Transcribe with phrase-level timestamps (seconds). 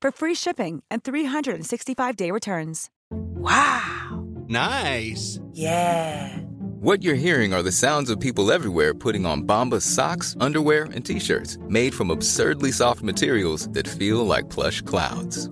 [0.00, 2.90] for free shipping and 365-day returns.
[3.10, 4.26] Wow.
[4.48, 5.40] Nice.
[5.52, 6.36] Yeah.
[6.80, 11.04] What you're hearing are the sounds of people everywhere putting on Bombas socks, underwear, and
[11.04, 15.50] t-shirts made from absurdly soft materials that feel like plush clouds.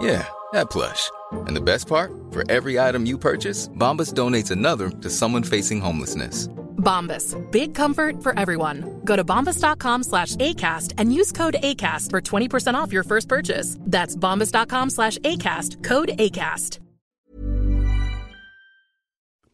[0.00, 1.10] Yeah, that plush.
[1.46, 2.10] And the best part?
[2.30, 6.48] For every item you purchase, Bombas donates another to someone facing homelessness.
[6.78, 7.36] Bombas.
[7.50, 9.00] Big comfort for everyone.
[9.04, 13.76] Go to bombas.com slash ACAST and use code ACAST for 20% off your first purchase.
[13.80, 15.84] That's bombas.com slash ACAST.
[15.84, 16.80] Code ACAST.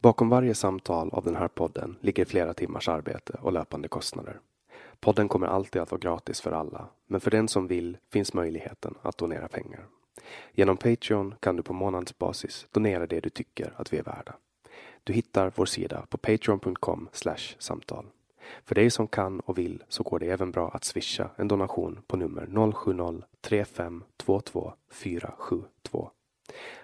[0.01, 4.39] Bakom varje samtal av den här podden ligger flera timmars arbete och löpande kostnader.
[4.99, 8.95] Podden kommer alltid att vara gratis för alla, men för den som vill finns möjligheten
[9.01, 9.85] att donera pengar.
[10.51, 14.35] Genom Patreon kan du på månadsbasis donera det du tycker att vi är värda.
[15.03, 17.09] Du hittar vår sida på patreon.com
[17.59, 18.05] samtal.
[18.63, 21.99] För dig som kan och vill så går det även bra att swisha en donation
[22.07, 26.11] på nummer 070-3522 472.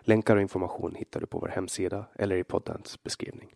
[0.02, 3.56] Länkar och information hittar du på vår hemsida eller i poddens beskrivning.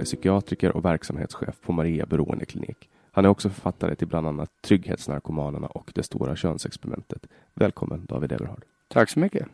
[0.00, 2.88] Eberhard är psykiatriker och verksamhetschef på Maria beroendeklinik.
[3.12, 7.26] Han är också författare till bland annat Trygghetsnarkomanerna och Det stora könsexperimentet.
[7.54, 8.64] Välkommen David Eberhard.
[8.88, 9.46] Tack så mycket.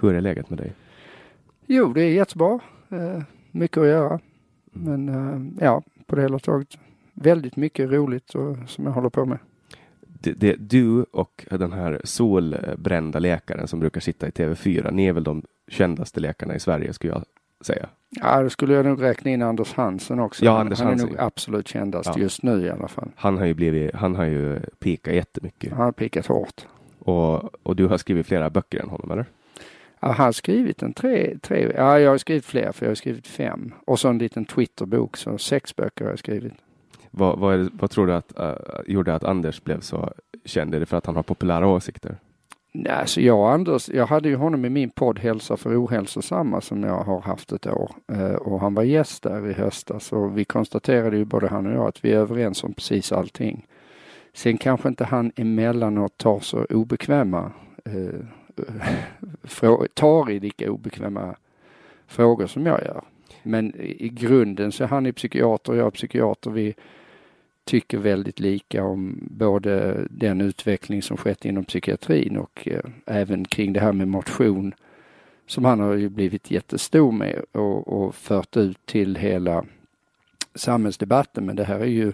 [0.00, 0.72] Hur är läget med dig?
[1.66, 2.60] Jo, det är jättebra.
[2.90, 3.22] Eh,
[3.52, 4.20] mycket att göra.
[4.72, 6.78] Men eh, ja, på det hela taget
[7.14, 9.38] väldigt mycket roligt och, som jag håller på med.
[10.00, 15.12] Det, det, du och den här solbrända läkaren som brukar sitta i TV4, ni är
[15.12, 17.24] väl de kändaste läkarna i Sverige skulle jag
[17.66, 17.88] säga.
[18.20, 20.44] Ja, då skulle jag nog räkna in Anders Hansen också.
[20.44, 21.24] Ja, Anders han är Hansen, nog ja.
[21.24, 22.22] absolut kändast Ja.
[22.22, 23.10] just nu i alla fall.
[23.16, 25.72] Han har ju blivit, han har ju pikat jättemycket.
[25.72, 26.66] Han har pikat hårt.
[26.98, 29.26] Och, och du har skrivit flera böcker än honom, eller?
[30.00, 32.94] Ja, han har skrivit en tre, tre, ja jag har skrivit fler för jag har
[32.94, 33.72] skrivit fem.
[33.84, 36.52] Och så en liten Twitterbok, så sex böcker har jag skrivit.
[37.10, 38.52] Vad, vad, är vad tror du att, uh,
[38.86, 40.12] gjorde att Anders blev så
[40.44, 40.74] känd?
[40.74, 42.16] Är det för att han har populära åsikter?
[42.76, 46.60] Nej, så jag och Anders, jag hade ju honom i min podd Hälsa för ohälsosamma
[46.60, 47.90] som jag har haft ett år.
[48.12, 51.72] Eh, och han var gäst där i höstas och vi konstaterade ju både han och
[51.72, 53.66] jag att vi är överens om precis allting.
[54.32, 57.52] Sen kanske inte han emellanåt tar så obekväma,
[57.84, 58.20] eh,
[59.94, 61.34] tar i lika obekväma
[62.06, 63.04] frågor som jag gör.
[63.42, 66.50] Men i grunden så är han är psykiater och jag är psykiater.
[66.50, 66.74] Vi
[67.64, 73.72] tycker väldigt lika om både den utveckling som skett inom psykiatrin och eh, även kring
[73.72, 74.74] det här med motion
[75.46, 79.64] som han har ju blivit jättestor med och, och fört ut till hela
[80.54, 81.46] samhällsdebatten.
[81.46, 82.12] Men det här är ju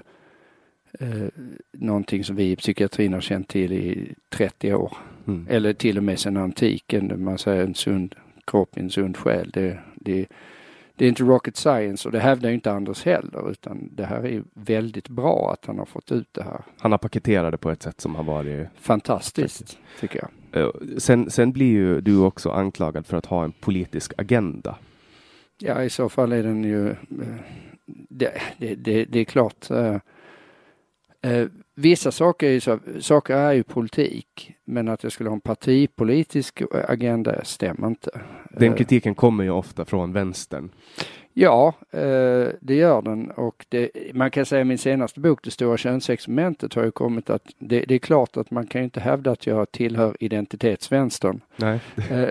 [0.99, 1.29] eh,
[1.73, 4.97] någonting som vi i psykiatrin har känt till i 30 år.
[5.27, 5.47] Mm.
[5.51, 7.25] Eller till och med sedan antiken.
[7.25, 8.15] Man säger en sund
[8.45, 9.51] kropp, en sund själ.
[9.51, 10.27] Det, det,
[11.01, 14.27] det är inte rocket science och det hävdar ju inte Anders heller utan det här
[14.27, 16.61] är väldigt bra att han har fått ut det här.
[16.79, 20.63] Han har paketerat det på ett sätt som har varit fantastiskt, tycker jag.
[20.63, 24.77] Eh, sen, sen blir ju du också anklagad för att ha en politisk agenda.
[25.59, 26.91] Ja, i så fall är den ju...
[26.91, 26.97] Eh,
[28.09, 29.71] det, det, det, det är klart.
[29.71, 29.97] Uh,
[31.27, 31.49] uh,
[31.81, 35.41] vissa saker är, ju så, saker är ju politik, men att jag skulle ha en
[35.41, 38.21] partipolitisk agenda stämmer inte.
[38.51, 40.71] Den kritiken kommer ju ofta från vänstern.
[41.33, 41.75] Ja,
[42.61, 46.85] det gör den och det, man kan säga min senaste bok, Det stora könsexperimentet, har
[46.85, 50.17] ju kommit att det, det, är klart att man kan inte hävda att jag tillhör
[50.21, 51.41] identitetsvänstern.
[51.57, 51.81] Nej.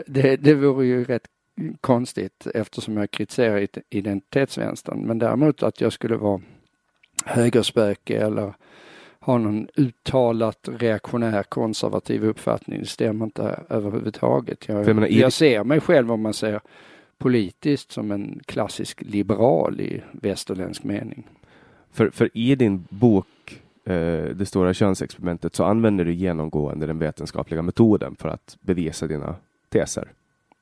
[0.07, 1.27] Det, det vore ju rätt
[1.81, 4.99] konstigt eftersom jag kritiserar identitetsvänstern.
[4.99, 6.41] Men däremot att jag skulle vara
[7.25, 8.53] högerspöke eller
[9.29, 12.79] ha någon uttalat reaktionär konservativ uppfattning.
[12.79, 14.67] Det stämmer inte överhuvudtaget.
[14.67, 16.61] Jag, jag, menar, jag ser mig själv om man ser
[17.17, 21.27] politiskt som en klassisk liberal i västerländsk mening.
[21.91, 27.61] För, för i din bok eh, Det stora könsexperimentet så använder du genomgående den vetenskapliga
[27.61, 29.35] metoden för att bevisa dina
[29.69, 30.11] teser.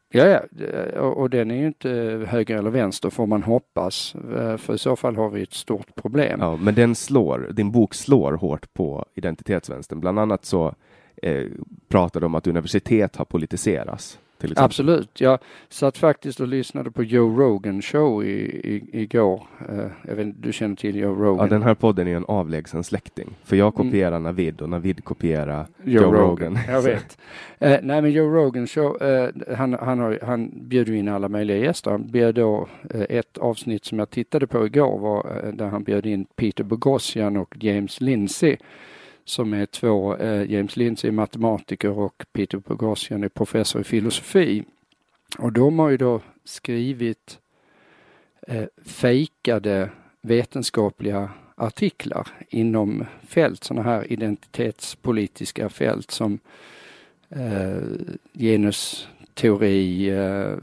[0.10, 4.16] Ja, ja, eh, och den är ju inte eh, höger eller vänster får man hoppas.
[4.16, 6.40] Eh, för i så fall har vi ett stort problem.
[6.42, 10.00] Ja, men den slår, din bok slår hårt på identitetsvänstern.
[10.00, 10.76] Bland annat så
[11.22, 11.46] eh,
[11.90, 14.20] pratar du om att universitet har politiserats.
[14.56, 15.22] Absolut.
[15.22, 15.40] Jag
[15.70, 19.48] satt faktiskt och lyssnade på Joe Rogan show i, i, igår.
[19.70, 21.46] Uh, jag vet, du känner till Joe Rogan?
[21.46, 23.36] Ja, den här podden är en avlägsen släkting.
[23.44, 23.88] För jag mm.
[23.88, 24.24] kopierar mm.
[24.24, 26.28] Navid och Navid kopierar Joe, Joe Rogan.
[26.30, 26.60] Rogan.
[26.68, 27.18] Jag vet.
[27.66, 31.58] uh, nej, men Joe Rogan show, uh, han, han, har, han bjuder in alla möjliga
[31.58, 31.92] gäster.
[31.92, 32.68] Han bjöd då,
[33.10, 37.56] ett avsnitt som jag tittade på igår var där han bjöd in Peter Boghossian och
[37.60, 38.58] James Lindsay
[39.28, 44.64] som är två, eh, James Lindsay är matematiker och Peter Boghossian är professor i filosofi.
[45.38, 47.40] Och de har ju då skrivit
[48.48, 49.90] eh, fejkade
[50.22, 56.40] vetenskapliga artiklar inom fält, sådana här identitetspolitiska fält som
[57.30, 57.82] eh,
[58.34, 60.58] genusteori, eh,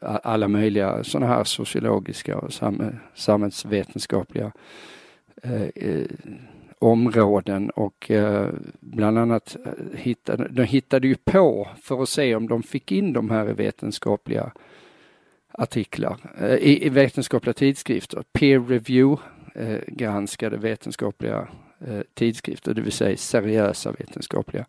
[0.00, 2.52] alla möjliga sådana här sociologiska och
[3.14, 4.52] samhällsvetenskapliga
[5.42, 6.06] eh, eh
[6.78, 8.48] områden och eh,
[8.80, 13.12] bland annat eh, hittade, de hittade ju på för att se om de fick in
[13.12, 14.52] de här i vetenskapliga
[15.52, 19.22] artiklar, eh, i, i vetenskapliga tidskrifter, peer review
[19.54, 21.48] eh, granskade vetenskapliga
[21.86, 24.66] eh, tidskrifter, det vill säga seriösa vetenskapliga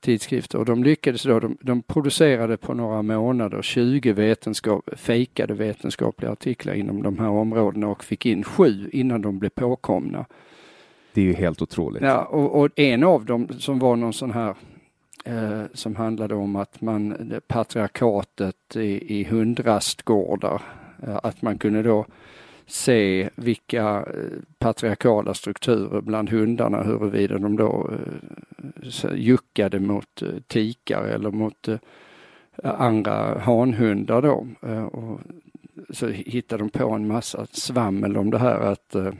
[0.00, 0.58] tidskrifter.
[0.58, 6.74] Och de lyckades då, de, de producerade på några månader 20 vetenskap, fejkade vetenskapliga artiklar
[6.74, 10.26] inom de här områdena och fick in sju innan de blev påkomna.
[11.18, 12.02] Det är ju helt otroligt.
[12.02, 14.54] Ja, och, och en av dem som var någon sån här
[15.24, 20.62] eh, som handlade om att man, patriarkatet i, i hundrastgårdar,
[21.02, 22.06] eh, att man kunde då
[22.66, 27.90] se vilka eh, patriarkala strukturer bland hundarna, huruvida de då
[29.02, 31.78] eh, juckade mot eh, tikar eller mot eh,
[32.62, 34.46] andra hanhundar då.
[34.62, 35.20] Eh, och
[35.90, 39.12] så hittade de på en massa svammel om det här att Eh,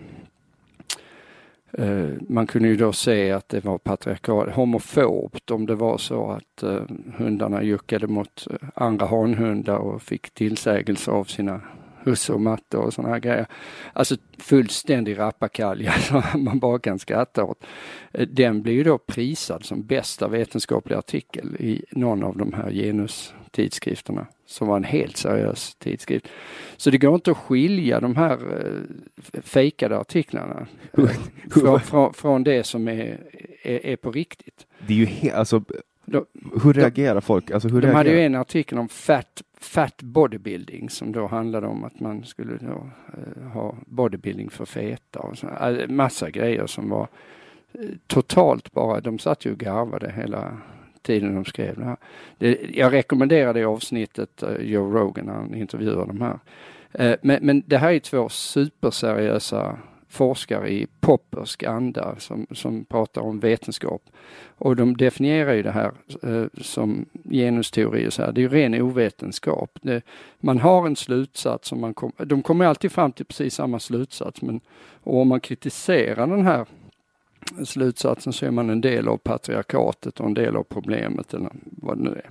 [1.72, 6.30] Eh, man kunde ju då se att det var patriarkalt homofobt om det var så
[6.30, 6.82] att eh,
[7.16, 11.60] hundarna juckade mot eh, andra hanhundar och fick tillsägelse av sina
[12.04, 13.46] husse och matte och sådana här grejer.
[13.92, 17.64] Alltså fullständig rappakalja som man bara kan skratta åt.
[18.28, 24.26] Den blir ju då prisad som bästa vetenskapliga artikel i någon av de här genustidskrifterna
[24.46, 26.28] som var en helt seriös tidskrift.
[26.76, 30.66] Så det går inte att skilja de här eh, fejkade artiklarna
[30.98, 31.10] eh,
[31.50, 33.20] från, från, från, det som är,
[33.62, 34.66] är, är, på riktigt.
[34.86, 35.64] Det är ju alltså,
[36.10, 36.26] då,
[36.62, 37.50] hur reagerar de, folk?
[37.50, 37.96] Alltså, hur de reagerar?
[37.96, 42.56] hade ju en artikel om fat, fat bodybuilding som då handlade om att man skulle
[42.56, 45.46] då, uh, ha bodybuilding för feta och så,
[45.88, 47.08] massa grejer som var
[47.78, 50.56] uh, totalt bara, de satt ju och garvade hela
[51.02, 51.96] tiden de skrev det här.
[52.38, 56.38] Det, jag rekommenderar det avsnittet, uh, Joe Rogan, när han intervjuar de här.
[57.00, 63.22] Uh, men, men det här är två superseriösa forskare i Poppersk anda som, som pratar
[63.22, 64.02] om vetenskap.
[64.58, 68.32] Och de definierar ju det här eh, som genusteori och så här.
[68.32, 69.78] Det är ju ren ovetenskap.
[69.82, 70.02] Det,
[70.38, 74.42] man har en slutsats som man kom, de kommer alltid fram till precis samma slutsats
[74.42, 74.60] men
[75.02, 76.66] och om man kritiserar den här
[77.64, 81.98] slutsatsen så är man en del av patriarkatet och en del av problemet eller vad
[81.98, 82.30] det nu är.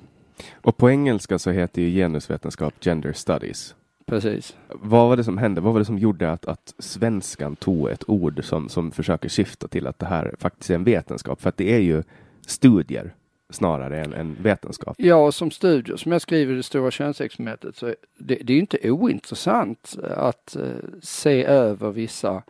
[0.53, 3.75] Och på engelska så heter ju genusvetenskap gender studies.
[4.07, 4.57] Precis.
[4.67, 5.61] Vad var det som hände?
[5.61, 9.67] Vad var det som gjorde att, att svenskan tog ett ord som, som försöker syfta
[9.67, 11.41] till att det här faktiskt är en vetenskap?
[11.41, 12.03] För att det är ju
[12.45, 13.13] studier
[13.49, 14.95] snarare än, än vetenskap.
[14.97, 18.91] Ja, som studier, som jag skriver i det stora könsexperimentet, så det, det är inte
[18.91, 22.43] ointressant att uh, se över vissa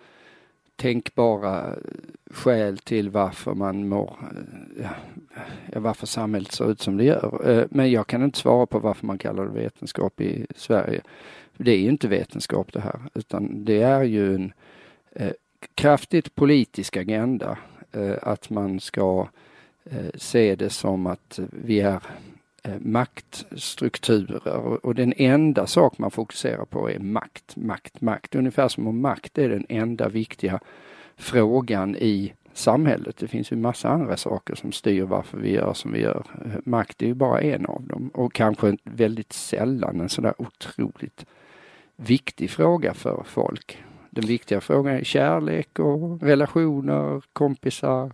[0.75, 1.75] tänkbara
[2.31, 4.15] skäl till varför man mår,
[4.81, 4.89] ja,
[5.79, 7.49] varför samhället ser ut som det gör.
[7.49, 11.01] Eh, men jag kan inte svara på varför man kallar det vetenskap i Sverige.
[11.57, 14.53] Det är ju inte vetenskap det här, utan det är ju en
[15.11, 15.31] eh,
[15.75, 17.57] kraftigt politisk agenda.
[17.91, 19.27] Eh, att man ska
[19.85, 22.01] eh, se det som att vi är
[22.63, 28.35] eh, maktstrukturer och den enda sak man fokuserar på är makt, makt, makt.
[28.35, 30.59] Ungefär som om makt är den enda viktiga
[31.15, 33.17] frågan i samhället.
[33.17, 36.25] Det finns ju massa andra saker som styr varför vi gör som vi gör.
[36.45, 41.25] Eh, makt är ju bara en av dem och kanske väldigt sällan en sådär otroligt
[41.98, 43.84] viktig fråga för folk.
[44.10, 48.12] Den viktiga frågan är kärlek och relationer, kompisar,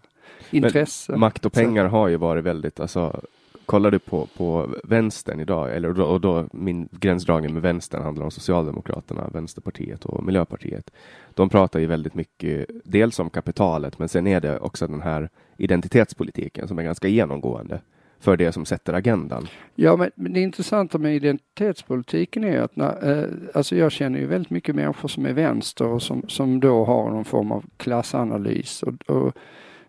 [0.52, 1.12] intresse.
[1.12, 3.22] Men makt och pengar har ju varit väldigt, alltså
[3.66, 8.32] kollar du på, på vänstern idag, eller och då min gränsdragning med vänstern handlar om
[8.32, 10.92] Socialdemokraterna, Vänsterpartiet och Miljöpartiet.
[11.34, 15.30] De pratar ju väldigt mycket, dels om kapitalet, men sen är det också den här
[15.58, 17.82] identitetspolitiken som är ganska genomgående
[18.24, 19.48] för det som sätter agendan.
[19.75, 24.25] Ja, men, men det intressanta med identitetspolitiken är att när, eh, alltså jag känner ju
[24.25, 28.84] väldigt mycket människor som är vänster och som, som då har någon form av klassanalys
[28.84, 29.38] och, och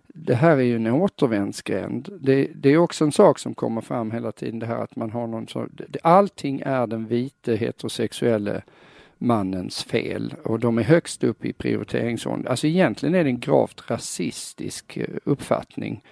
[0.06, 2.08] det här är ju en återvändsgränd.
[2.20, 5.10] Det, det, är också en sak som kommer fram hela tiden, det här att man
[5.10, 5.66] har någon så,
[6.02, 8.62] allting är den vite heterosexuelle
[9.18, 12.50] mannens fel och de är högst upp i prioriteringsordningen.
[12.50, 16.02] Alltså egentligen är det en gravt rasistisk eh, uppfattning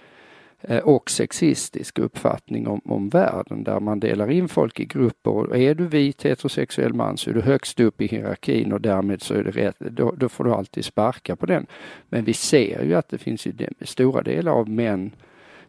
[0.67, 5.31] Eh, och sexistisk uppfattning om, om världen där man delar in folk i grupper.
[5.31, 9.21] Och är du vit heterosexuell man så är du högst upp i hierarkin och därmed
[9.21, 11.65] så är det rätt, då, då får du alltid sparka på den.
[12.09, 15.11] Men vi ser ju att det finns ju stora delar av män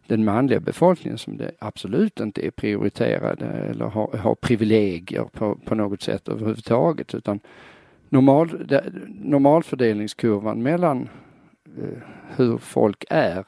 [0.06, 5.74] den manliga befolkningen som det absolut inte är prioriterade eller har, har privilegier på, på
[5.74, 7.40] något sätt överhuvudtaget utan
[8.08, 8.66] normal,
[9.08, 11.08] normalfördelningskurvan mellan
[11.78, 12.02] eh,
[12.36, 13.44] hur folk är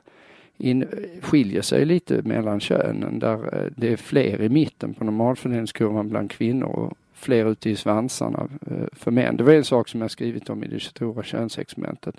[0.58, 0.86] in,
[1.22, 6.30] skiljer sig lite mellan könen där eh, det är fler i mitten på normalfördelningskurvan bland
[6.30, 9.36] kvinnor och fler ute i svansarna eh, för män.
[9.36, 12.16] Det var en sak som jag skrivit om i det stora könsexperimentet.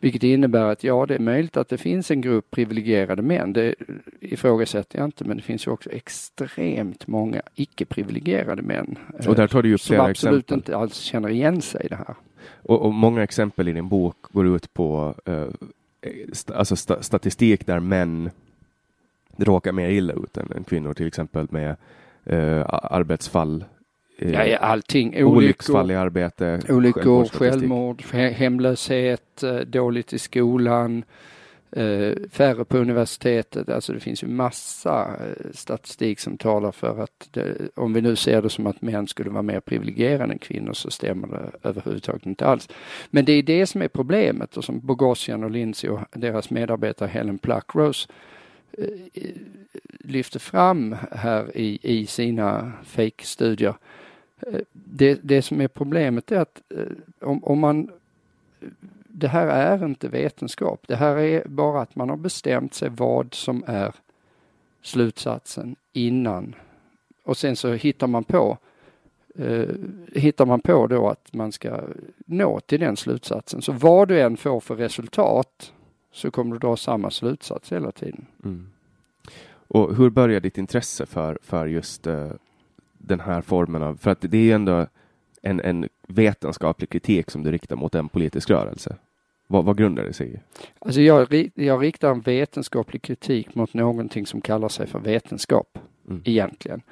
[0.00, 3.52] Vilket innebär att ja, det är möjligt att det finns en grupp privilegierade män.
[3.52, 3.74] Det
[4.20, 8.98] ifrågasätter jag inte, men det finns ju också extremt många icke-privilegierade män.
[9.28, 10.54] Och där tar du ju som absolut exempel.
[10.54, 12.14] inte alls känner igen sig i det här.
[12.62, 15.48] Och, och, många exempel i din bok går ut på uh,
[16.54, 18.30] alltså st statistik där män
[19.36, 21.76] råkar mer illa ut än, än kvinnor, till exempel med
[22.24, 23.64] eh, arbetsfall.
[24.18, 25.08] Eh, ja, allting.
[25.08, 26.60] Olyckor, olycksfall i arbete.
[26.68, 31.04] Olyckor, självmord, hemlöshet, eh, dåligt i skolan,
[31.76, 33.68] Eh, färre på universitetet.
[33.68, 38.16] Alltså det finns ju massa eh, statistik som talar för att det, om vi nu
[38.16, 42.26] ser det som att män skulle vara mer privilegierade än kvinnor så stämmer det överhuvudtaget
[42.26, 42.68] inte alls.
[43.10, 47.08] Men det är det som är problemet och som Bogosian och Lindsay och deras medarbetare
[47.08, 48.08] Helen Pluckrose
[48.72, 49.30] eh,
[49.98, 53.74] lyfter fram här i, i sina fake-studier.
[54.40, 56.62] Eh, det, det som är problemet är att
[57.20, 57.90] om, om man
[59.16, 60.84] det här är inte vetenskap.
[60.86, 63.94] Det här är bara att man har bestämt sig vad som är
[64.82, 66.54] slutsatsen innan.
[67.24, 68.58] Och sen så hittar man på
[69.34, 69.68] eh,
[70.12, 71.80] hittar man på då att man ska
[72.26, 73.62] nå till den slutsatsen.
[73.62, 75.72] Så vad du än får för resultat
[76.12, 78.26] så kommer du dra samma slutsats hela tiden.
[78.44, 78.66] Mm.
[79.68, 82.30] Och hur började ditt intresse för, för just uh,
[82.92, 84.86] den här formen av, för att det är ju ändå
[85.44, 88.96] en, en vetenskaplig kritik som du riktar mot en politisk rörelse?
[89.46, 90.38] Vad, vad grundar det sig i?
[90.78, 96.22] Alltså jag, jag riktar en vetenskaplig kritik mot någonting som kallar sig för vetenskap, mm.
[96.24, 96.82] egentligen.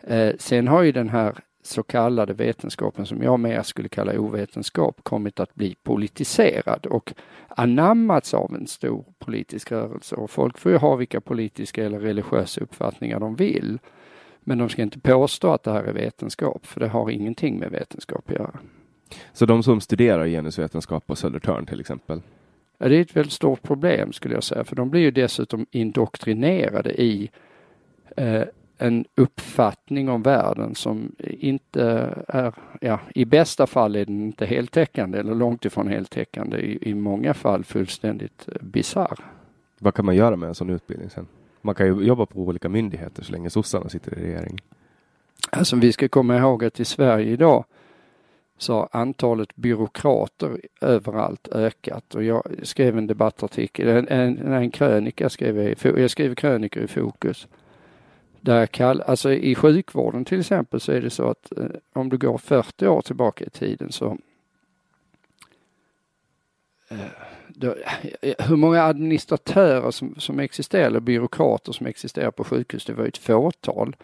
[0.00, 5.00] Eh, sen har ju den här så kallade vetenskapen som jag mer skulle kalla ovetenskap
[5.02, 7.12] kommit att bli politiserad och
[7.48, 12.60] anammats av en stor politisk rörelse och folk får ju ha vilka politiska eller religiösa
[12.60, 13.78] uppfattningar de vill.
[14.44, 17.70] Men de ska inte påstå att det här är vetenskap, för det har ingenting med
[17.70, 18.58] vetenskap att göra.
[19.32, 22.22] Så de som studerar genusvetenskap på Södertörn till exempel?
[22.78, 25.66] Ja, det är ett väldigt stort problem skulle jag säga, för de blir ju dessutom
[25.70, 27.30] indoktrinerade i
[28.16, 28.42] eh,
[28.78, 31.82] en uppfattning om världen som inte
[32.28, 36.94] är, ja, i bästa fall är den inte heltäckande eller långt ifrån heltäckande, i, i
[36.94, 39.18] många fall fullständigt eh, bisarr.
[39.78, 41.26] Vad kan man göra med en sån utbildning sen?
[41.62, 44.58] Man kan ju jobba på olika myndigheter så länge sossarna sitter i regering.
[45.50, 47.64] Alltså vi ska komma ihåg att i Sverige idag
[48.58, 55.28] så har antalet byråkrater överallt ökat och jag skrev en debattartikel, en, en, en krönika
[55.28, 57.48] skrev jag, jag skrev krönikor i Fokus.
[58.40, 62.08] Där jag kall, alltså i sjukvården till exempel så är det så att eh, om
[62.08, 64.18] du går 40 år tillbaka i tiden så
[66.88, 66.98] eh,
[68.38, 73.08] hur många administratörer som, som existerar, eller byråkrater som existerar på sjukhus, det var ju
[73.08, 73.96] ett fåtal.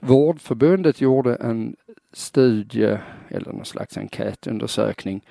[0.00, 1.76] Vårdförbundet gjorde en
[2.12, 2.98] studie,
[3.28, 5.24] eller någon slags enkätundersökning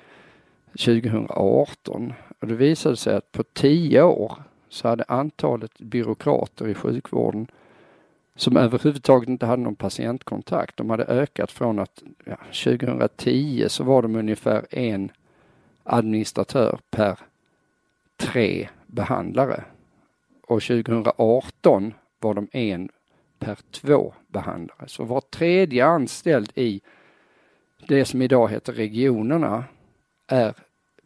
[0.72, 7.46] 2018 och det visade sig att på tio år så hade antalet byråkrater i sjukvården
[8.36, 14.02] som överhuvudtaget inte hade någon patientkontakt, de hade ökat från att ja, 2010 så var
[14.02, 15.10] de ungefär en
[15.88, 17.18] administratör per
[18.16, 19.64] tre behandlare.
[20.42, 22.88] Och 2018 var de en
[23.38, 24.88] per två behandlare.
[24.88, 26.80] Så var tredje anställd i
[27.88, 29.64] det som idag heter regionerna
[30.26, 30.54] är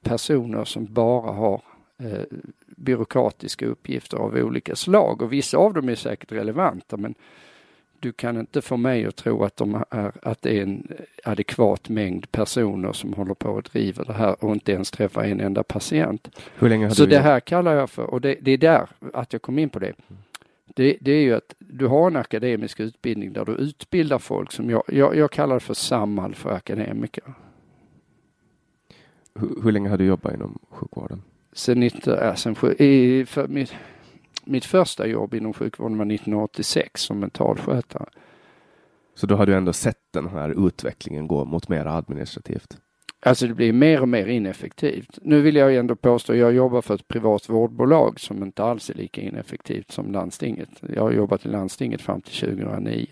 [0.03, 1.63] personer som bara har
[1.99, 2.25] eh,
[2.67, 7.15] byråkratiska uppgifter av olika slag och vissa av dem är säkert relevanta men
[8.03, 10.89] du kan inte få mig att tro att, de är, att det är en
[11.25, 15.41] adekvat mängd personer som håller på och driver det här och inte ens träffar en
[15.41, 16.41] enda patient.
[16.59, 18.89] Hur länge har Så du det här kallar jag för, och det, det är där
[19.13, 19.93] att jag kom in på det.
[20.67, 20.97] det.
[21.01, 24.83] Det är ju att du har en akademisk utbildning där du utbildar folk som jag,
[24.87, 27.35] jag, jag kallar för Samhall för akademiker.
[29.35, 31.23] Hur, hur länge har du jobbat inom sjukvården?
[31.53, 33.49] Sen, 19, äh, sen, i, för
[34.45, 38.09] mitt första jobb inom sjukvården var 1986 som mentalskötare.
[39.15, 42.77] Så då har du ändå sett den här utvecklingen gå mot mer administrativt?
[43.25, 45.19] Alltså det blir mer och mer ineffektivt.
[45.23, 48.95] Nu vill jag ändå påstå, jag jobbar för ett privat vårdbolag som inte alls är
[48.95, 50.69] lika ineffektivt som landstinget.
[50.95, 53.07] Jag har jobbat i landstinget fram till 2009.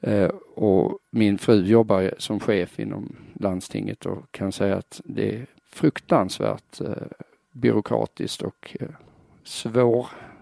[0.00, 5.46] Eh, och min fru jobbar som chef inom landstinget och kan säga att det är
[5.66, 7.06] fruktansvärt eh,
[7.52, 8.88] byråkratiskt och eh,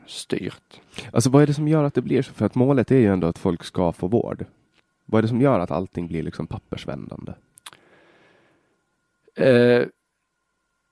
[0.06, 0.80] svårstyrt.
[1.12, 2.32] Alltså vad är det som gör att det blir så?
[2.32, 4.44] För att målet är ju ändå att folk ska få vård.
[5.06, 7.32] Vad är det som gör att allting blir liksom pappersvändande?
[9.36, 9.86] Eh,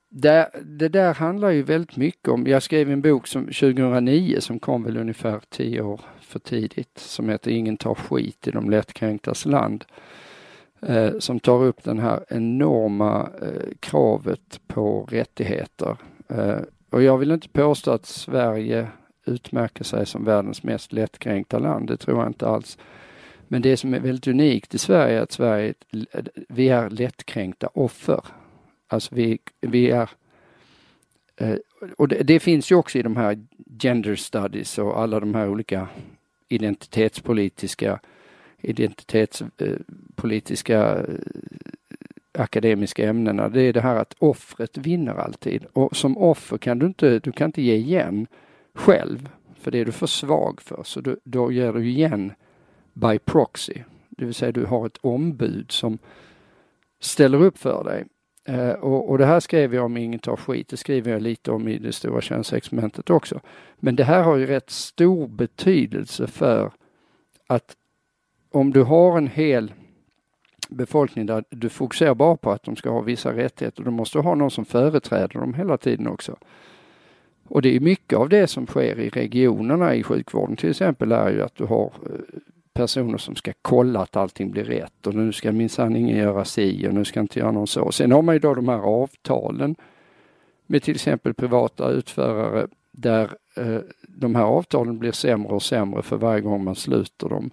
[0.09, 4.59] det, det där handlar ju väldigt mycket om, jag skrev en bok som 2009 som
[4.59, 9.45] kom väl ungefär tio år för tidigt som heter Ingen tar skit i de lättkränktas
[9.45, 9.85] land.
[10.81, 15.97] Eh, som tar upp den här enorma eh, kravet på rättigheter.
[16.29, 18.87] Eh, och jag vill inte påstå att Sverige
[19.25, 22.77] utmärker sig som världens mest lättkränkta land, det tror jag inte alls.
[23.47, 25.73] Men det som är väldigt unikt i Sverige är att Sverige,
[26.49, 28.21] vi är lättkränkta offer.
[28.87, 30.09] Alltså vi, vi är,
[31.37, 31.55] eh,
[31.97, 33.45] och det, det finns ju också i de här
[33.79, 35.87] gender studies och alla de här olika
[36.47, 37.99] identitetspolitiska,
[38.61, 41.03] identitetspolitiska eh,
[42.37, 43.49] akademiska ämnena.
[43.49, 45.65] Det är det här att offret vinner alltid.
[45.73, 48.27] Och som offer kan du inte, du kan inte ge igen
[48.75, 50.83] själv, för det är du för svag för.
[50.83, 52.33] Så du, då ger du igen
[52.93, 53.73] by proxy.
[54.09, 55.97] Det vill säga du har ett ombud som
[56.99, 58.05] ställer upp för dig.
[58.45, 61.51] Eh, och, och det här skrev jag om Ingen tar skit, det skriver jag lite
[61.51, 63.39] om i det stora könsexperimentet också.
[63.75, 66.71] Men det här har ju rätt stor betydelse för
[67.47, 67.75] att
[68.51, 69.73] om du har en hel
[70.69, 74.21] befolkning där du fokuserar bara på att de ska ha vissa rättigheter, då måste du
[74.21, 76.37] ha någon som företräder dem hela tiden också.
[77.49, 81.29] Och det är mycket av det som sker i regionerna i sjukvården till exempel är
[81.29, 82.39] ju att du har eh,
[82.73, 86.87] personer som ska kolla att allting blir rätt och nu ska minsann ingen göra si
[86.87, 87.91] och nu ska inte göra någon så.
[87.91, 89.75] Sen har man ju då de här avtalen
[90.67, 96.17] med till exempel privata utförare där eh, de här avtalen blir sämre och sämre för
[96.17, 97.51] varje gång man sluter dem.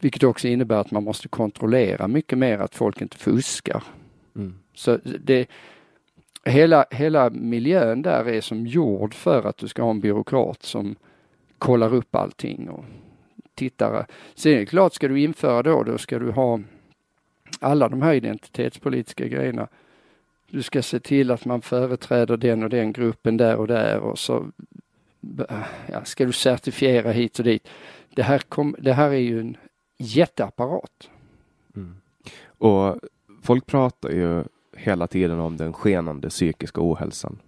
[0.00, 3.82] Vilket också innebär att man måste kontrollera mycket mer att folk inte fuskar.
[4.36, 4.54] Mm.
[4.74, 5.46] Så det,
[6.44, 10.96] hela, hela miljön där är som gjord för att du ska ha en byråkrat som
[11.58, 12.84] kollar upp allting och
[13.54, 14.06] tittar.
[14.34, 16.60] Sen är det klart, ska du införa då, då ska du ha
[17.60, 19.68] alla de här identitetspolitiska grejerna.
[20.50, 24.18] Du ska se till att man företräder den och den gruppen där och där och
[24.18, 24.46] så
[25.86, 27.68] ja, ska du certifiera hit och dit.
[28.14, 29.56] Det här, kom, det här är ju en
[29.98, 31.10] jätteapparat.
[31.76, 31.96] Mm.
[32.46, 32.98] Och
[33.42, 34.44] folk pratar ju
[34.82, 37.38] hela tiden om den skenande psykiska ohälsan.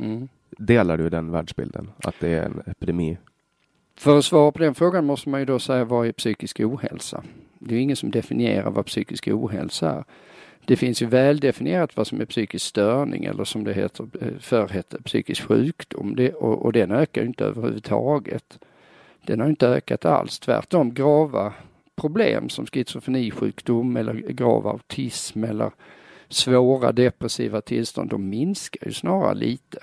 [0.00, 0.28] Mm.
[0.58, 1.90] Delar du den världsbilden?
[2.04, 3.18] Att det är en epidemi?
[3.96, 7.24] För att svara på den frågan måste man ju då säga vad är psykisk ohälsa?
[7.58, 10.04] Det är ingen som definierar vad psykisk ohälsa är.
[10.64, 14.38] Det finns ju väl definierat vad som är psykisk störning eller som det heter, eh,
[14.40, 18.58] förr hette psykisk sjukdom det, och, och den ökar ju inte överhuvudtaget.
[19.26, 21.52] Den har inte ökat alls, tvärtom grava
[21.96, 25.70] problem som schizofrenisjukdom eller grav autism eller
[26.34, 29.78] svåra depressiva tillstånd, de minskar ju snarare lite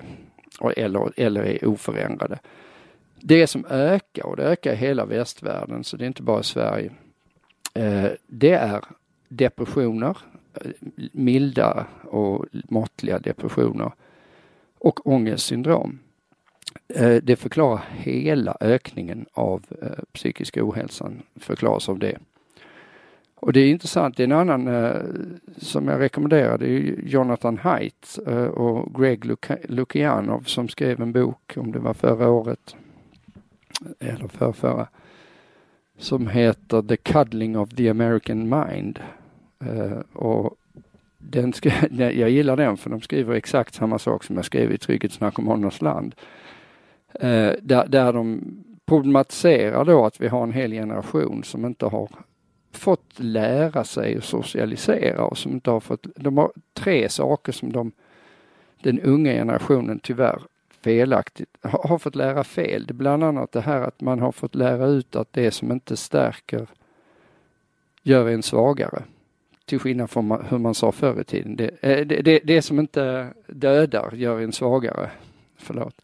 [0.76, 2.40] eller, eller är oförändrade.
[3.22, 6.92] Det som ökar, och det ökar i hela västvärlden, så det är inte bara Sverige,
[7.74, 8.84] eh, det är
[9.28, 10.18] depressioner,
[10.54, 10.72] eh,
[11.12, 13.92] milda och måttliga depressioner
[14.78, 16.00] och ångestsyndrom.
[16.96, 19.66] Eh, det förklarar hela ökningen av
[20.14, 22.18] psykisk ohälsan, förklaras av det.
[23.42, 25.02] Och det är intressant, det är en annan eh,
[25.58, 29.26] som jag rekommenderar, det är Jonathan Haidt eh, och Greg
[29.70, 32.76] Lukianov som skrev en bok, om det var förra året,
[34.00, 34.88] eller förrförra,
[35.98, 39.00] som heter The Cuddling of the American Mind.
[39.66, 40.56] Eh, och
[41.18, 44.78] den ska, jag gillar den för de skriver exakt samma sak som jag skrev i
[44.78, 46.16] Trygghetsnarkomanernas land.
[47.14, 48.42] Eh, där, där de
[48.86, 52.10] problematiserar då att vi har en hel generation som inte har
[52.72, 57.74] fått lära sig att socialisera och som inte har fått, de har tre saker som
[57.74, 57.92] de,
[58.82, 60.42] den unga generationen tyvärr
[60.82, 62.86] felaktigt har, har fått lära fel.
[62.86, 65.72] Det är bland annat det här att man har fått lära ut att det som
[65.72, 66.68] inte stärker
[68.04, 69.04] gör en svagare.
[69.66, 71.56] Till skillnad från hur man sa förr i tiden.
[71.56, 75.12] Det, eh, det, det, det som inte dödar gör en svagare.
[75.58, 76.02] Förlåt.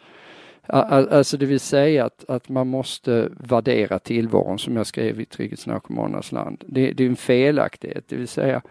[0.67, 6.32] Alltså det vill säga att, att man måste värdera tillvaron som jag skrev i Trygghetsnarkomanernas
[6.32, 6.63] land.
[6.67, 8.62] Det, det, är en felaktighet, det vill säga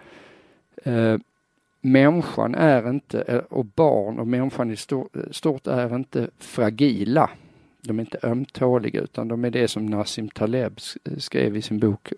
[0.85, 1.17] eh,
[1.81, 4.77] människan är inte, eh, och barn och människan i
[5.31, 7.31] stort är inte fragila.
[7.83, 10.81] De är inte ömtåliga utan de är det som Nassim Taleb
[11.19, 12.13] skrev i sin bok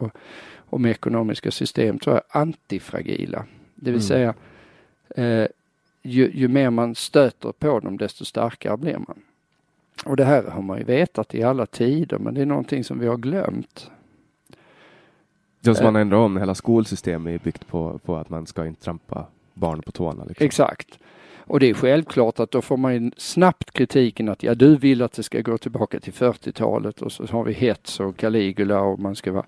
[0.57, 3.45] om ekonomiska system, tror jag, antifragila.
[3.75, 4.01] Det vill mm.
[4.01, 4.35] säga
[5.17, 5.49] eh,
[6.03, 9.23] ju, ju mer man stöter på dem desto starkare blir man.
[10.05, 12.99] Och det här har man ju vetat i alla tider, men det är någonting som
[12.99, 13.91] vi har glömt.
[15.61, 18.83] Det som man ändrar om, hela skolsystemet är byggt på, på att man ska inte
[18.83, 20.25] trampa barn på tårna.
[20.25, 20.47] Liksom.
[20.47, 20.99] Exakt.
[21.39, 25.03] Och det är självklart att då får man ju snabbt kritiken att ja, du vill
[25.03, 28.99] att det ska gå tillbaka till 40-talet och så har vi hets och Caligula och
[28.99, 29.47] man ska vara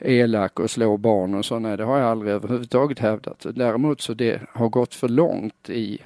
[0.00, 1.58] elak och slå barn och så.
[1.58, 3.46] Nej, det har jag aldrig överhuvudtaget hävdat.
[3.54, 5.98] Däremot så det har gått för långt i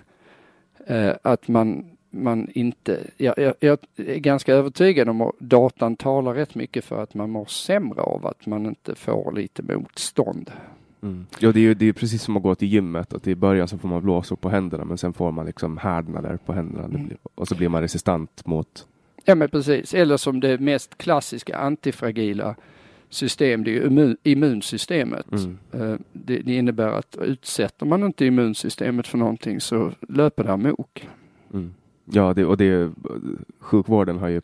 [0.86, 6.34] eh, att man man inte, jag, jag, jag, är ganska övertygad om att datan talar
[6.34, 10.50] rätt mycket för att man mår sämre av att man inte får lite motstånd.
[11.02, 11.26] Mm.
[11.38, 13.68] Ja, det är ju det är precis som att gå till gymmet, att i början
[13.68, 17.16] så får man blåsor på händerna men sen får man liksom härdnader på händerna mm.
[17.34, 18.86] och så blir man resistent mot...
[19.24, 22.56] Ja men precis, eller som det mest klassiska antifragila
[23.08, 25.26] system, det är immun, immunsystemet.
[25.32, 25.58] Mm.
[25.72, 31.08] Eh, det, det, innebär att utsätter man inte immunsystemet för någonting så löper det amok.
[31.52, 31.74] Mm.
[32.12, 32.92] Ja, det, och det,
[33.58, 34.40] sjukvården har ju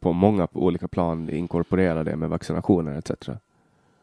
[0.00, 3.28] på många olika plan inkorporerat det med vaccinationer etc.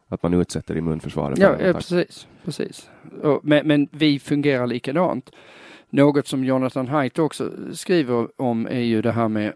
[0.08, 1.38] Att man utsätter immunförsvaret.
[1.38, 2.26] Ja, ja precis.
[2.44, 2.90] precis.
[3.22, 5.30] Och, men, men, vi fungerar likadant.
[5.90, 9.52] Något som Jonathan Haidt också skriver om är ju det här med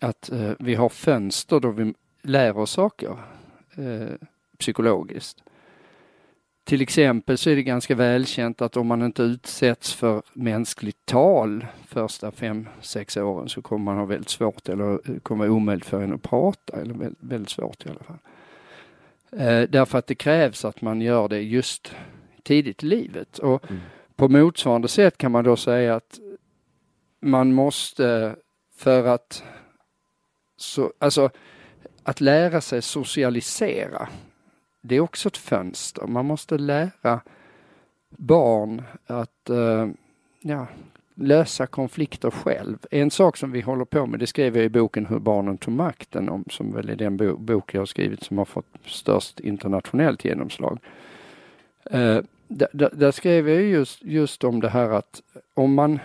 [0.00, 3.16] att eh, vi har fönster då vi lär oss saker
[3.76, 4.14] eh,
[4.58, 5.42] psykologiskt.
[6.64, 11.66] Till exempel så är det ganska välkänt att om man inte utsätts för mänskligt tal
[11.86, 16.14] första fem, sex åren så kommer man ha väldigt svårt eller kommer omöjligt för en
[16.14, 18.18] att prata eller väldigt, väldigt svårt i alla fall.
[19.40, 21.92] Eh, därför att det krävs att man gör det just
[22.42, 23.82] tidigt i livet och mm.
[24.16, 26.18] på motsvarande sätt kan man då säga att
[27.20, 28.36] man måste
[28.76, 29.42] för att
[30.56, 31.30] så, alltså
[32.02, 34.08] att lära sig socialisera
[34.86, 36.06] det är också ett fönster.
[36.06, 37.20] Man måste lära
[38.08, 39.88] barn att eh,
[40.40, 40.66] ja,
[41.14, 42.78] lösa konflikter själv.
[42.90, 45.74] En sak som vi håller på med, det skrev jag i boken Hur barnen tog
[45.74, 49.40] makten, om, som väl är den bo bok jag har skrivit som har fått störst
[49.40, 50.78] internationellt genomslag.
[51.84, 55.22] Eh, där, där, skrev jag just, just om det här att
[55.54, 55.98] om man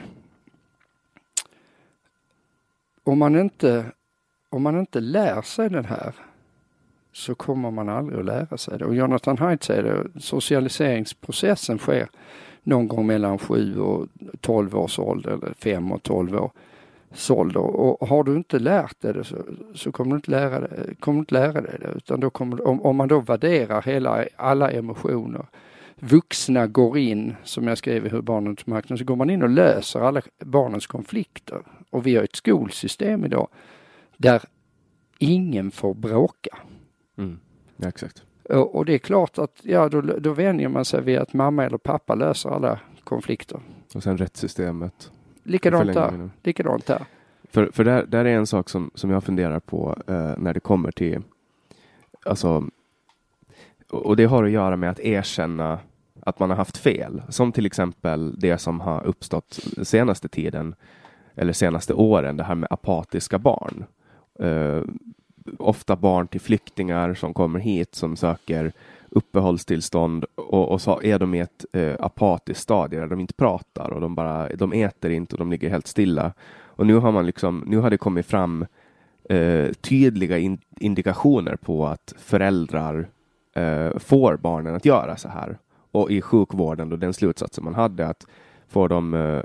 [3.04, 3.86] om man inte
[4.50, 6.14] om man inte lär sig den här
[7.20, 8.86] så kommer man aldrig att lära sig det.
[8.86, 12.10] Och Jonathan Haidt säger det, socialiseringsprocessen sker
[12.64, 14.08] någon gång mellan 7 och
[14.42, 17.62] 12 års ålder eller 5 och 12 års ålder.
[17.62, 19.38] Och har du inte lärt dig det så,
[19.76, 21.92] så kommer, du inte lära dig, kommer du inte lära dig det.
[21.96, 25.46] Utan då kommer, om, om man då värderar hela, alla emotioner
[26.00, 29.44] vuxna går in, som jag skrev i Hur barnen till makten, så går man in
[29.44, 31.62] och löser alla barnens konflikter.
[31.90, 33.48] Och vi har ett skolsystem idag
[34.18, 34.42] där
[35.20, 36.58] ingen får bråka.
[37.20, 37.40] Mm.
[37.78, 38.24] Ja, exakt.
[38.50, 41.66] Och, och det är klart att ja, då, då vänjer man sig vid att mamma
[41.66, 43.60] eller pappa löser alla konflikter.
[43.96, 45.12] Och sen rättssystemet.
[45.44, 46.30] Likadant där.
[46.44, 47.06] Likadant där.
[47.44, 50.60] För, för där, där är en sak som, som jag funderar på eh, när det
[50.60, 51.22] kommer till,
[52.26, 52.64] alltså,
[53.90, 55.80] och och det har att göra med att erkänna
[56.22, 57.22] att man har haft fel.
[57.30, 60.76] Som till exempel det som har uppstått senaste tiden,
[61.36, 63.86] eller senaste åren, det här med apatiska barn.
[64.40, 64.84] Eh,
[65.58, 68.72] ofta barn till flyktingar som kommer hit som söker
[69.10, 73.90] uppehållstillstånd och, och så är de i ett eh, apatiskt stadie där de inte pratar
[73.90, 76.34] och de bara, de äter inte och de ligger helt stilla.
[76.62, 78.66] Och nu har man liksom, nu har det kommit fram
[79.30, 83.08] eh, tydliga in, indikationer på att föräldrar
[83.54, 85.58] eh, får barnen att göra så här.
[85.92, 88.26] Och i sjukvården, då den slutsatsen man hade att
[88.68, 89.44] får de eh,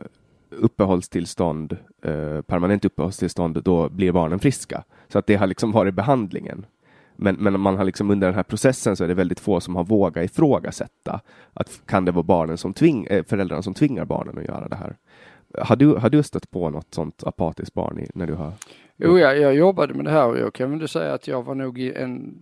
[0.50, 4.84] uppehållstillstånd, eh, permanent uppehållstillstånd, då blir barnen friska.
[5.08, 6.66] Så att det har liksom varit behandlingen.
[7.16, 9.76] Men, men man har liksom under den här processen så är det väldigt få som
[9.76, 11.20] har vågat ifrågasätta
[11.52, 14.76] att kan det vara barnen som tving, eh, föräldrarna som tvingar barnen att göra det
[14.76, 14.96] här.
[15.58, 18.52] Har du, har du stött på något sånt apatiskt barn i, när du har?
[18.96, 21.54] Jo, jag, jag jobbade med det här och jag kan väl säga att jag var
[21.54, 22.34] nog en,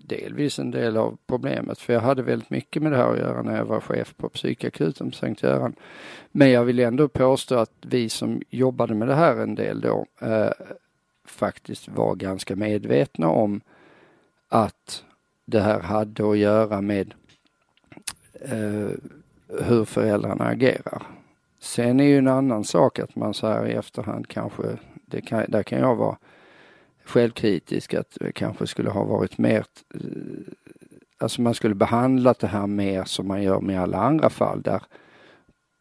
[0.00, 3.42] delvis en del av problemet för jag hade väldigt mycket med det här att göra
[3.42, 5.74] när jag var chef på psykakuten på Sankt Göran.
[6.32, 10.06] Men jag vill ändå påstå att vi som jobbade med det här en del då
[10.20, 10.50] eh,
[11.30, 13.60] faktiskt var ganska medvetna om
[14.48, 15.04] att
[15.44, 17.14] det här hade att göra med
[18.40, 18.90] eh,
[19.64, 21.02] hur föräldrarna agerar.
[21.60, 24.62] Sen är ju en annan sak att man så här i efterhand kanske,
[25.06, 26.16] det kan, där kan jag vara
[27.04, 29.64] självkritisk att det kanske skulle ha varit mer,
[29.94, 30.00] eh,
[31.18, 34.82] alltså man skulle behandlat det här mer som man gör med alla andra fall där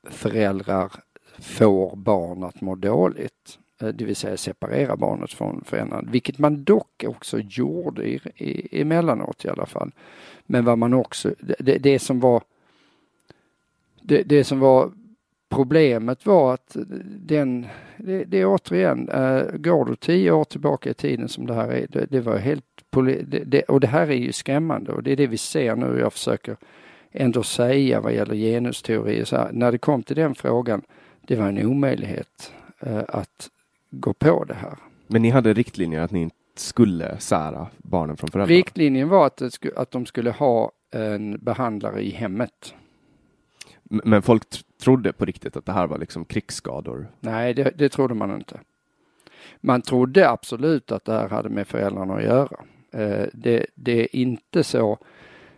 [0.04, 0.92] föräldrar
[1.40, 3.60] får barn att må dåligt.
[3.82, 8.82] Eh, det vill säga separera barnet från föräldrarna, vilket man dock också gjorde i, i,
[8.82, 9.92] emellanåt i alla fall.
[10.46, 12.44] Men vad man också, det, det som var
[14.02, 14.92] det, det som var
[15.50, 16.78] problemet var att
[17.26, 21.54] den, det, det är återigen, äh, går du tio år tillbaka i tiden som det
[21.54, 22.66] här är, det, det var helt,
[23.24, 26.00] det, det, och det här är ju skrämmande och det är det vi ser nu,
[26.00, 26.58] jag försöker
[27.12, 30.82] ändå säga vad gäller genusteorier, så här, när det kom till den frågan,
[31.22, 33.50] det var en omöjlighet äh, att
[33.90, 34.78] gå på det här.
[35.08, 38.58] Men ni hade riktlinjer att ni inte skulle sära barnen från föräldrarna?
[38.58, 39.42] Riktlinjen var att,
[39.76, 42.74] att de skulle ha en behandlare i hemmet.
[43.84, 47.08] Men folk tr- trodde på riktigt att det här var liksom krigsskador?
[47.20, 48.60] Nej, det, det trodde man inte.
[49.62, 52.58] Man trodde absolut att det här hade med föräldrarna att göra.
[52.92, 54.98] Eh, det, det är inte så.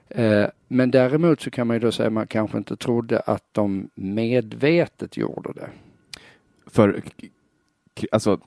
[0.09, 3.45] Eh, men däremot så kan man ju då säga att man kanske inte trodde att
[3.51, 5.69] de medvetet gjorde det.
[6.67, 7.01] För
[8.11, 8.39] alltså,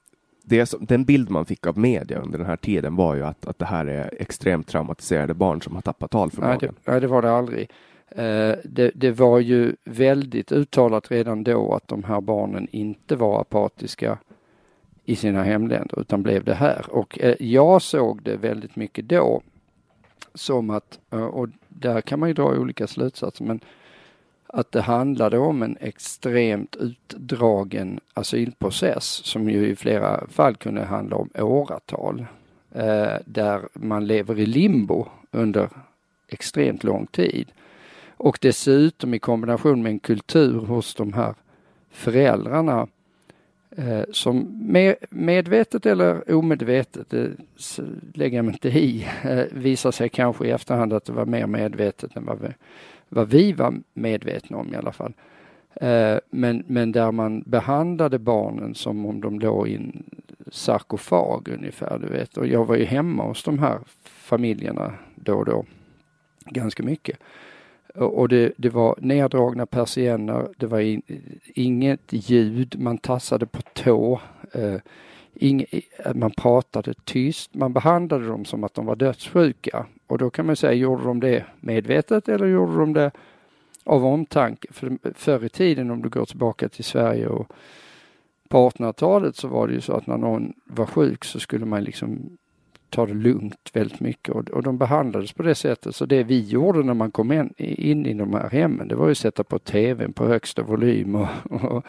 [0.45, 3.47] det som, den bild man fick av media under den här tiden var ju att,
[3.47, 6.59] att det här är extremt traumatiserade barn som har tappat Nej, talförmågan.
[6.61, 7.71] det, nej, det var det aldrig.
[8.09, 13.41] Eh, det, det var ju väldigt uttalat redan då att de här barnen inte var
[13.41, 14.19] apatiska
[15.05, 16.87] i sina hemländer utan blev det här.
[16.91, 19.43] Och eh, jag såg det väldigt mycket då
[20.35, 23.61] som att, eh, och där kan man ju dra olika slutsatser, men
[24.55, 31.17] att det handlade om en extremt utdragen asylprocess som ju i flera fall kunde handla
[31.17, 32.27] om åratal.
[32.75, 35.69] Eh, där man lever i limbo under
[36.29, 37.53] extremt lång tid.
[38.17, 41.35] Och dessutom i kombination med en kultur hos de här
[41.91, 42.87] föräldrarna
[43.77, 47.31] eh, som med, medvetet eller omedvetet, det
[48.15, 51.47] lägger jag mig inte i, eh, visar sig kanske i efterhand att det var mer
[51.47, 52.49] medvetet än vad vi,
[53.12, 55.12] vad vi var medvetna om i alla fall.
[55.75, 60.03] Eh, men, men där man behandlade barnen som om de låg i en
[60.51, 62.37] sarkofag ungefär, du vet.
[62.37, 65.64] Och jag var ju hemma hos de här familjerna då och då,
[66.44, 67.18] ganska mycket.
[67.94, 71.03] Och och det, det var neddragna persienner, det var in,
[71.55, 74.20] inget ljud, man tassade på tå,
[74.53, 74.81] eh,
[75.35, 75.66] Inge,
[76.14, 79.87] man pratade tyst, man behandlade dem som att de var dödssjuka.
[80.07, 83.11] Och då kan man säga, gjorde de det medvetet eller gjorde de det
[83.85, 84.68] av omtanke?
[84.73, 87.53] För förr i tiden om du går tillbaka till Sverige och
[88.49, 91.85] på 1800-talet så var det ju så att när någon var sjuk så skulle man
[91.85, 92.38] liksom
[92.92, 95.97] ta det lugnt väldigt mycket och, och de behandlades på det sättet.
[95.97, 99.07] Så det vi gjorde när man kom in, in i de här hemmen, det var
[99.07, 101.85] ju att sätta på tvn på högsta volym och, och,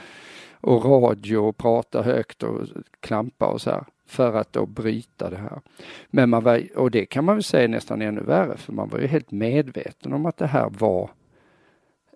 [0.64, 2.68] och radio och prata högt och
[3.00, 5.62] klampa och så här för att då bryta det här.
[6.08, 9.00] Men man var, och det kan man väl säga nästan ännu värre, för man var
[9.00, 11.10] ju helt medveten om att det här var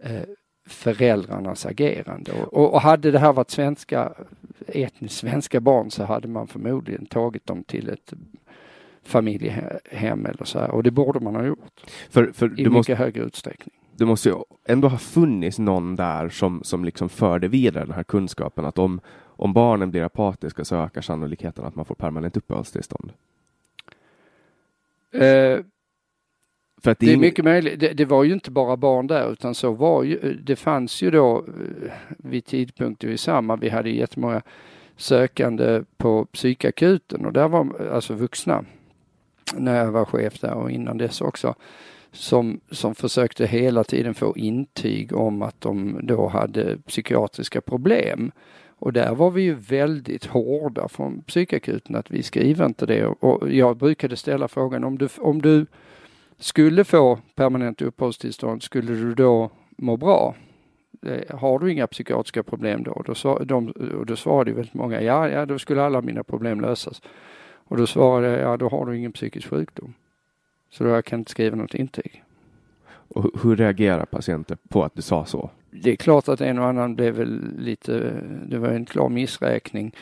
[0.02, 0.22] eh,
[0.68, 2.32] föräldrarnas agerande.
[2.32, 4.14] Och, och hade det här varit svenska,
[4.68, 8.14] etniskt svenska barn så hade man förmodligen tagit dem till ett
[9.04, 10.72] familjehem eller så här.
[10.72, 11.82] Och det borde man ha gjort.
[12.10, 13.77] För, för I mycket måste, högre utsträckning.
[13.98, 18.04] Det måste ju ändå ha funnits någon där som, som liksom förde vidare den här
[18.04, 23.12] kunskapen att om, om barnen blir apatiska så ökar sannolikheten att man får permanent uppehållstillstånd.
[25.12, 25.60] Eh,
[26.82, 27.80] För att Det är ing- mycket möjligt.
[27.80, 31.12] Det, det var ju inte bara barn där utan så var ju, det fanns ju
[31.12, 34.42] då eh, vid tidpunkter i samma, vi hade jättemånga
[34.96, 38.66] sökande på psykakuten och där var alltså vuxna
[39.58, 41.56] när jag var chef där och innan dess också
[42.12, 48.32] som, som försökte hela tiden få intyg om att de då hade psykiatriska problem.
[48.80, 53.06] Och där var vi ju väldigt hårda från psykakuten att vi skriver inte det.
[53.06, 55.66] Och jag brukade ställa frågan om du, om du
[56.38, 60.36] skulle få permanent uppehållstillstånd, skulle du då må bra?
[61.06, 63.02] Eh, har du inga psykiatriska problem då?
[63.06, 66.62] Då, sa, de, och då svarade väldigt många, ja, ja, då skulle alla mina problem
[66.62, 67.02] lösas.
[67.54, 69.94] Och då svarade jag, ja, då har du ingen psykisk sjukdom.
[70.70, 72.24] Så då kan jag inte skriva något intyg.
[72.88, 75.50] Och hu- hur reagerar patienter på att du sa så?
[75.72, 79.96] Det är klart att en och annan blev väl lite, det var en klar missräkning.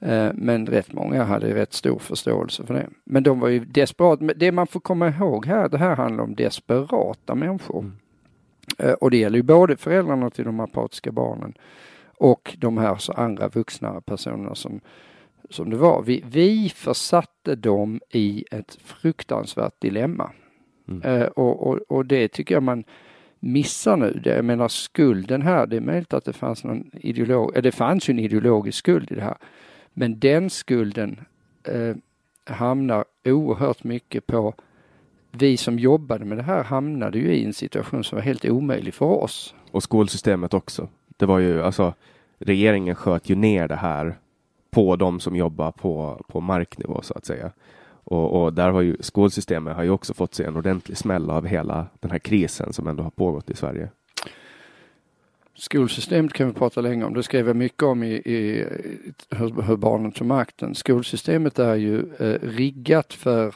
[0.00, 2.88] Eh, Men rätt många hade rätt stor förståelse för det.
[3.04, 4.20] Men de var ju desperat.
[4.36, 7.80] Det man får komma ihåg här, det här handlar om desperata människor.
[7.80, 7.92] Mm.
[8.78, 11.54] Eh, Och det gäller ju både föräldrarna till de apatiska barnen
[12.18, 14.80] och de här så andra vuxna personerna som,
[15.50, 16.02] som det var.
[16.02, 20.30] Vi, vi försatte dem i ett fruktansvärt dilemma.
[20.88, 21.02] Mm.
[21.02, 22.84] Eh, och, och, och det tycker jag man
[23.40, 24.20] missar nu.
[24.24, 27.72] Det, jag menar skulden här, det är möjligt att det fanns någon ideolog, eh, det
[27.72, 29.36] fanns ju en ideologisk skuld i det här.
[29.92, 31.20] Men den skulden
[31.64, 31.96] eh,
[32.54, 34.54] hamnar oerhört mycket på
[35.30, 38.94] vi som jobbade med det här hamnade ju i en situation som var helt omöjlig
[38.94, 39.54] för oss.
[39.70, 40.88] Och skolsystemet också.
[41.16, 41.94] Det var ju alltså
[42.38, 44.18] regeringen sköt ju ner det här
[44.74, 47.50] på de som jobbar på, på marknivå så att säga.
[48.04, 51.46] Och, och där har ju skolsystemet har ju också fått sig en ordentlig smäll av
[51.46, 53.88] hela den här krisen som ändå har pågått i Sverige.
[55.54, 57.14] Skolsystemet kan vi prata länge om.
[57.14, 58.66] Det skrev jag mycket om i, i
[59.30, 60.74] hur, hur barnen tog makten.
[60.74, 63.54] Skolsystemet är ju eh, riggat för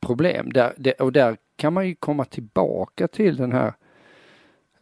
[0.00, 0.52] problem.
[0.52, 3.72] Där, det, och där kan man ju komma tillbaka till den här,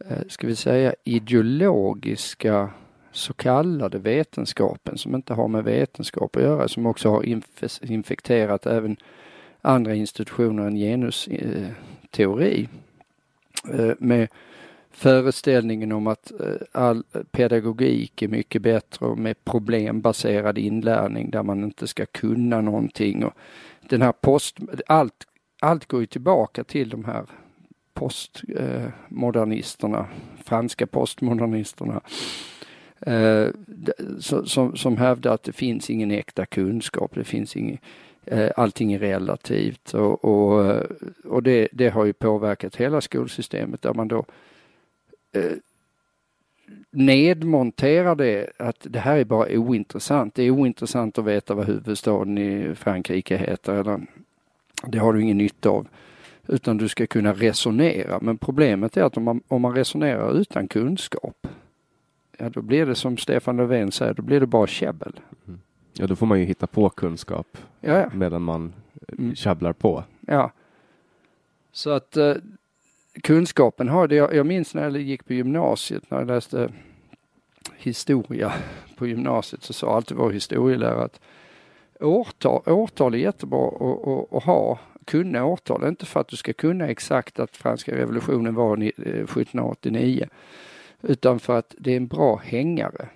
[0.09, 2.69] eh, ska vi säga, ideologiska
[3.15, 8.65] så kallade vetenskapen som inte har med vetenskap att göra, som också har inf- infekterat
[8.65, 8.97] även
[9.61, 12.69] andra institutioner än genusteori.
[13.69, 14.27] Eh, eh, med
[14.91, 16.37] föreställningen om att eh,
[16.71, 23.25] all pedagogik är mycket bättre och med problembaserad inlärning där man inte ska kunna någonting.
[23.25, 23.33] Och
[23.89, 25.27] den här post, allt,
[25.61, 27.25] allt går ju tillbaka till de här
[27.93, 30.05] postmodernisterna, eh,
[30.43, 32.01] franska postmodernisterna.
[33.05, 33.49] Eh,
[34.45, 37.77] som, som hävdar att det finns ingen äkta kunskap, det finns ingen,
[38.25, 40.83] eh, allting är relativt och, och, eh,
[41.23, 44.25] och det, det har ju påverkat hela skolsystemet där man då
[45.31, 45.51] eh,
[46.91, 50.35] nedmonterar det att det här är bara ointressant.
[50.35, 54.01] Det är ointressant att veta vad huvudstaden i Frankrike heter eller
[54.87, 55.87] det har du ingen nytta av.
[56.47, 58.19] Utan du ska kunna resonera.
[58.21, 61.47] Men problemet är att om man, om man resonerar utan kunskap
[62.39, 65.19] ja då blir det som Stefan Löfven säger, då blir det bara käbbel.
[65.93, 68.09] Ja, då får man ju hitta på kunskap Ja, ja.
[68.13, 68.73] medan man
[69.07, 69.35] eh, Mm.
[69.35, 70.03] tjabblar på.
[70.27, 70.51] Ja.
[71.71, 72.33] Så att eh,
[73.23, 74.15] kunskapen har det.
[74.15, 76.69] Jag, jag minns när jag gick på gymnasiet, när jag läste
[77.77, 78.53] historia
[78.97, 81.19] på gymnasiet, så sa alltid vår historielärare att
[81.99, 86.87] årtal, årtal är jättebra att, att, ha, kunna årtal, inte för att du ska kunna
[86.87, 90.27] exakt att franska revolutionen var ni- eh, 1789,
[91.05, 93.09] utan för att det är en bra hängare.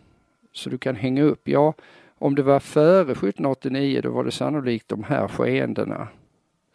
[0.52, 1.74] Så du kan hänga upp, ja,
[2.18, 6.08] om det var före 1789 då var det sannolikt de här skeendena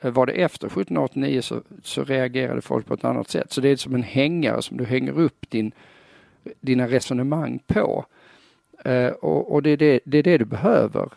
[0.00, 3.52] eh, var det efter 1789 så, så reagerade folk på ett annat sätt.
[3.52, 5.72] Så det är som en hängare som du hänger upp din,
[6.60, 8.04] dina resonemang på.
[8.84, 11.08] Eh, och och det, är det, det är det du behöver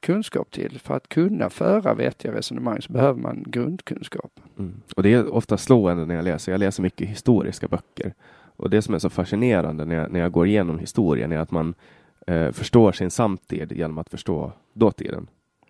[0.00, 0.78] kunskap till.
[0.78, 4.40] För att kunna föra vettiga resonemang så behöver man grundkunskap.
[4.58, 4.82] Mm.
[4.96, 6.52] Och det är ofta slående när jag läser.
[6.52, 8.14] Jag läser mycket historiska böcker.
[8.60, 11.50] Och det som är så fascinerande när jag, när jag går igenom historien är att
[11.50, 11.74] man
[12.26, 15.26] eh, förstår sin samtid genom att förstå dåtiden.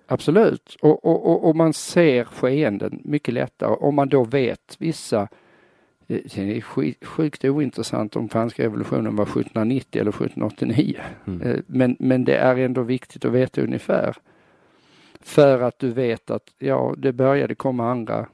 [0.06, 0.76] Absolut.
[0.82, 5.20] Och, och, och, och man ser skeenden mycket lättare om man då vet vissa
[6.08, 11.00] eh, det är skit- sjukt ointressant om franska revolutionen var 1790 eller 1789.
[11.26, 11.40] Mm.
[11.42, 14.16] Eh, Men, men det är ändå viktigt att veta ungefär.
[15.20, 18.26] För att du vet att ja, det började komma andra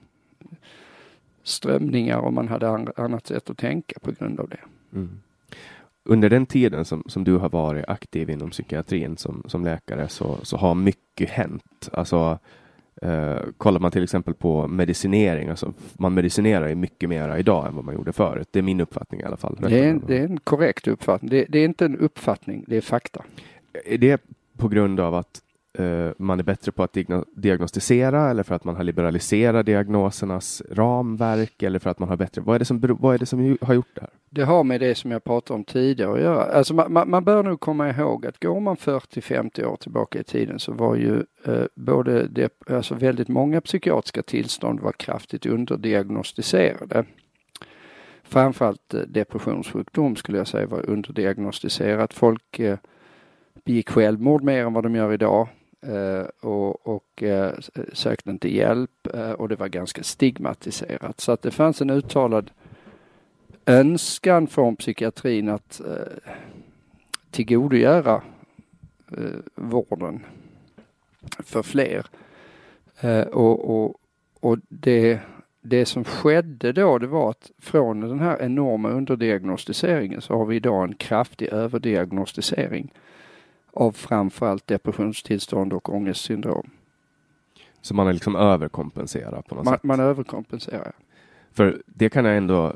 [1.47, 4.61] strömningar och man hade an, annat sätt att tänka på grund av det.
[4.92, 5.20] Mm.
[6.05, 10.38] Under den tiden som, som du har varit aktiv inom psykiatrin som, som läkare så,
[10.42, 11.88] så har mycket hänt.
[11.92, 12.38] Alltså,
[13.03, 17.74] eh, kollar man till exempel på medicinering, alltså man medicinerar ju mycket mer idag än
[17.74, 18.49] vad man gjorde förut.
[18.51, 19.59] Det är min uppfattning i alla fall.
[19.61, 21.30] Det är, en, det är en korrekt uppfattning.
[21.30, 23.24] Det, det är inte en uppfattning, det är fakta.
[23.84, 24.22] Är det
[24.57, 25.42] på grund av att
[25.79, 26.97] Eh, man är bättre på att
[27.37, 32.41] diagnostisera eller för att man har liberaliserat diagnosernas ramverk eller för att man har bättre,
[32.41, 34.11] vad är det som, vad är det som har gjort det här?
[34.31, 36.43] Det har med det som jag pratade om tidigare att göra.
[36.43, 40.59] Alltså man, man bör nog komma ihåg att går man 40-50 år tillbaka i tiden
[40.59, 47.05] så var ju eh, både det, alltså väldigt många psykiatriska tillstånd var kraftigt underdiagnostiserade.
[48.22, 52.14] Framförallt eh, depressionssjukdom skulle jag säga var underdiagnostiserat.
[52.14, 52.79] Folk eh,
[53.64, 55.49] begick självmord mer än vad de gör idag
[55.81, 57.55] Eh, och, och eh,
[57.93, 61.20] sökte inte hjälp eh, och det var ganska stigmatiserat.
[61.20, 62.51] Så att det fanns en uttalad
[63.66, 66.33] önskan från psykiatrin att eh,
[67.31, 68.22] tillgodogöra
[69.12, 70.24] eh, vården
[71.39, 72.07] för fler.
[73.01, 73.97] Eh, och, och,
[74.41, 75.20] och det,
[75.61, 80.57] det som skedde då det var att från den här enorma underdiagnostiseringen så har vi
[80.57, 82.93] idag en kraftig överdiagnostisering
[83.77, 86.70] av framförallt depressionstillstånd och ångestsyndrom.
[87.81, 89.83] Så man är liksom överkompenserat på något man, sätt?
[89.83, 90.93] Man överkompenserar.
[91.53, 92.72] För det kan jag ändå,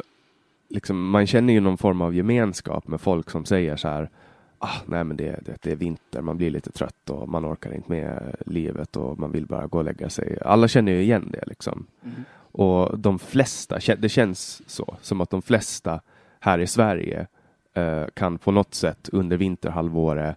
[0.69, 4.11] liksom, man känner ju någon form av gemenskap med folk som säger så här,
[4.59, 7.75] ah, nej men det, det, det, är vinter, man blir lite trött och man orkar
[7.75, 10.39] inte med livet och man vill bara gå och lägga sig.
[10.45, 11.87] Alla känner ju igen det liksom.
[12.03, 12.25] Mm.
[12.53, 16.01] Och de flesta, det känns så, som att de flesta
[16.41, 17.27] här i Sverige
[17.75, 20.37] eh, kan på något sätt under vinterhalvåret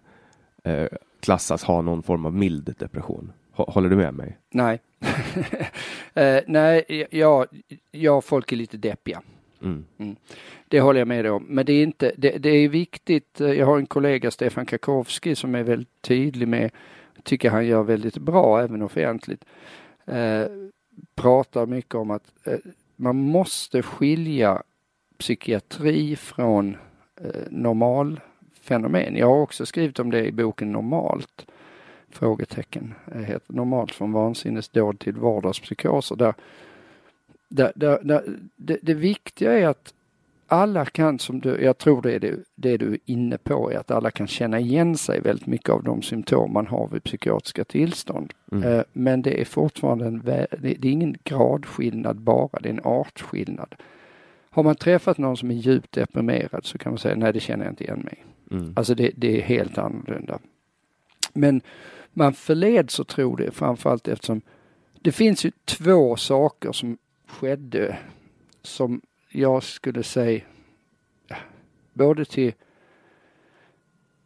[0.64, 0.88] eh,
[1.20, 3.32] klassas ha någon form av mild depression.
[3.51, 4.38] Håller du med mig?
[4.49, 4.82] Nej.
[6.14, 7.45] eh, nej, ja,
[7.91, 9.22] ja, folk är lite deppiga.
[9.61, 9.86] Mm.
[9.97, 10.16] Mm.
[10.68, 11.45] Det håller jag med om.
[11.49, 13.41] Men det är inte, det, det, är viktigt.
[13.41, 16.72] Eh, jag har en kollega, Stefan Kakowski, som är väldigt tydlig med,
[17.24, 19.45] tycker han gör väldigt bra även offentligt.
[20.05, 20.45] Eh,
[21.16, 22.57] pratar mycket om att eh,
[22.95, 24.64] man måste skilja
[25.18, 26.78] psykiatri från
[27.22, 28.20] eh, normal
[28.64, 29.16] fenomen.
[29.16, 31.45] Jag har också skrivit om det i boken Normalt.
[32.09, 32.93] Frågetecken.
[33.16, 36.16] Heter Normalt från vansinnesdåd till vardagspsykoser.
[36.16, 36.34] Där,
[37.49, 38.24] där, där, där
[38.55, 39.93] det, det, viktiga är att
[40.47, 43.78] alla kan, som du, jag tror det är det, det du är inne på, är
[43.78, 47.64] att alla kan känna igen sig väldigt mycket av de symptom man har vid psykiatriska
[47.64, 48.34] tillstånd.
[48.51, 48.64] Mm.
[48.64, 53.76] Eh, men det är fortfarande en, det är ingen gradskillnad bara, det är en artskillnad.
[54.49, 57.66] Har man träffat någon som är djupt deprimerad så kan man säga nej det känner
[57.66, 58.74] jag inte igen mig Mm.
[58.76, 60.39] Alltså det, det, är helt annorlunda.
[61.34, 61.62] Men
[62.14, 64.41] man förleds att tro det framförallt eftersom
[65.02, 67.98] det finns ju två saker som skedde
[68.62, 70.41] som jag skulle säga
[71.94, 72.54] både till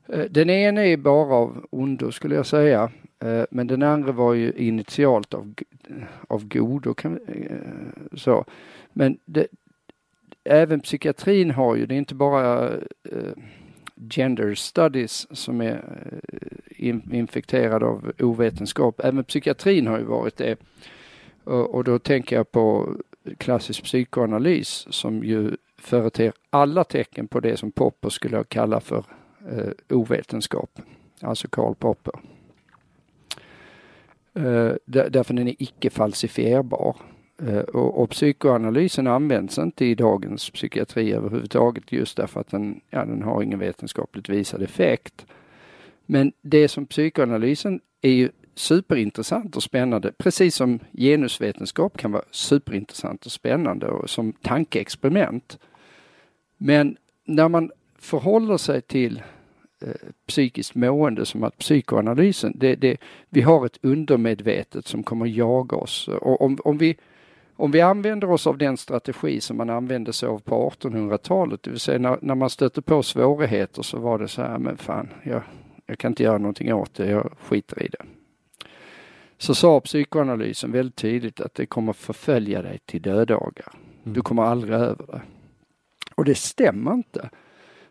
[0.07, 2.91] eh, den ena är bara av ondo skulle jag säga.
[3.19, 5.53] Eh, men den andra var ju initialt av,
[6.27, 6.95] av godo.
[7.03, 7.57] Eh,
[8.13, 8.45] så.
[8.93, 9.47] Men det,
[10.43, 12.69] även psykiatrin har ju, det är inte bara
[13.03, 13.33] eh,
[14.09, 16.07] gender studies som är
[16.77, 19.01] eh, infekterad av ovetenskap.
[19.03, 20.57] Även psykiatrin har ju varit det.
[21.43, 22.95] Och, då tänker jag på
[23.37, 29.03] klassisk psykoanalys som ju företer alla tecken på det som Popper skulle kalla för
[29.51, 30.79] eh, ovetenskap.
[31.21, 32.13] Alltså Karl Popper.
[34.33, 36.95] Eh, därför den är icke falsifierbar.
[37.45, 43.05] Eh, och, och, psykoanalysen används inte i dagens psykiatri överhuvudtaget just därför att den, ja,
[43.05, 45.25] den har ingen vetenskapligt visad effekt.
[46.05, 53.25] Men det som psykoanalysen är ju superintressant och spännande, precis som genusvetenskap kan vara superintressant
[53.25, 55.59] och spännande och som tankeexperiment.
[56.57, 59.21] Men när man förhåller sig till
[59.81, 62.97] eh, psykiskt mående som att psykoanalysen, det, det,
[63.29, 66.07] vi har ett undermedvetet som kommer jaga oss.
[66.07, 66.97] Och om, om vi
[67.57, 71.69] om vi använder oss av den strategi som man använde sig av på 1800-talet, det
[71.69, 75.09] vill säga när, när, man stötte på svårigheter så var det så här, men fan,
[75.23, 75.41] jag,
[75.85, 78.05] jag kan inte göra någonting åt det, jag skiter i det.
[79.37, 83.73] Så sa psykoanalysen väldigt tydligt att det kommer förfölja dig till dödagar.
[84.03, 84.13] Mm.
[84.13, 85.21] Du kommer aldrig över det.
[86.15, 87.29] Och det stämmer inte.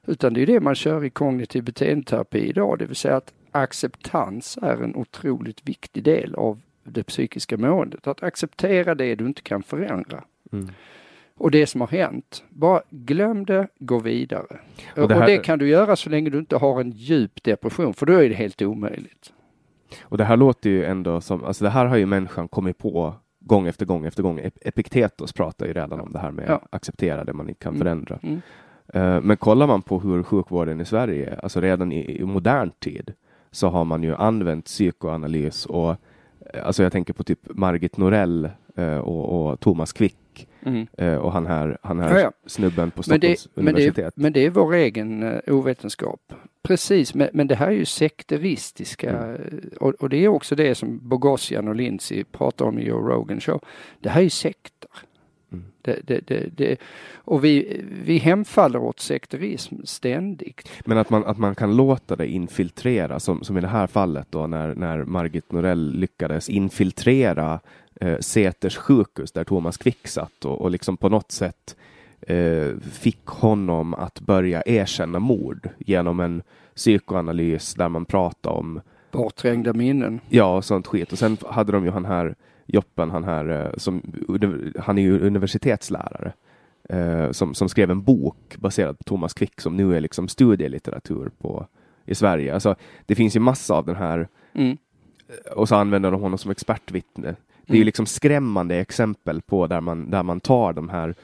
[0.06, 4.58] Utan det är det man kör i kognitiv beteendeterapi idag, det vill säga att acceptans
[4.62, 8.06] är en otroligt viktig del av det psykiska måendet.
[8.06, 10.24] Att acceptera det du inte kan förändra.
[10.52, 10.68] Mm.
[11.38, 14.58] Och det som har hänt, bara glöm det, gå vidare.
[14.96, 15.20] Och det, här...
[15.20, 18.12] och det, kan du göra så länge du inte har en djup depression, för då
[18.12, 19.32] är det helt omöjligt.
[20.02, 23.14] Och det här låter ju ändå som, alltså det här har ju människan kommit på
[23.40, 24.40] gång efter gång efter gång.
[24.60, 26.60] Epiktetos pratar ju redan om det här med Ja.
[26.70, 27.78] acceptera det man inte kan Mm.
[27.80, 28.18] förändra.
[28.22, 28.40] Mm.
[28.94, 33.12] Eh, Men kollar man på hur sjukvården i Sverige, alltså redan i, i modern tid,
[33.50, 35.96] så har man ju använt psykoanalys och
[36.62, 40.16] alltså jag tänker på typ Margit Norell eh, och, och Thomas Quick
[40.62, 40.86] Mm.
[40.98, 42.32] eh, och han här, han här Ja, ja.
[42.46, 44.16] snubben på Men Stockholms det, men, det universitet.
[44.16, 46.20] är, men det är vår egen uh, ovetenskap.
[46.62, 49.70] Precis, men, men det här är ju sekteristiska Mm.
[49.80, 53.40] och, och det är också det som Bogosian och Lindsay pratar om i Joe Rogan
[53.40, 53.60] show.
[54.00, 54.75] Det här är ju sekter.
[55.52, 55.64] Mm.
[55.82, 56.76] Det, det, det, det,
[57.14, 60.68] och vi, vi hemfaller åt sekterism ständigt.
[60.84, 64.26] Men att man, att man kan låta det infiltrera, som, som i det här fallet
[64.30, 67.60] då när, när Margit Norell lyckades infiltrera
[68.00, 71.76] eh, Säters sjukhus där Thomas Quick satt och, och liksom på något sätt
[72.20, 76.42] eh, fick honom att börja erkänna mord genom en
[76.74, 78.80] psykoanalys där man pratar om
[79.12, 80.20] Bortträngda minnen.
[80.28, 81.12] Ja, och sånt skit.
[81.12, 82.34] Och sen hade de ju han här
[82.66, 84.02] Joppen, han här eh, som,
[84.78, 86.32] han är ju universitetslärare.
[86.88, 91.30] Eh, som, som skrev en bok baserad på Thomas Quick som nu är liksom studielitteratur
[91.38, 91.66] på,
[92.04, 92.54] i Sverige.
[92.54, 92.74] Alltså,
[93.06, 94.76] det finns ju massa av den här Mm.
[95.56, 97.36] och så använder de honom som expertvittne.
[97.66, 97.86] Det är ju Mm.
[97.86, 101.14] liksom skrämmande exempel på där man, där man tar de här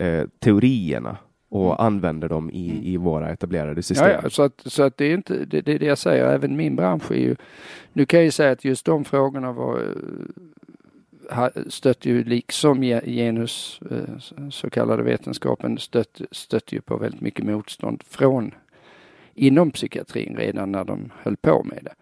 [0.00, 1.16] eh, teorierna
[1.48, 4.06] och använder dem i, i våra etablerade system.
[4.06, 4.16] Mm.
[4.16, 6.24] Ja, ja, så att, så att det är inte det, det, är det jag säger,
[6.26, 7.36] även min bransch är ju,
[7.92, 9.84] nu kan jag ju säga att just de frågorna var, eh,
[11.66, 18.02] stötte ju liksom genus, eh, så kallade vetenskapen, stött, stötte ju på väldigt mycket motstånd
[18.08, 18.54] från
[19.34, 21.94] inom psykiatrin redan när de höll på med det.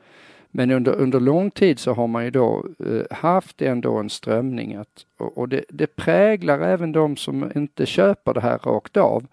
[0.51, 4.75] Men under, under lång tid så har man ju då eh, haft ändå en strömning
[4.75, 9.27] att, och, och det, det präglar även de som inte köper det här rakt av.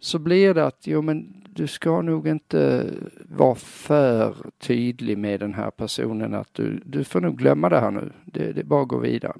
[0.00, 2.90] Så blir det att, jo men du ska nog inte
[3.28, 7.90] vara för tydlig med den här personen att du, du får nog glömma det här
[7.90, 8.12] nu.
[8.24, 9.36] Det, det är bara att gå vidare.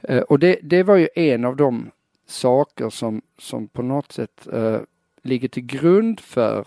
[0.00, 1.90] Eh, och det, det var ju en av de
[2.26, 4.80] saker som, som på något sätt eh,
[5.22, 6.66] ligger till grund för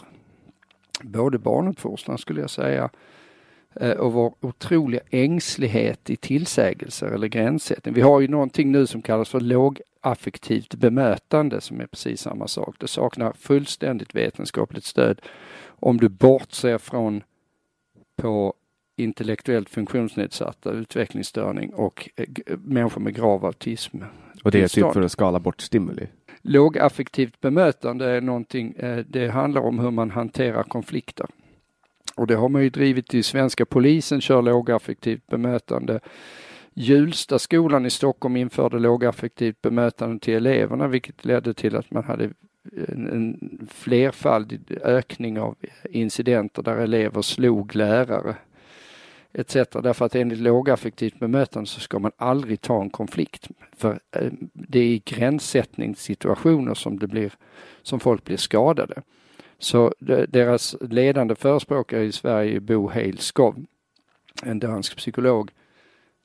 [1.01, 2.89] både barnuppfostran skulle jag säga eh,
[3.76, 7.93] och vår otroliga ängslighet i tillsägelser eller gränssättning.
[7.93, 12.76] Vi har ju någonting nu som kallas för lågaffektivt bemötande som är precis samma sak.
[12.80, 15.21] Det saknar fullständigt vetenskapligt stöd
[15.80, 17.23] om du bortser från
[18.15, 18.53] på
[18.97, 22.26] intellektuellt funktionsnedsatta, utvecklingsstörning och eh,
[22.57, 23.97] människor med grav autism.
[24.43, 26.07] och det är typ för att skala bort stimuli.
[26.41, 31.28] Lågaffektivt bemötande är någonting, eh, det handlar om hur man hanterar konflikter.
[32.16, 35.99] Och det har man ju drivit i svenska polisen kör lågaffektivt bemötande.
[36.74, 42.30] Hjulstaskolan i Stockholm införde lågaffektivt bemötande till eleverna vilket ledde till att man hade
[42.88, 45.55] en, en flerfaldig ökning av
[45.89, 48.36] incidenter där elever slog lärare
[49.38, 49.53] etc.
[49.53, 53.49] Därför att enligt lågaffektivt bemötande så ska man aldrig ta en konflikt.
[53.78, 57.34] För eh, det är i gränssättningssituationer som, det blir,
[57.82, 59.01] som folk blir skadade.
[59.60, 59.93] Så
[60.28, 63.66] deras ledande förespråkare i Sverige Bo Heilskov,
[64.43, 65.51] en dansk psykolog.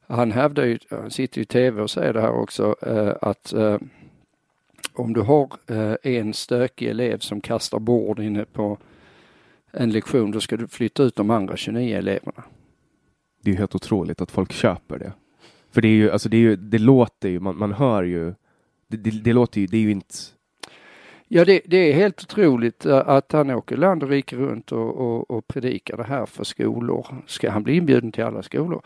[0.06, 3.78] Han hävdar ju, han sitter i tv och säger det här också, eh, att eh,
[4.92, 8.78] om du har eh, en stökig elev som kastar bord inne på
[9.72, 12.44] en lektion, då ska du flytta ut de andra 29 eleverna.
[13.42, 15.12] Det är helt otroligt att folk köper det.
[15.70, 18.34] För det är ju, alltså det är ju, det låter ju, man, man hör ju,
[18.88, 20.14] det, det, det låter ju, det är ju inte,
[21.32, 24.96] Ja, det, det är helt otroligt eh, att han åker land och rike runt och,
[24.96, 27.06] och, och predikar det här för skolor.
[27.26, 28.82] Ska han bli inbjuden till alla skolor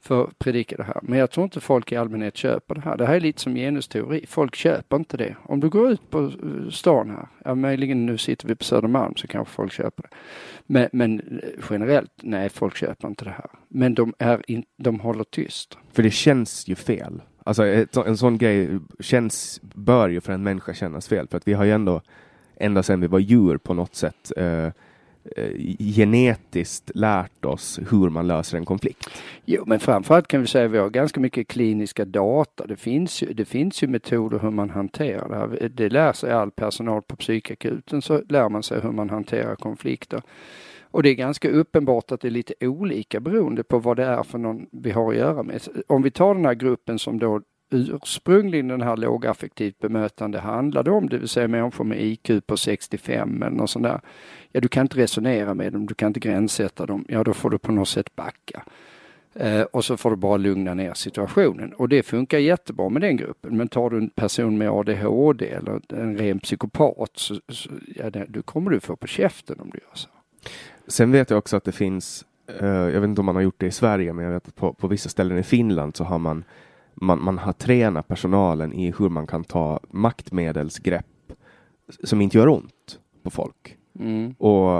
[0.00, 0.98] för att predika det här?
[1.02, 2.96] Men jag tror inte folk i allmänhet köper det här.
[2.96, 4.24] Det här är lite som genusteori.
[4.28, 5.36] Folk köper inte det.
[5.42, 9.16] Om du går ut på eh, stan här, ja, möjligen nu sitter vi på Södermalm
[9.16, 10.08] så kanske folk köper det.
[10.66, 13.50] Men, men eh, generellt, nej, folk köper inte det här.
[13.68, 15.78] Men de, är in, de håller tyst.
[15.92, 17.20] för det känns ju fel.
[17.44, 21.28] Alltså ett, en sån grej känns, bör ju för en människa kännas fel.
[21.28, 22.00] För att vi har ju ändå,
[22.56, 24.66] ända sedan vi var djur på något sätt, eh,
[25.36, 29.10] eh, genetiskt lärt oss hur man löser en konflikt.
[29.44, 32.66] Jo, men framförallt kan vi säga att vi har ganska mycket kliniska data.
[32.66, 35.68] Det finns ju, det finns ju metoder hur man hanterar det här.
[35.68, 40.22] Det lär sig all personal på psykakuten så lär man sig hur man hanterar konflikter.
[40.94, 44.22] Och det är ganska uppenbart att det är lite olika beroende på vad det är
[44.22, 45.60] för någon vi har att göra med.
[45.86, 47.40] Om vi tar den här gruppen som då
[47.70, 53.42] ursprungligen den här lågaffektivt bemötande handlade om, det vill säga människor med IQ på 65
[53.42, 54.00] eller något sånt där.
[54.52, 57.04] Ja, du kan inte resonera med dem, du kan inte gränssätta dem.
[57.08, 58.64] Ja, då får du på något sätt backa.
[59.34, 61.72] Eh, och så får du bara lugna ner situationen.
[61.72, 63.56] Och det funkar jättebra med den gruppen.
[63.56, 68.42] Men tar du en person med ADHD eller en ren psykopat så, så ja, det,
[68.42, 70.08] kommer du få på käften om du gör så.
[70.88, 72.24] Sen vet jag också att det finns,
[72.60, 74.54] eh, jag vet inte om man har gjort det i Sverige, men jag vet att
[74.54, 76.44] på, på vissa ställen i Finland så har man
[76.94, 81.06] man, man har tränat personalen i hur man kan ta maktmedelsgrepp
[82.04, 83.76] som inte gör ont på folk.
[83.98, 84.34] Mm.
[84.38, 84.76] Och,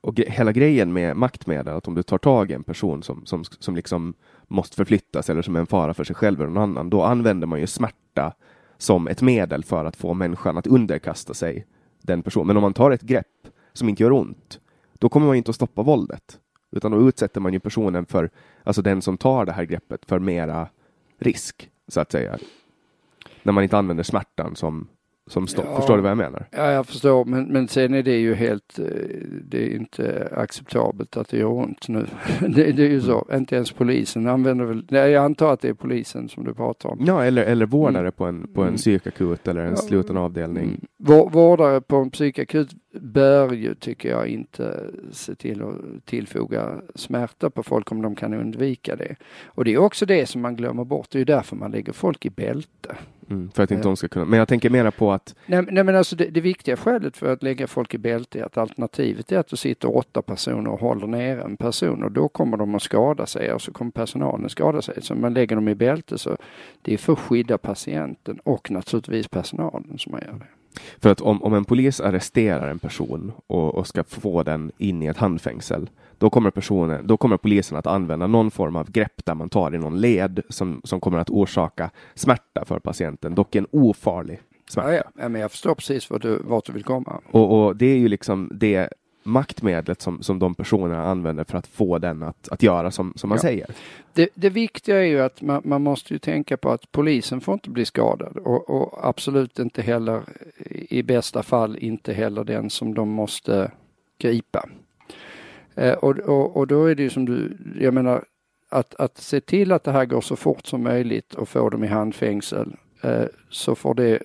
[0.00, 3.26] och gre- hela grejen med maktmedel, att om du tar tag i en person som,
[3.26, 4.14] som, som liksom
[4.48, 7.46] måste förflyttas eller som är en fara för sig själv eller någon annan, då använder
[7.46, 8.32] man ju smärta
[8.78, 11.66] som ett medel för att få människan att underkasta sig
[12.02, 12.46] den personen.
[12.46, 14.60] Men om man tar ett grepp som inte gör ont,
[14.98, 16.38] då kommer man inte att stoppa våldet.
[16.72, 18.30] Utan då utsätter man ju personen för,
[18.64, 20.68] alltså den som tar det här greppet, för mera
[21.18, 22.38] risk, så att säga.
[23.42, 24.88] När man inte använder smärtan som,
[25.26, 25.64] som stopp.
[25.68, 25.76] Ja.
[25.76, 26.46] Förstår du vad jag menar?
[26.50, 28.84] Ja, jag förstår, men, men sen är det ju helt, eh,
[29.44, 32.06] det är inte acceptabelt att det gör ont nu.
[32.40, 35.68] Det, det är ju så, inte ens polisen använder väl, nej, jag antar att det
[35.68, 36.98] är polisen som du pratar om.
[37.06, 38.12] Ja, eller, eller vårdare Mm.
[38.12, 38.76] på en, på en Mm.
[38.76, 39.76] psykakut eller en Ja.
[39.76, 40.64] sluten avdelning.
[40.64, 40.80] Mm.
[40.98, 42.70] Vår- Vårdare på en psykakut
[43.00, 48.34] bör ju, tycker jag, inte se till att tillfoga smärta på folk om de kan
[48.34, 49.16] undvika det.
[49.46, 51.92] Och det är också det som man glömmer bort, det är ju därför man lägger
[51.92, 52.96] folk i bälte.
[53.30, 53.88] Mm, för att inte Ja.
[53.88, 54.24] de ska kunna.
[54.24, 57.32] Men jag tänker mera på att Nej, nej men alltså det, det viktiga skälet för
[57.32, 60.80] att lägga folk i bälte är att alternativet är att det sitter åtta personer och
[60.80, 64.50] håller ner en person och då kommer de att skada sig och så kommer personalen
[64.50, 65.02] skada sig.
[65.02, 66.36] Så man lägger dem i bälte så
[66.82, 70.46] det är för att skydda patienten och naturligtvis personalen som man gör det.
[70.98, 75.02] För att om, om en polis arresterar en person och, och ska få den in
[75.02, 79.24] i ett handfängsel, då kommer, personen, då kommer polisen att använda någon form av grepp
[79.24, 83.54] där man tar i någon led som, som kommer att orsaka smärta för patienten, dock
[83.54, 84.94] en ofarlig smärta.
[84.94, 85.28] Ja, ja.
[85.28, 87.20] men jag förstår precis vart du, vart du vill komma.
[87.30, 88.88] Och, och det är ju liksom det
[89.28, 93.28] maktmedlet som, som de personerna använder för att få den att, att göra som, som
[93.28, 93.42] man Ja.
[93.42, 93.66] säger.
[94.12, 97.54] Det, det viktiga är ju att man, man måste ju tänka på att polisen får
[97.54, 100.22] inte bli skadad och, och absolut inte heller
[100.90, 103.70] i bästa fall inte heller den som de måste
[104.18, 104.68] gripa.
[105.74, 108.24] Eh, och, och, och då är det ju som du, jag menar
[108.68, 111.84] att, att se till att det här går så fort som möjligt och få dem
[111.84, 114.22] i handfängsel eh, så får det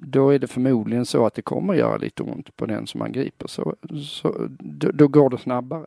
[0.00, 3.12] då är det förmodligen så att det kommer göra lite ont på den som man
[3.12, 3.46] griper.
[3.46, 5.86] Så, så, då, då går det snabbare.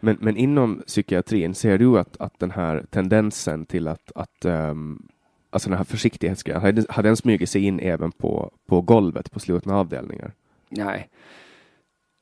[0.00, 5.08] Men, men inom psykiatrin, ser du att, att den här tendensen till att, att um,
[5.50, 9.30] alltså den här försiktighetsgrejen, har den, har den smugit sig in även på, på golvet
[9.30, 10.32] på slutna avdelningar?
[10.68, 11.08] Nej.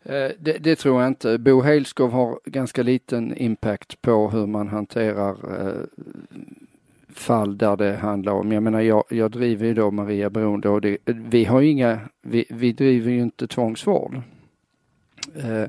[0.04, 1.38] Eh, Det, det tror jag inte.
[1.38, 5.82] Bo Heilskov har ganska liten impact på hur man hanterar eh,
[7.18, 10.80] fall där det handlar om, jag menar jag, jag driver ju då Maria Beroende och
[10.80, 14.20] det, vi har ju inga, vi, vi driver ju inte tvångsvård.
[15.34, 15.62] Eh,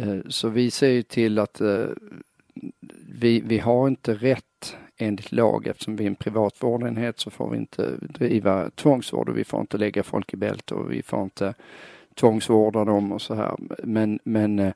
[0.00, 1.86] eh, så vi ser ju till att eh,
[3.08, 7.50] vi, vi har inte rätt enligt lag eftersom vi är en privat vårdenhet så får
[7.50, 11.22] vi inte driva tvångsvård och vi får inte lägga folk i bälte och vi får
[11.22, 11.54] inte
[12.14, 13.56] tvångsvårda dem och så här.
[13.82, 14.72] Men, men eh,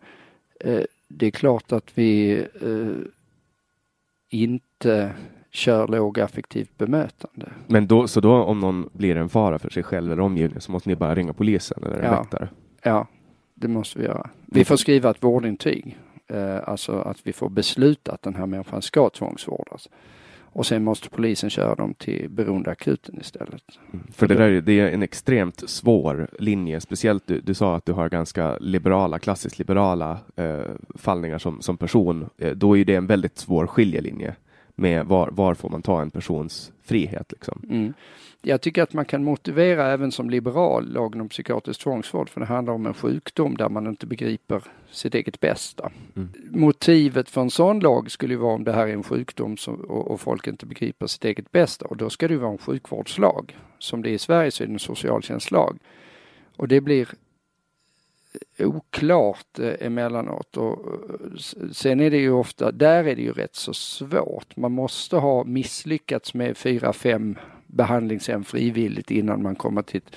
[0.60, 3.10] eh det är klart att vi eh,
[4.28, 5.12] inte
[5.51, 7.49] kör lågaffektivt bemötande.
[7.66, 10.72] Men då, så då om någon blir en fara för sig själv eller omgivningen så
[10.72, 12.20] måste ni bara ringa polisen eller en Ja.
[12.20, 12.49] väktare?
[12.82, 13.07] Ja,
[13.55, 14.30] det måste vi göra.
[14.46, 15.99] Vi får skriva ett vårdintyg.
[16.26, 19.88] Eh, alltså att vi får besluta att den här människan ska tvångsvårdas.
[20.53, 23.62] Och sen måste polisen köra dem till beroendeakuten istället.
[24.12, 27.86] För det där är- det är en extremt svår linje, speciellt du, du sa att
[27.86, 30.59] du har ganska liberala, klassiskt liberala eh,
[30.94, 32.26] fallningar som, som person.
[32.38, 34.34] Eh, då är det en väldigt svår skiljelinje
[34.78, 37.62] med var, var får man ta en persons frihet liksom.
[37.70, 37.94] Mm.
[38.42, 42.46] Jag tycker att man kan motivera även som liberal lagen om psykiatrisk tvångsvård för det
[42.46, 45.90] handlar om en sjukdom där man inte begriper sitt eget bästa.
[46.16, 46.28] Mm.
[46.50, 49.74] Motivet för en sån lag skulle ju vara om det här är en sjukdom som,
[49.74, 53.56] och, och folk inte begriper sitt eget bästa och då ska det vara en sjukvårdslag.
[53.78, 55.78] Som det är i Sverige så är det en socialtjänstlag.
[56.56, 57.08] Och det blir
[58.59, 61.36] oklart eh, emellanåt och eh,
[61.72, 64.57] sen är det ju ofta, där är det ju rätt så svårt.
[64.57, 70.16] Man måste ha misslyckats med fyra, fem behandlingshem frivilligt innan man kommer till ett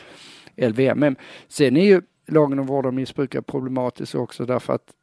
[0.70, 1.00] LVM.
[1.00, 1.16] Men
[1.48, 4.94] sen är ju lagen om vård av missbrukare problematisk också därför att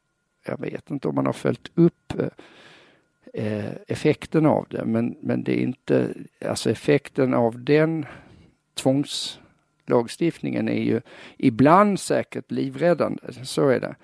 [0.45, 2.27] jag vet inte om man har följt upp eh,
[3.33, 6.13] eh effekten av det men, men det är inte,
[6.45, 8.05] alltså effekten av den
[8.73, 9.39] tvångs
[9.89, 11.01] Lagstiftningen är ju
[11.37, 13.95] ibland säkert livräddande, så är det.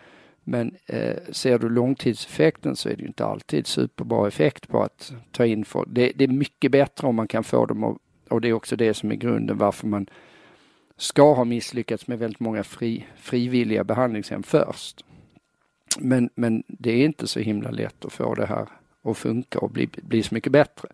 [0.44, 5.14] Men eh, ser du långtidseffekten så är det ju inte alltid superbra effekt på att
[5.32, 5.88] ta in folk.
[5.92, 7.98] Det, det är mycket bättre om man kan få dem och,
[8.30, 10.10] och det är också det som är grunden varför man
[10.98, 15.06] ska ha misslyckats med väldigt många fri, frivilliga behandlingshem först.
[16.00, 18.68] Men, men det är inte så himla lätt att få det här
[19.06, 20.88] och funka och bli, bli så mycket bättre.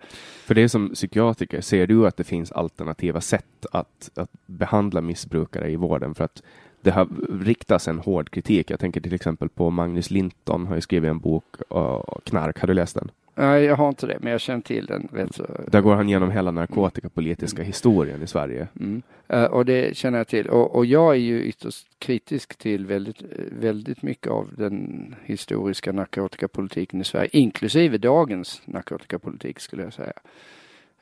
[0.46, 5.72] För det som psykiatriker, ser du att det finns alternativa sätt att, att behandla missbrukare
[5.72, 6.16] i vården?
[6.16, 6.42] För att
[6.82, 7.08] det har
[7.44, 8.72] riktats en hård kritik.
[8.72, 11.46] Jag tänker till exempel på Magnus Linton har ju skrivit en bok,
[11.76, 13.12] uh, Knark, har du läst den?
[13.36, 15.46] Nej, jag har inte det, men jag känner till den rätt så.
[15.68, 18.68] Där går han igenom hela narkotikapolitiska historien i Sverige.
[18.80, 19.02] Mm.
[19.34, 20.48] Uh, och det känner jag till.
[20.48, 23.22] Och, och, jag är ju ytterst kritisk till väldigt,
[23.60, 30.14] väldigt mycket av den historiska narkotikapolitiken i Sverige, inklusive dagens narkotikapolitik skulle jag säga.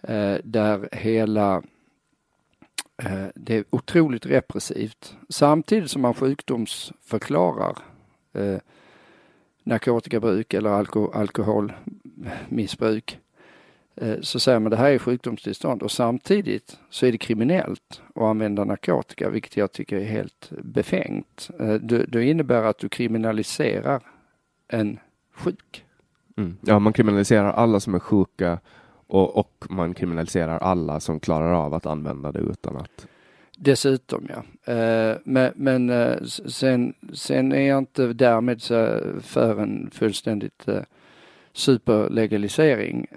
[0.10, 1.58] Uh, där hela
[3.04, 5.16] uh, det är otroligt repressivt.
[5.30, 7.78] Samtidigt som man sjukdomsförklarar
[9.64, 11.99] narkotikabruk eller alko alkoholmissbruk
[13.96, 18.22] eh, så säger man det här är sjukdomstillstånd och samtidigt så är det kriminellt att
[18.22, 21.50] använda narkotika, vilket jag tycker är helt befängt.
[21.60, 21.74] Eh,
[22.08, 24.02] det innebär att du kriminaliserar
[24.68, 25.00] en
[25.34, 25.86] sjuk.
[26.38, 26.58] Mm.
[26.62, 28.60] Ja, man kriminaliserar alla som är sjuka
[29.08, 33.08] och, och man kriminaliserar alla som klarar av att använda det utan att
[33.62, 34.74] Dessutom ja.
[34.74, 35.92] Eh, men, men
[36.28, 38.62] sen, sen är jag inte därmed
[39.22, 40.66] för en fullständigt
[41.50, 43.08] eh, superlegalisering.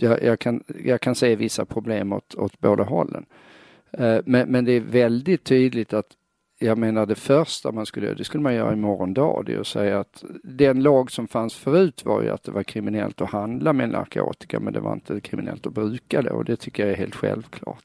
[0.00, 3.26] Jag, jag, kan, jag kan se vissa problem åt, åt båda hållen.
[3.92, 6.06] Eh, men, men det är väldigt tydligt att
[6.58, 9.60] jag menar det första man skulle göra, det skulle man göra imorgon dag, det är
[9.60, 13.30] att säga att den lag som fanns förut var ju att det var kriminellt att
[13.30, 16.92] handla med narkotika men det var inte kriminellt att bruka det och det tycker jag
[16.92, 17.84] är helt självklart.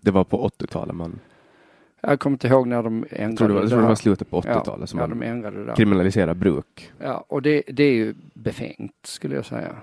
[0.00, 1.18] Det var på 80-talet man...
[2.00, 3.54] Jag kommer inte ihåg när de ändrade jag tror det.
[3.54, 6.34] Var, jag tror det var slutet på 80-talet ja, som ja, de ändrade det kriminaliserade
[6.34, 6.92] bruk.
[6.98, 9.76] Ja, och det, det är ju befängt skulle jag säga.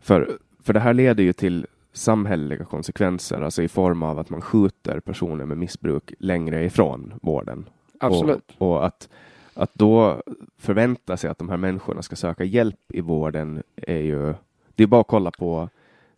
[0.00, 4.40] För, för det här leder ju till samhälleliga konsekvenser, alltså i form av att man
[4.40, 7.68] skjuter personer med missbruk längre ifrån vården.
[8.00, 8.54] Absolut.
[8.58, 9.08] Och, och att,
[9.54, 10.22] att då
[10.58, 14.34] förvänta sig att de här människorna ska söka hjälp i vården är ju,
[14.74, 15.68] det är bara att kolla på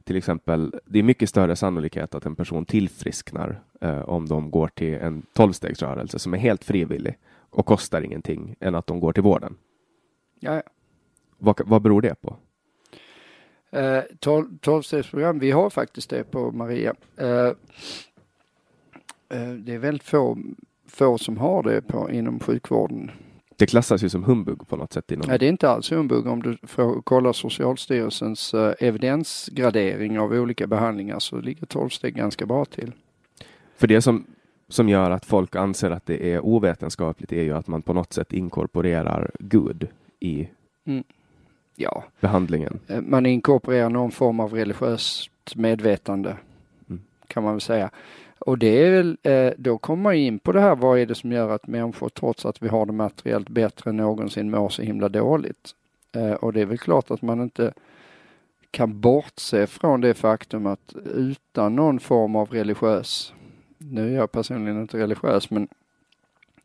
[0.04, 4.68] till exempel, det är mycket större sannolikhet att en person tillfrisknar eh, om de går
[4.68, 7.18] till en tolvstegsrörelse som är helt frivillig
[7.50, 9.56] och kostar ingenting än att de går till vården.
[10.40, 10.62] Ja.
[11.38, 12.36] Vad, vad beror det på?
[13.70, 14.02] Eh,
[14.60, 16.94] tolvstegsprogram, vi har faktiskt det på Maria.
[17.16, 17.46] Eh,
[19.28, 20.38] eh, det är väldigt få,
[20.86, 23.10] få som har det på, inom sjukvården
[23.62, 25.10] det klassas ju som humbug på något sätt.
[25.10, 25.28] Inom...
[25.28, 30.66] Nej, det är inte alls humbug om du får kolla Socialstyrelsens uh, evidensgradering av olika
[30.66, 32.92] behandlingar så ligger 12 steg ganska bra till.
[33.76, 34.24] För det som,
[34.68, 38.12] som gör att folk anser att det är ovetenskapligt är ju att man på något
[38.12, 39.88] sätt inkorporerar Gud
[40.20, 40.48] i
[40.86, 41.04] mm.
[41.76, 42.04] ja.
[42.20, 42.80] behandlingen.
[42.86, 46.36] Eh, man inkorporerar någon form av religiöst medvetande
[46.88, 47.02] mm.
[47.26, 47.90] kan man väl säga.
[48.46, 51.14] Och det är väl, eh, då kommer man in på det här, vad är det
[51.14, 54.82] som gör att människor trots att vi har det materiellt bättre än någonsin mår så
[54.82, 55.74] himla dåligt?
[56.12, 57.72] Eh, och det är väl klart att man inte
[58.70, 63.34] kan bortse från det faktum att utan någon form av religiös,
[63.78, 65.68] nu är jag personligen inte religiös, men,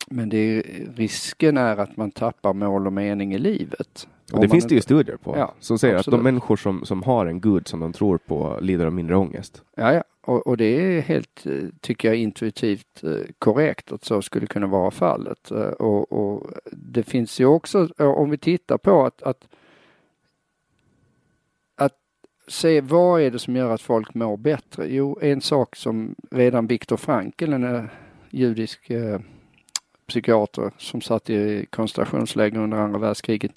[0.07, 0.63] men det är,
[0.95, 4.07] risken är att man tappar mål och mening i livet.
[4.33, 6.13] Och det finns inte, det ju studier på ja, som säger absolut.
[6.13, 9.15] att de människor som, som har en gud som de tror på lider av mindre
[9.15, 9.63] ångest.
[9.75, 10.03] Ja, ja.
[10.27, 11.43] Och, och, det är helt,
[11.81, 15.51] tycker jag, intuitivt eh, korrekt att så skulle kunna vara fallet.
[15.51, 19.47] Eh, och, och det finns ju också, eh, om vi tittar på att, att,
[21.75, 21.93] att
[22.47, 24.87] se vad är det som gör att folk mår bättre?
[24.87, 27.89] Jo, en sak som redan Viktor Frankl, en
[28.29, 29.19] judisk eh,
[30.07, 33.51] psykiater som satt i koncentrationsläger under andra världskriget,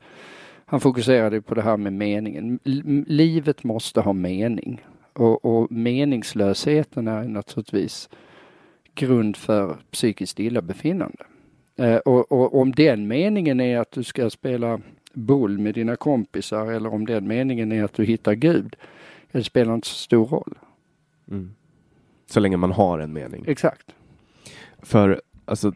[0.67, 2.59] han fokuserade på det här med meningen.
[3.07, 4.81] Livet måste ha mening.
[5.21, 8.09] Och, och meningslösheten är naturligtvis
[8.95, 11.25] grund för psykiskt illabefinnande.
[11.77, 14.81] Eh, och, och, om den meningen är att du ska spela
[15.13, 18.77] boll med dina kompisar eller om den meningen är att du hittar Gud,
[19.33, 20.59] det spelar inte så stor roll.
[21.31, 21.55] Mm.
[22.27, 23.45] Så länge man har en mening.
[23.47, 23.95] Exakt.
[24.79, 25.73] För alltså,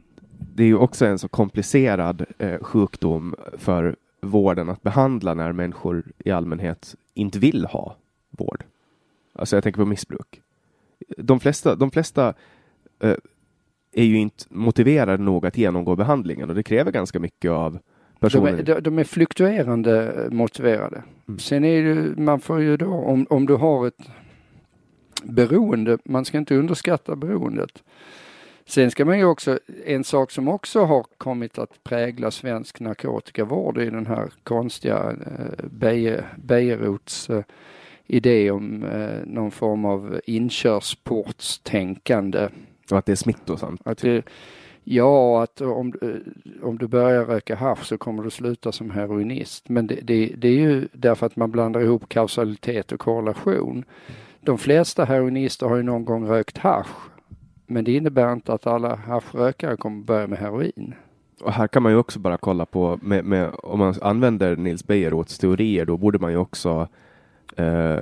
[0.54, 6.04] det är ju också en så komplicerad eh, sjukdom för vården att behandla när människor
[6.18, 7.96] i allmänhet inte vill ha
[8.30, 8.64] vård.
[9.34, 10.40] Alltså jag tänker på missbruk.
[11.16, 12.34] De flesta, de flesta
[13.02, 13.16] eh,
[13.92, 17.78] är ju inte motiverade nog att genomgå behandlingen och det kräver ganska mycket av
[18.20, 18.62] personer.
[18.62, 21.02] De är, de är fluktuerande motiverade.
[21.28, 21.38] Mm.
[21.38, 24.10] Sen är det, man får ju då, om, om du har ett
[25.24, 27.82] beroende, man ska inte underskatta beroendet.
[28.66, 33.78] Sen ska man ju också, en sak som också har kommit att prägla svensk narkotikavård
[33.78, 37.42] är den här konstiga eh, Bejerots eh,
[38.06, 42.48] idé om eh, någon form av inkörsportstänkande.
[42.90, 43.80] Och att det är smittosamt?
[43.84, 44.24] Att det,
[44.84, 46.08] ja, att om, eh,
[46.62, 49.68] om du börjar röka hasch så kommer du sluta som heroinist.
[49.68, 53.84] Men det, det, det är ju därför att man blandar ihop kausalitet och korrelation.
[54.40, 57.10] De flesta heroinister har ju någon gång rökt hasch.
[57.66, 60.94] Men det innebär inte att alla haschrökare kommer börja med heroin.
[61.40, 64.86] och här kan man ju också bara kolla på, med, med, om man använder Nils
[64.86, 66.88] Bejerots teorier, då borde man ju också
[67.56, 67.98] eh,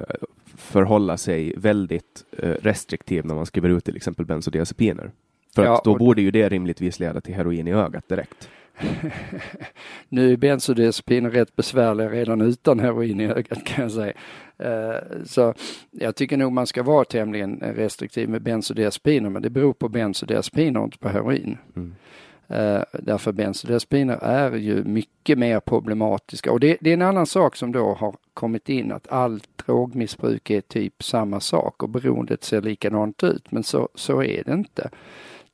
[0.56, 5.10] förhålla sig väldigt eh, restriktiv när man skriver ut till exempel bensodiazepiner.
[5.54, 8.48] För Ja, att då borde ju det rimligtvis leda till heroin i ögat direkt.
[10.08, 14.12] Nu är bensodiazepiner rätt besvärliga redan utan heroin i ögat kan jag säga.
[14.58, 15.54] Eh, Så
[15.90, 20.80] jag tycker nog man ska vara tämligen restriktiv med bensodiazepiner men det beror på bensodiazepiner
[20.80, 21.58] och inte på heroin.
[21.76, 21.94] Mm.
[22.52, 27.56] Eh, Därför bensodiazepiner är ju mycket mer problematiska och det, det är en annan sak
[27.56, 32.62] som då har kommit in att allt drogmissbruk är typ samma sak och beroendet ser
[32.62, 34.90] likadant ut men så, så är det inte.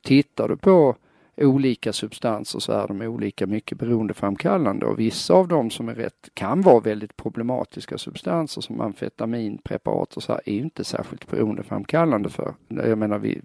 [0.01, 0.95] Tittar du på
[1.37, 6.29] olika substanser så är de olika mycket beroendeframkallande och vissa av dem som är rätt
[6.33, 12.29] kan vara väldigt problematiska substanser som amfetaminpreparat och så här är ju inte särskilt beroendeframkallande
[12.29, 12.53] för.
[12.67, 13.41] Jag menar vi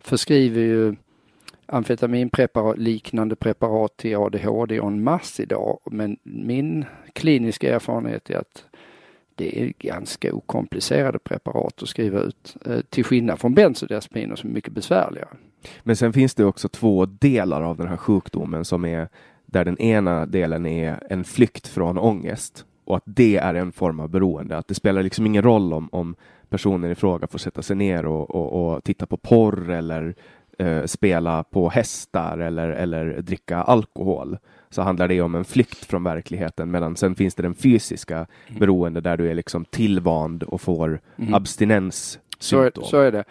[0.00, 0.96] förskriver ju
[1.66, 8.64] amfetaminpreparat, liknande preparat till ADHD och en mass idag men min kliniska erfarenhet är att
[9.34, 14.54] det är ganska okomplicerade preparat att skriva ut eh, till skillnad från bensodiazepiner som är
[14.54, 15.28] mycket besvärligare.
[15.82, 19.08] Men sen finns det också två delar av den här sjukdomen som är
[19.46, 24.00] där den ena delen är en flykt från ångest och att det är en form
[24.00, 24.56] av beroende.
[24.58, 26.16] Att det spelar liksom ingen roll om, om
[26.48, 30.14] personen i fråga får sätta sig ner och, och, och titta på porr eller
[30.58, 34.38] eh, spela på hästar eller, eller dricka alkohol.
[34.70, 38.26] Så handlar det om en flykt från verkligheten medan sen finns det den fysiska
[38.58, 41.34] beroende där du är liksom tillvand och får Mm.
[41.34, 43.24] abstinens Så är, så är det.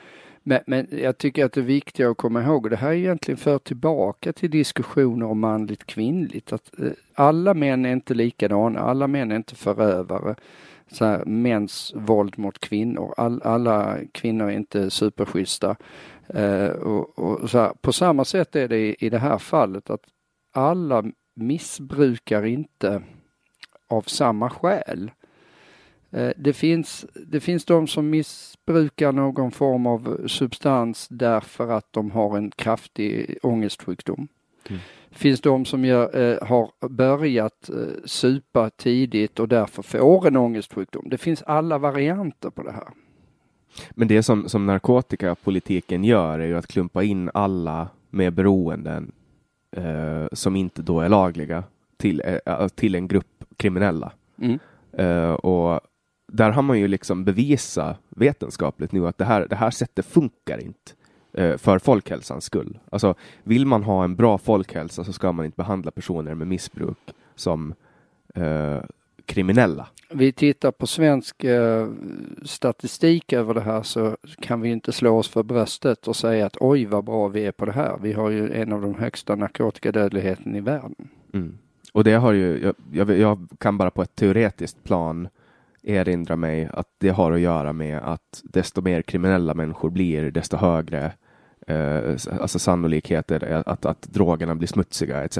[0.43, 2.93] Men, men jag tycker att det är viktigt att komma ihåg, och det här är
[2.93, 8.80] egentligen för tillbaka till diskussioner om manligt kvinnligt, att eh, alla män är inte likadana,
[8.80, 10.36] alla män är inte förövare.
[10.91, 15.75] Så här, mäns våld mot kvinnor, All, alla kvinnor är inte superschyssta.
[16.27, 19.89] Eh, och, och så här, på samma sätt är det i, i det här fallet
[19.89, 20.01] att
[20.53, 21.03] alla
[21.36, 23.01] missbrukar inte
[23.88, 25.11] av samma skäl.
[26.11, 32.11] Eh, Det finns, det finns de som missbrukar någon form av substans därför att de
[32.11, 34.27] har en kraftig ångestsjukdom.
[34.70, 34.82] Mm.
[35.11, 41.09] Finns de som gör, eh, har börjat eh, supa tidigt och därför får en ångestsjukdom.
[41.09, 42.88] Det finns alla varianter på det här.
[43.91, 49.11] Men det som, som narkotikapolitiken gör är ju att klumpa in alla med beroenden
[49.72, 51.63] eh, som inte då är lagliga
[51.97, 54.11] till, eh, till en grupp kriminella.
[54.41, 54.59] Mm.
[54.93, 55.80] Eh, och
[56.28, 60.57] där har man ju liksom bevisa vetenskapligt nu att det här, det här sättet funkar
[60.57, 60.91] inte
[61.57, 62.79] för folkhälsans skull.
[62.89, 66.97] Alltså, vill man ha en bra folkhälsa så ska man inte behandla personer med missbruk
[67.36, 67.73] som
[68.36, 68.79] eh,
[69.25, 69.88] kriminella.
[70.09, 71.88] Vi tittar på svensk eh,
[72.43, 76.57] statistik över det här så kan vi inte slå oss för bröstet och säga att
[76.59, 77.97] oj vad bra vi är på det här.
[78.01, 81.07] Vi har ju en av de högsta narkotikadödligheten i världen.
[81.33, 81.57] Mm.
[81.93, 85.27] Och det har ju, jag, jag, jag kan bara på ett teoretiskt plan
[85.83, 90.57] erinra mig att det har att göra med att desto mer kriminella människor blir, desto
[90.57, 91.11] högre
[91.66, 92.11] eh,
[92.41, 95.38] alltså sannolikheter att, att drogerna blir smutsiga etc.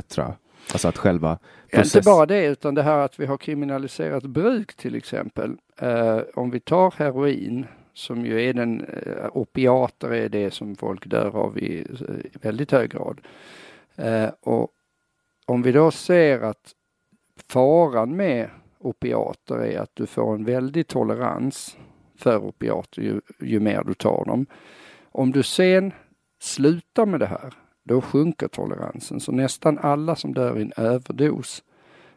[0.72, 1.38] Alltså att själva
[1.70, 5.58] Ja, Inte bara det utan det här att vi har kriminaliserat bruk till exempel.
[5.78, 11.06] Eh, om vi tar heroin som ju är den, eh, opiater är det som folk
[11.06, 13.22] dör av i, i väldigt hög grad.
[13.96, 14.70] Eh, och
[15.46, 16.72] om vi då ser att
[17.50, 18.50] faran med
[18.80, 21.78] opiater är att du får en väldig tolerans
[22.18, 24.46] för opiater ju, ju mer du tar dem.
[25.12, 25.94] Om du sen
[26.46, 29.20] slutar med det här, då sjunker toleransen.
[29.20, 31.64] Så nästan alla som dör i en överdos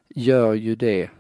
[0.09, 1.11] gör ju det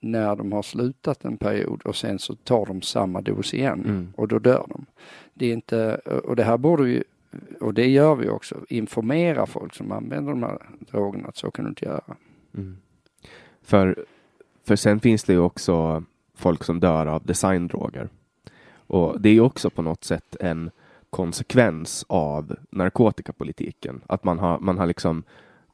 [0.00, 4.12] när de har slutat en period och sen så tar de samma dos igen Mm.
[4.16, 4.86] och då dör de.
[5.34, 5.94] Det är inte,
[6.24, 7.04] och det här borde vi,
[7.60, 10.58] och det gör vi också, informera folk som använder de här
[10.90, 12.16] drogerna att så kan du inte göra.
[12.54, 12.76] Mm.
[13.62, 14.04] För,
[14.66, 16.04] för sen finns det ju också
[16.34, 18.08] folk som dör av designdroger.
[18.86, 20.70] Och det är ju också på något sätt en
[21.14, 24.00] konsekvens av narkotikapolitiken.
[24.06, 25.22] Att man har, man har liksom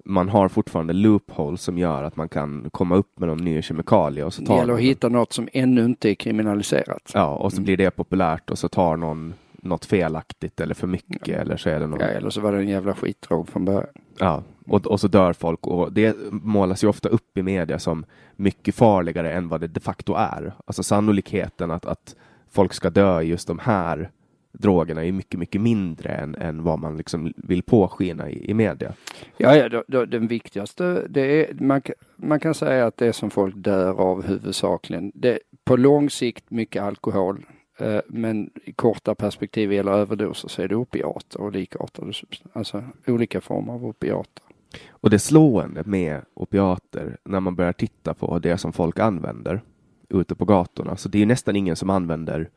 [0.04, 4.24] man har fortfarande loopholes som gör att man kan komma upp med någon ny kemikalie
[4.24, 7.10] och så Det tar gäller att hitta något som ännu inte är kriminaliserat.
[7.14, 7.64] Ja, och så Mm.
[7.64, 11.80] blir det populärt och så tar någon något felaktigt eller för mycket eller så är
[11.80, 13.86] det någon Ja, eller så var det en jävla skitdrog från början.
[14.18, 18.04] Ja, och, och så dör folk och det målas ju ofta upp i media som
[18.36, 20.52] mycket farligare än vad det de facto är.
[20.66, 22.16] Alltså sannolikheten att, att
[22.50, 24.10] folk ska dö i just de här
[24.52, 28.94] drogerna är mycket, mycket mindre än, än vad man liksom vill påskina i, i media.
[29.36, 31.82] Ja, ja då, då, den viktigaste, det är, man,
[32.16, 36.82] man kan säga att det som folk dör av huvudsakligen, det, på lång sikt mycket
[36.82, 37.46] alkohol,
[37.78, 42.84] eh, men i korta perspektiv eller överdoser så är det opiater och likartade substanser, alltså
[43.06, 44.44] olika former av opiater.
[44.90, 49.62] Och det slående med opiater när man börjar titta på det som folk använder
[50.08, 52.50] ute på gatorna, så det är nästan ingen som använder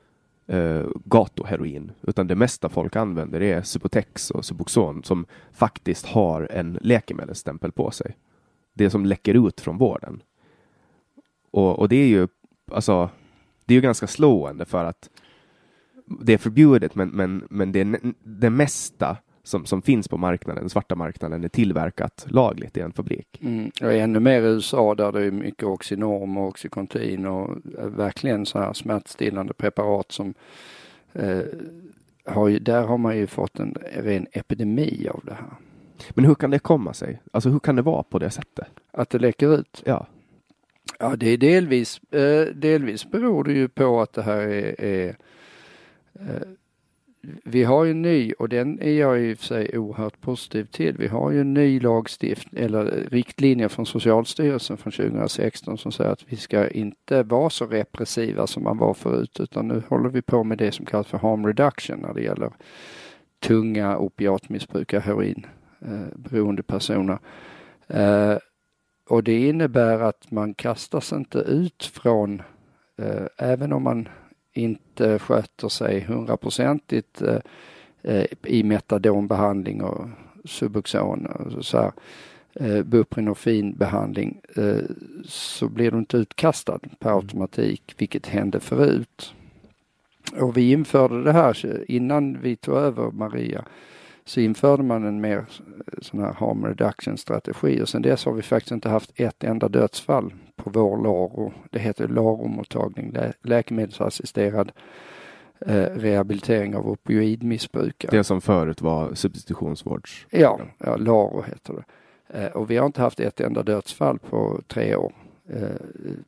[0.48, 6.78] eh, gatuheroin, utan det mesta folk använder är Subutex och Subuxon som faktiskt har en
[6.82, 8.18] läkemedelsstämpel på sig.
[8.74, 10.24] Det som läcker ut från vården.
[11.52, 12.28] Och, och det är ju
[12.72, 13.10] alltså,
[13.66, 15.10] det är ju ganska slående för att
[16.06, 20.70] det är förbjudet, men, men, men det, det mesta som, som finns på marknaden, den
[20.70, 23.42] svarta marknaden, är tillverkat lagligt i en fabrik.
[23.42, 23.72] Mm.
[23.82, 28.60] Och ännu mer i USA där det är mycket Oxynorm och Oxycontin och verkligen så
[28.60, 30.34] här smärtstillande preparat som
[31.14, 31.42] eh,
[32.26, 35.54] har ju, där har man ju fått en ren epidemi av det här.
[36.10, 37.22] Men hur kan det komma sig?
[37.32, 38.68] Alltså hur kan det vara på det sättet?
[38.92, 39.84] Att det läcker ut?
[39.86, 40.08] Ja.
[41.00, 45.16] Ja, det är delvis, eh, delvis beror det ju på att det här är, är
[46.20, 46.48] eh,
[47.44, 50.66] vi har ju en ny och den är jag i och för sig oerhört positiv
[50.66, 50.98] till.
[50.98, 56.26] Vi har ju en ny lagstiftning eller riktlinjer från Socialstyrelsen från 2016 som säger att
[56.28, 60.44] vi ska inte vara så repressiva som man var förut utan nu håller vi på
[60.44, 62.52] med det som kallas för harm reduction när det gäller
[63.40, 67.20] tunga opiatmissbrukare, heroinberoende eh, personer.
[67.88, 68.38] Eh,
[69.10, 72.42] och det innebär att man kastas inte ut från,
[72.98, 74.10] eh, även om man
[74.54, 77.40] inte sköter sig hundraprocentigt eh,
[78.04, 80.08] eh, i metadonbehandling och
[80.46, 81.92] Subuxon och så här,
[82.54, 84.82] eh, buprenorfinbehandling eh,
[85.26, 87.18] så blir du inte utkastad per mm.
[87.18, 89.34] automatik, vilket hände förut.
[90.40, 93.66] Och vi införde det här innan vi tog över Maria
[94.26, 95.46] så införde man en mer
[96.02, 99.70] sån här harm reduction strategi och sen dess har vi faktiskt inte haft ett enda
[99.70, 101.54] dödsfall på vår LARO.
[101.72, 104.72] Det heter LARO-mottagning, lä läkemedelsassisterad
[105.60, 108.18] eh, rehabilitering av opioidmissbrukare.
[108.18, 110.28] Det som förut var substitutionsvårds...
[110.30, 111.84] Ja, ja LARO heter det.
[112.34, 115.14] Eh, och vi har inte haft ett enda dödsfall på tre år
[115.50, 115.70] eh,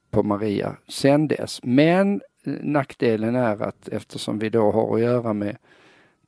[0.09, 1.59] på Maria sen dess.
[1.63, 5.57] Men eh, nackdelen är att eftersom vi då har att göra med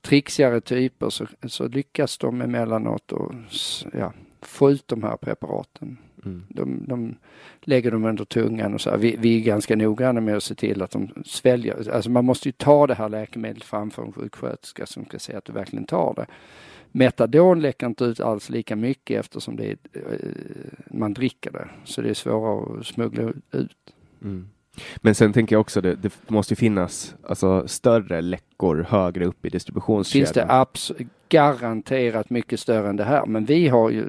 [0.01, 3.33] trixigare typer så, så lyckas de emellanåt och,
[3.93, 5.97] ja, få ut de här preparaten.
[6.27, 6.43] Mm.
[6.49, 7.15] De, de
[7.61, 8.97] lägger dem under tungan och så.
[8.97, 11.91] Vi, vi är ganska noggranna med att se till att de sväljer.
[11.91, 15.45] Alltså man måste ju ta det här läkemedlet framför en sjuksköterska som ska se att
[15.45, 16.25] du verkligen tar det.
[16.91, 20.01] Metadon läcker inte ut alls lika mycket eftersom det är, eh,
[20.91, 21.69] man dricker det.
[21.83, 23.93] Så det är svårare att smuggla ut.
[24.21, 24.49] Mm.
[24.97, 29.49] Men sen tänker jag också det, det måste finnas alltså, större läckor högre upp i
[29.49, 30.25] distributionskedjan.
[30.25, 30.91] Finns det abs
[31.29, 33.25] garanterat mycket större än det här.
[33.25, 34.05] Men vi har ju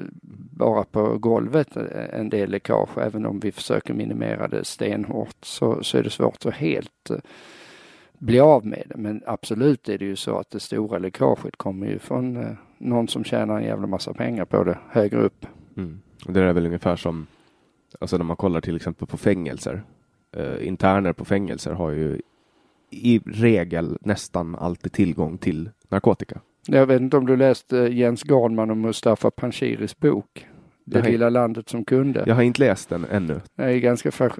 [0.51, 1.77] bara på golvet
[2.13, 2.97] en del läckage.
[2.97, 7.17] Även om vi försöker minimera det stenhårt så, så är det svårt att helt uh,
[8.17, 8.97] bli av med det.
[8.97, 13.07] Men absolut är det ju så att det stora läckaget kommer ju från uh, någon
[13.07, 15.45] som tjänar en jävla massa pengar på det högre upp.
[15.77, 16.01] Mm.
[16.27, 17.27] Det är väl ungefär som
[17.99, 19.83] Alltså när man kollar till exempel på fängelser
[20.31, 22.21] eh, interner på fängelser har ju
[22.89, 26.39] i regel nästan alltid tillgång till narkotika.
[26.67, 30.47] Jag vet inte om du läste Jens Garnman och Mustafa Panshiris bok
[30.85, 32.23] Det lilla landet som kunde.
[32.27, 33.41] Jag har inte läst den ännu.
[33.55, 34.33] Jag är ganska fräsch.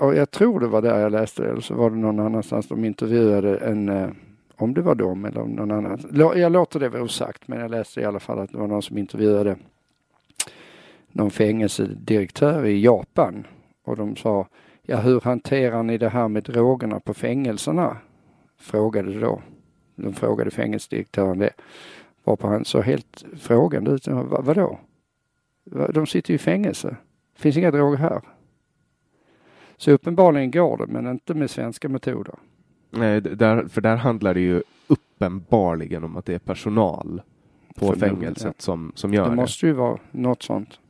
[0.00, 2.84] Jag tror det var där jag läste det, eller så var det någon annanstans de
[2.84, 4.08] intervjuade en eh,
[4.56, 6.00] om det var dem eller någon annan.
[6.36, 8.82] Jag låter det vara osagt, men jag läste i alla fall att det var någon
[8.82, 9.56] som intervjuade
[11.12, 13.46] någon fängelsedirektör i Japan
[13.84, 14.46] och de sa
[14.88, 17.96] Ja, hur hanterar ni det här med drogerna på fängelserna?
[18.58, 19.42] Frågade då.
[19.96, 21.52] De frågade fängelsedirektören det.
[22.24, 24.08] Varpå han så helt frågande ut.
[24.08, 24.78] Vad, vadå?
[25.94, 26.96] De sitter ju i fängelse.
[27.34, 28.20] Finns inga droger här.
[29.76, 32.34] Så uppenbarligen går det, men inte med svenska metoder.
[32.90, 37.22] Nej, där, för där handlar det ju uppenbarligen om att det är personal
[37.74, 38.52] på för fängelset ja.
[38.58, 39.30] som, som gör det.
[39.30, 40.80] Det måste ju vara något sånt.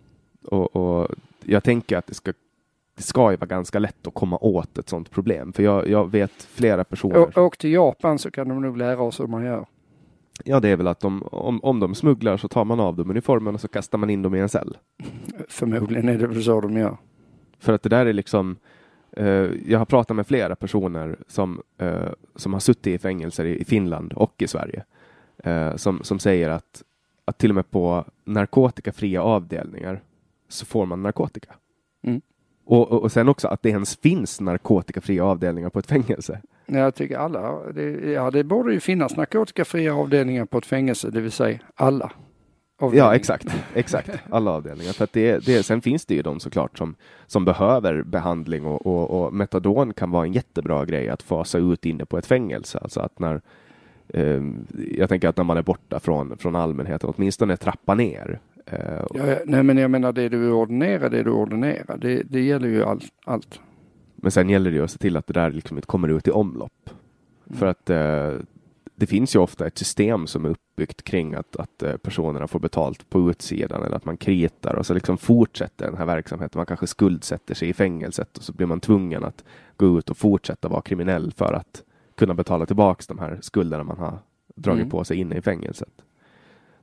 [0.44, 1.08] Och, och
[1.44, 2.32] jag tänker att det ska
[2.96, 5.52] det ska ju vara ganska lätt att komma åt ett sådant problem.
[5.52, 7.38] För jag, jag vet flera personer.
[7.38, 9.66] Å, åk till Japan så kan de nog lära oss hur man gör.
[10.44, 13.10] Ja, det är väl att de, om, om de smugglar så tar man av dem
[13.10, 14.76] uniformen och så kastar man in dem i en cell.
[15.48, 16.96] Förmodligen är det väl så de gör.
[17.58, 18.56] För att det där är liksom
[19.12, 19.26] eh,
[19.66, 24.12] jag har pratat med flera personer som, eh, som har suttit i fängelser i, Finland
[24.12, 24.84] och i Sverige.
[25.44, 26.82] Eh, som, som säger att,
[27.24, 30.02] att till och med på narkotikafria avdelningar
[30.48, 31.54] så får man narkotika.
[32.02, 32.20] Mm.
[32.66, 36.40] Och, och, och, sen också att det ens finns narkotikafria avdelningar på ett fängelse.
[36.66, 41.20] Jag tycker alla, det, ja det borde ju finnas narkotikafria avdelningar på ett fängelse, det
[41.20, 42.12] vill säga alla.
[42.92, 44.92] Ja exakt, exakt, alla avdelningar.
[44.92, 46.94] För det, det, sen finns det ju de såklart som,
[47.26, 51.86] som behöver behandling och, och, och metadon kan vara en jättebra grej att fasa ut
[51.86, 52.78] inne på ett fängelse.
[52.78, 53.40] Alltså att när,
[54.08, 54.42] eh,
[54.90, 58.40] jag tänker att när man är borta från, från allmänheten, åtminstone trappa ner
[58.70, 61.96] Ja, ja, nej men jag menar det du ordinerar, det du ordinerar.
[61.98, 63.60] Det, det gäller ju all, allt.
[64.16, 66.28] Men sen gäller det ju att se till att det där liksom inte kommer ut
[66.28, 66.90] i omlopp.
[67.50, 68.32] För att eh,
[68.94, 72.60] det finns ju ofta ett system som är uppbyggt kring att, att eh, personerna får
[72.60, 76.58] betalt på utsidan eller att man kritar och så liksom fortsätter den här verksamheten.
[76.58, 79.44] Man kanske skuldsätter sig i fängelset och så blir man tvungen att
[79.76, 81.82] gå ut och fortsätta vara kriminell för att
[82.14, 84.18] kunna betala tillbaks de här skulderna man har
[84.54, 84.90] dragit Mm.
[84.90, 85.92] på sig inne i fängelset.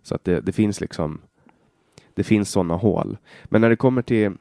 [0.03, 1.21] Så att det, det finns liksom
[2.13, 3.17] det finns sådana hål.
[3.43, 4.31] Men när det kommer till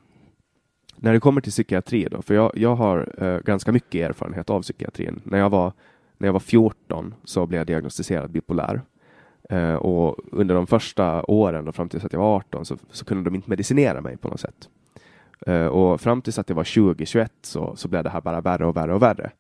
[0.97, 4.63] när det kommer till psykiatri då, för jag, jag har eh, ganska mycket erfarenhet av
[4.63, 5.21] psykiatrin.
[5.25, 5.73] När jag var,
[6.19, 8.83] när jag var 14 så blev jag diagnostiserad bipolär.
[9.51, 13.05] Eh, och under de första åren då, fram tills att jag var 18 så, så
[13.05, 14.69] kunde de inte medicinera mig på något sätt.
[15.47, 18.67] Eh, och fram tills att jag var 20-21 så, så blev det här bara värre
[18.67, 19.31] och värre och värre.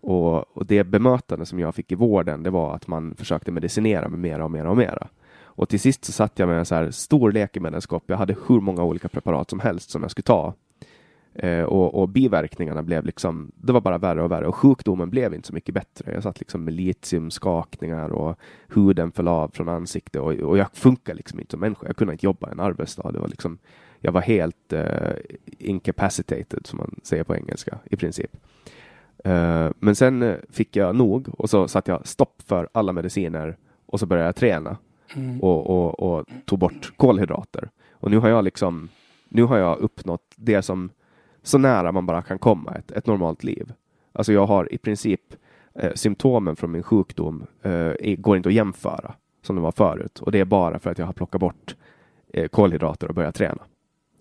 [0.00, 4.08] Och, och det bemötande som jag fick i vården, det var att man försökte medicinera
[4.08, 5.08] mig mera och mera och mera.
[5.54, 8.04] Och till sist så satt jag med en så här stor läkemedelskopp.
[8.06, 10.54] Jag hade hur många olika preparat som helst som jag skulle ta.
[11.34, 15.34] Eh, och, och biverkningarna blev liksom, det var bara värre och värre och sjukdomen blev
[15.34, 16.12] inte så mycket bättre.
[16.12, 18.38] Jag satt liksom med litiumskakningar och
[18.68, 21.86] huden föll av från ansiktet och, och jag funkar liksom inte som människa.
[21.86, 23.12] Jag kunde inte jobba en arbetsdag.
[23.12, 23.58] Det var liksom,
[24.00, 25.12] jag var helt eh,
[25.58, 28.36] incapacitated som man säger på engelska i princip.
[29.24, 33.56] Eh, men sen eh, fick jag nog och så satte jag stopp för alla mediciner
[33.86, 34.76] och så började jag träna
[35.16, 35.40] Mm.
[35.40, 37.70] och, och, och tog bort kolhydrater.
[37.92, 38.88] Och nu har jag liksom,
[39.28, 40.90] nu har jag uppnått det som
[41.42, 43.72] så nära man bara kan komma ett, ett normalt liv.
[44.12, 45.20] Alltså jag har i princip
[45.74, 50.32] eh, symptomen från min sjukdom eh, går inte att jämföra som det var förut och
[50.32, 51.76] det är bara för att jag har plockat bort
[52.32, 53.62] eh, kolhydrater och börjat träna.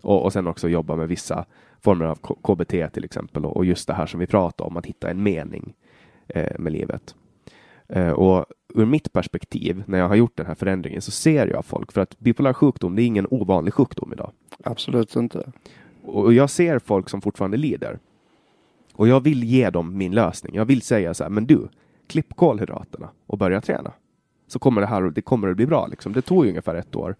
[0.02, 1.46] Och, och sen också jobba med vissa
[1.80, 4.86] former av KBT till exempel och, och just det här som vi pratar om, att
[4.86, 5.74] hitta en mening
[6.28, 7.16] eh, med livet.
[7.92, 11.66] Eh, och ur mitt perspektiv, när jag har gjort den här förändringen, så ser jag
[11.66, 14.32] folk, för att bipolär sjukdom, det är ingen ovanlig sjukdom idag.
[14.64, 15.52] Absolut inte.
[16.04, 18.00] Och jag ser folk som fortfarande lider.
[18.94, 20.56] Och jag vill ge dem min lösning.
[20.56, 21.68] Jag vill säga så här, men du,
[22.08, 23.92] klipp kolhydraterna och börja träna.
[24.48, 25.88] Så kommer det här det kommer att bli bra.
[25.88, 26.14] Liksom.
[26.14, 27.16] Det tog ju ungefär ett år.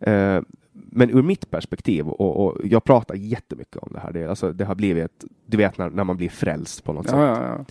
[0.00, 0.40] Eh,
[0.72, 4.64] men ur mitt perspektiv, och, och jag pratar jättemycket om det här, det, alltså, det
[4.64, 7.18] har blivit, du vet när, när man blir frälst på något sätt.
[7.18, 7.64] Ja, ja,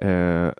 [0.00, 0.06] ja.
[0.08, 0.52] Eh,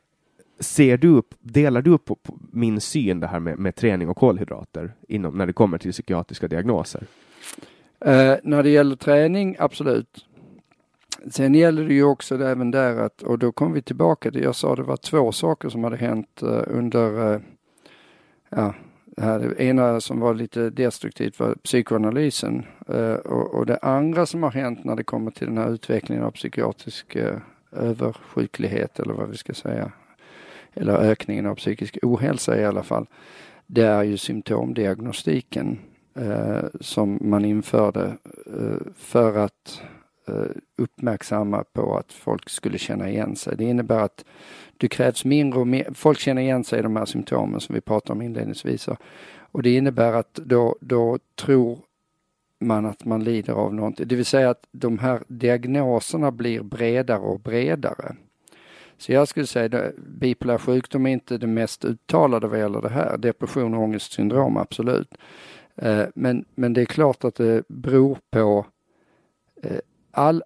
[0.60, 4.16] ser du upp, delar du på, på min syn det här med, med träning och
[4.16, 7.06] kolhydrater inom, när det kommer till psykiatriska diagnoser?
[8.00, 10.26] Eh, när det gäller träning, absolut.
[11.30, 14.42] Sen gäller det ju också det även där att, och då kommer vi tillbaka till,
[14.42, 17.40] jag sa det var två saker som hade hänt eh, under, eh,
[18.48, 18.74] ja,
[19.16, 24.26] det här, det ena som var lite destruktivt var psykoanalysen eh, och, och det andra
[24.26, 27.36] som har hänt när det kommer till den här utvecklingen av psykiatrisk eh,
[27.72, 29.92] översjuklighet eller vad vi ska säga,
[30.74, 33.06] eller ökningen av psykisk ohälsa i alla fall,
[33.66, 35.78] det är ju symptomdiagnostiken
[36.14, 38.16] eh, som man införde
[38.46, 39.82] eh, för att
[40.28, 43.56] eh, uppmärksamma på att folk skulle känna igen sig.
[43.56, 44.24] Det innebär att
[44.76, 47.80] det krävs mindre och mer, folk känner igen sig i de här symptomen som vi
[47.80, 48.88] pratade om inledningsvis.
[49.52, 51.78] Och det innebär att då, då tror
[52.60, 54.08] man att man lider av någonting.
[54.08, 58.16] Det vill säga att de här diagnoserna blir bredare och bredare.
[58.98, 62.88] Så jag skulle säga att bipolär sjukdom är inte det mest uttalade vad gäller det
[62.88, 63.18] här.
[63.18, 65.14] Depression och ångestsyndrom, absolut.
[65.76, 68.66] Eh, Men, men det är klart att det beror på
[69.62, 69.78] eh,
[70.10, 70.42] all...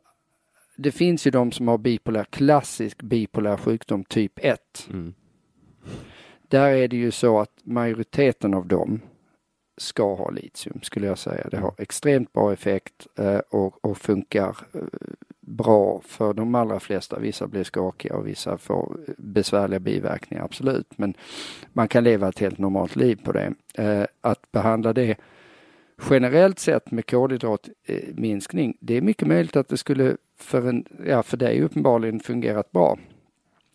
[0.76, 4.88] Det finns ju de som har bipolär, klassisk bipolär sjukdom typ 1.
[4.90, 5.14] Mm.
[6.48, 9.00] Där är det ju så att majoriteten av dem
[9.76, 11.48] ska ha litium skulle jag säga.
[11.50, 14.56] Det har extremt bra effekt eh, och, och funkar
[15.56, 17.18] bra för de allra flesta.
[17.18, 20.98] Vissa blir skakiga och vissa får besvärliga biverkningar, absolut.
[20.98, 21.14] Men
[21.72, 23.54] man kan leva ett helt normalt liv på det.
[23.74, 25.16] Eh, att behandla det
[26.10, 31.36] generellt sett med kolhydratminskning, det är mycket möjligt att det skulle för, en, ja, för
[31.36, 32.98] dig uppenbarligen fungerat bra.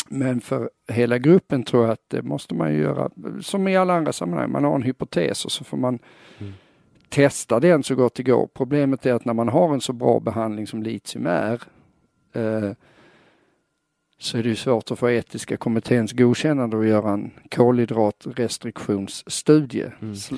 [0.10, 3.10] Men för hela gruppen tror jag att det måste man ju göra
[3.42, 4.52] som i alla andra sammanhang.
[4.52, 6.00] Man har en hypotes och så får man
[6.40, 6.54] mm
[7.10, 8.50] testa den så gott det går.
[8.54, 11.62] Problemet är att när man har en så bra behandling som litium är
[12.34, 12.72] eh,
[14.20, 19.92] så är det ju svårt att få etiska kommitténs godkännande att göra en kolhydratrestriktionsstudie.
[20.16, 20.36] Så,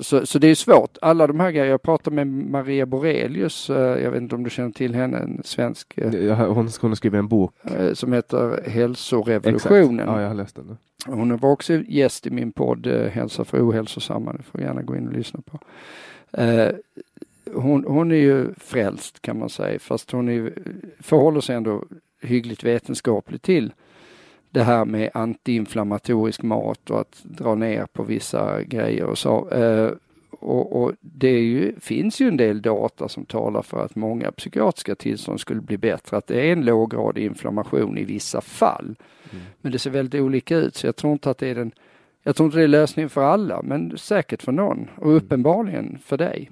[0.00, 0.98] så, så det är svårt.
[1.02, 4.50] Alla de här grejerna, jag pratade med Maria Borelius, eh, jag vet inte om du
[4.50, 7.54] känner till henne, en svensk eh, Hon, hon har skrivit en bok.
[7.64, 8.68] eh, som heter Exakt.
[8.68, 10.08] Hälsorevolutionen.
[10.08, 10.76] Ja, jag har läst den.
[11.06, 14.32] Hon var också gäst i min podd Hälsa för ohälsosamma.
[14.32, 15.58] Det får gärna gå in och lyssna på.
[17.54, 20.52] Hon, hon är ju frälst kan man säga, fast hon är,
[21.00, 21.84] förhåller sig ändå
[22.22, 23.72] hyggligt vetenskapligt till
[24.50, 29.50] det här med antiinflammatorisk mat och att dra ner på vissa grejer och så.
[29.50, 29.90] Eh,
[30.30, 34.94] och, och det ju, finns ju en del data som talar för att många psykiatriska
[34.94, 36.16] tillstånd skulle bli bättre.
[36.16, 38.96] Att det är en låggradig inflammation i vissa fall.
[39.30, 39.44] Mm.
[39.60, 41.72] Men det ser väldigt olika ut så jag tror inte att det är den
[42.22, 45.16] jag tror inte det är lösningen för alla, men säkert för någon och mm.
[45.16, 46.50] uppenbarligen för dig.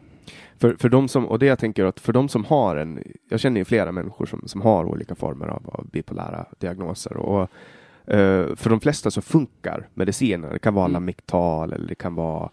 [0.60, 3.40] För, för de som, och det jag tänker att för de som har en, jag
[3.40, 8.54] känner ju flera människor som, som har olika former av, av bipolära diagnoser och uh,
[8.56, 10.52] för de flesta så funkar mediciner.
[10.52, 10.92] Det kan vara mm.
[10.92, 12.50] Lamictal eller det kan vara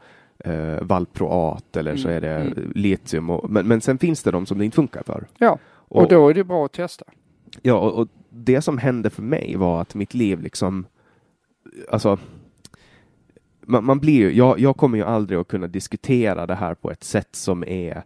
[0.47, 2.03] uh, Valproat eller mm.
[2.03, 2.71] så är det mm.
[2.75, 3.29] litium.
[3.29, 5.27] Och, men, men sen finns det de som det inte funkar för.
[5.37, 7.05] Ja, och, och då är det bra att testa.
[7.61, 10.85] Ja, och, och det som hände för mig var att mitt liv liksom,
[11.89, 12.17] alltså
[13.67, 16.91] man, man blir ju, jag, jag, kommer ju aldrig att kunna diskutera det här på
[16.91, 18.03] ett sätt som är,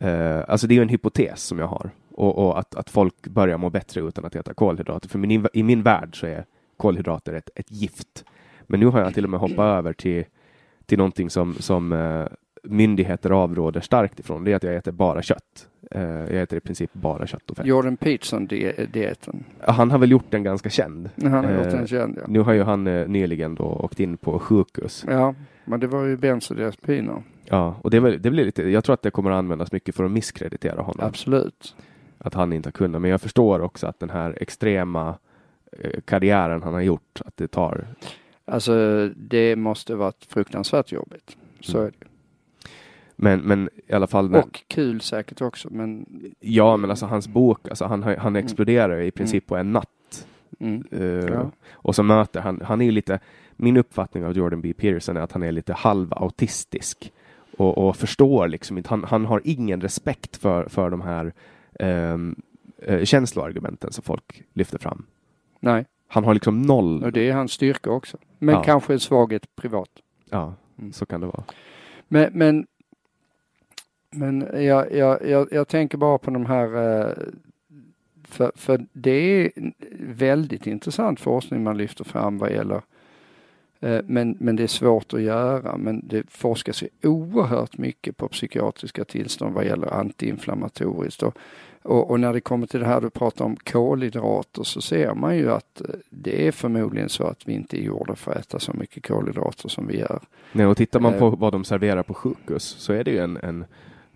[0.00, 3.26] eh, alltså det är ju en hypotes som jag har och, och, att, att folk
[3.26, 5.08] börjar må bättre utan att äta kolhydrater.
[5.08, 6.44] För min, i min värld så är
[6.76, 8.24] kolhydrater ett, ett gift.
[8.66, 10.24] Men nu har jag till och med hoppat över till,
[10.86, 12.26] till någonting som, som eh,
[12.64, 14.44] myndigheter avråder starkt ifrån.
[14.44, 15.68] Det är att jag äter bara kött.
[15.90, 17.66] Eh, jag äter i princip bara kött och fett.
[17.66, 19.44] Jordan Peterson-dieten?
[19.60, 21.10] Han har väl gjort den ganska känd.
[21.22, 22.24] Han har gjort den eh, känd, ja.
[22.28, 25.04] Nu har ju han eh, nyligen då åkt in på sjukhus.
[25.08, 25.34] Ja,
[25.64, 27.22] men det var ju bensodiazepiner.
[27.44, 29.94] Ja, och det, väl, det blir lite, jag tror att det kommer att användas mycket
[29.94, 31.06] för att misskreditera honom.
[31.06, 31.76] Absolut.
[32.18, 35.14] Att han inte har kunnat, men jag förstår också att den här extrema
[36.04, 37.86] karriären han har gjort, att det tar...
[38.44, 41.36] Alltså det måste varit fruktansvärt jobbigt.
[41.60, 41.86] Så mm.
[41.86, 42.06] är det
[43.16, 44.30] men, men i alla fall.
[44.30, 44.38] När...
[44.38, 45.68] Och kul säkert också.
[45.70, 46.06] Men...
[46.40, 48.36] Ja, men alltså hans bok, alltså han, han mm.
[48.36, 50.26] exploderar i princip på en natt.
[50.60, 50.84] Mm.
[50.92, 51.50] Uh, ja.
[51.72, 53.18] Och så möter han, han är lite,
[53.56, 54.72] min uppfattning av Jordan B.
[54.72, 57.12] Peterson är att han är lite halvautistisk
[57.56, 61.32] och, och förstår liksom inte, han, han har ingen respekt för, för de här
[61.80, 62.42] um,
[62.88, 65.06] uh, känsloargumenten som folk lyfter fram.
[65.60, 65.84] Nej.
[66.08, 67.04] Han har liksom noll.
[67.04, 68.18] Och det är hans styrka också.
[68.38, 68.62] Men ja.
[68.62, 69.90] kanske en svaghet privat.
[70.30, 70.92] Ja, mm.
[70.92, 71.44] så kan det vara.
[72.08, 72.66] Men, men
[74.18, 77.12] men jag, jag, jag, jag tänker bara på de här eh,
[78.34, 79.50] för, för det är
[80.00, 82.82] väldigt intressant forskning man lyfter fram vad gäller
[83.80, 85.76] eh, men, men det är svårt att göra.
[85.76, 91.22] Men det forskas ju oerhört mycket på psykiatriska tillstånd vad gäller antiinflammatoriskt.
[91.22, 91.38] Och,
[91.82, 95.36] och, och, när det kommer till det här du pratar om kolhydrater så ser man
[95.36, 98.58] ju att eh, det är förmodligen så att vi inte är gjorda för att äta
[98.58, 100.20] så mycket kolhydrater som vi gör.
[100.52, 103.36] Nej, och tittar man på vad de serverar på sjukhus så är det ju en,
[103.36, 103.64] en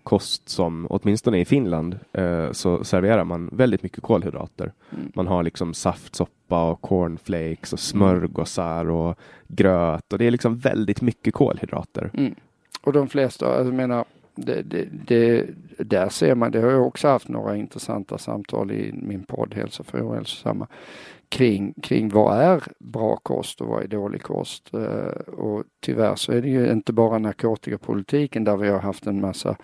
[0.08, 4.72] kost som, åtminstone i Finland, eh, så serverar man väldigt mycket kolhydrater.
[4.90, 5.12] Mm.
[5.14, 9.18] Man har liksom saftsoppa och cornflakes och smörgåsar och
[9.48, 12.10] gröt och det är liksom väldigt mycket kolhydrater.
[12.14, 12.34] Mm.
[12.82, 14.04] Och de flesta, jag menar,
[14.34, 15.46] det, det, det,
[15.78, 19.84] där ser man, det har jag också haft några intressanta samtal i min podd Hälsa
[19.84, 20.66] för ohälsosamma
[21.28, 24.74] kring, kring vad är bra kost och vad är dålig kost.
[24.74, 29.20] Eh, och tyvärr så är det ju inte bara narkotikapolitiken där vi har haft en
[29.20, 29.56] massa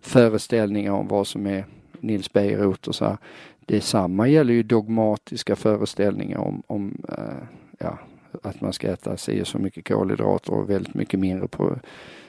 [0.00, 1.66] föreställningar om vad som är
[2.00, 3.18] Nils Bejerot och så här.
[3.60, 7.44] Detsamma gäller ju dogmatiska föreställningar om, om uh,
[7.78, 7.98] ja,
[8.42, 11.78] att man ska äta sig så mycket kolhydrater och väldigt mycket mindre på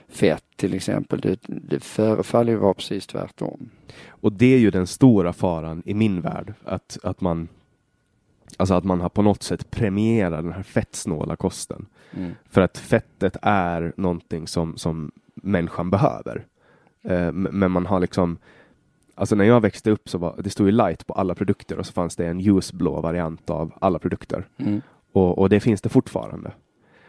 [0.07, 1.19] fett till exempel.
[1.19, 3.69] Det, det förefaller ju vara precis tvärtom.
[4.07, 7.47] Och det är ju den stora faran i min värld, att, att man
[8.57, 11.85] Alltså att man har på något sätt premierat den här fettsnåla kosten.
[12.11, 12.31] Mm.
[12.49, 16.45] För att fettet är någonting som, som människan behöver.
[17.03, 18.38] Eh, men man har liksom
[19.15, 21.85] Alltså när jag växte upp så var det stod ju light på alla produkter och
[21.85, 24.47] så fanns det en ljusblå variant av alla produkter.
[24.57, 24.81] Mm.
[25.11, 26.51] Och, och, det finns det fortfarande.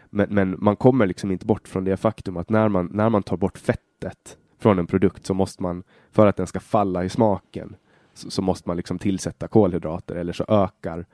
[0.09, 3.23] Men, men, man kommer liksom inte bort från det faktum att när man, när man
[3.23, 7.09] tar bort fettet från en produkt så måste man, för att den ska falla i
[7.09, 7.75] smaken,
[8.13, 11.05] så, så måste man liksom tillsätta kolhydrater eller så ökar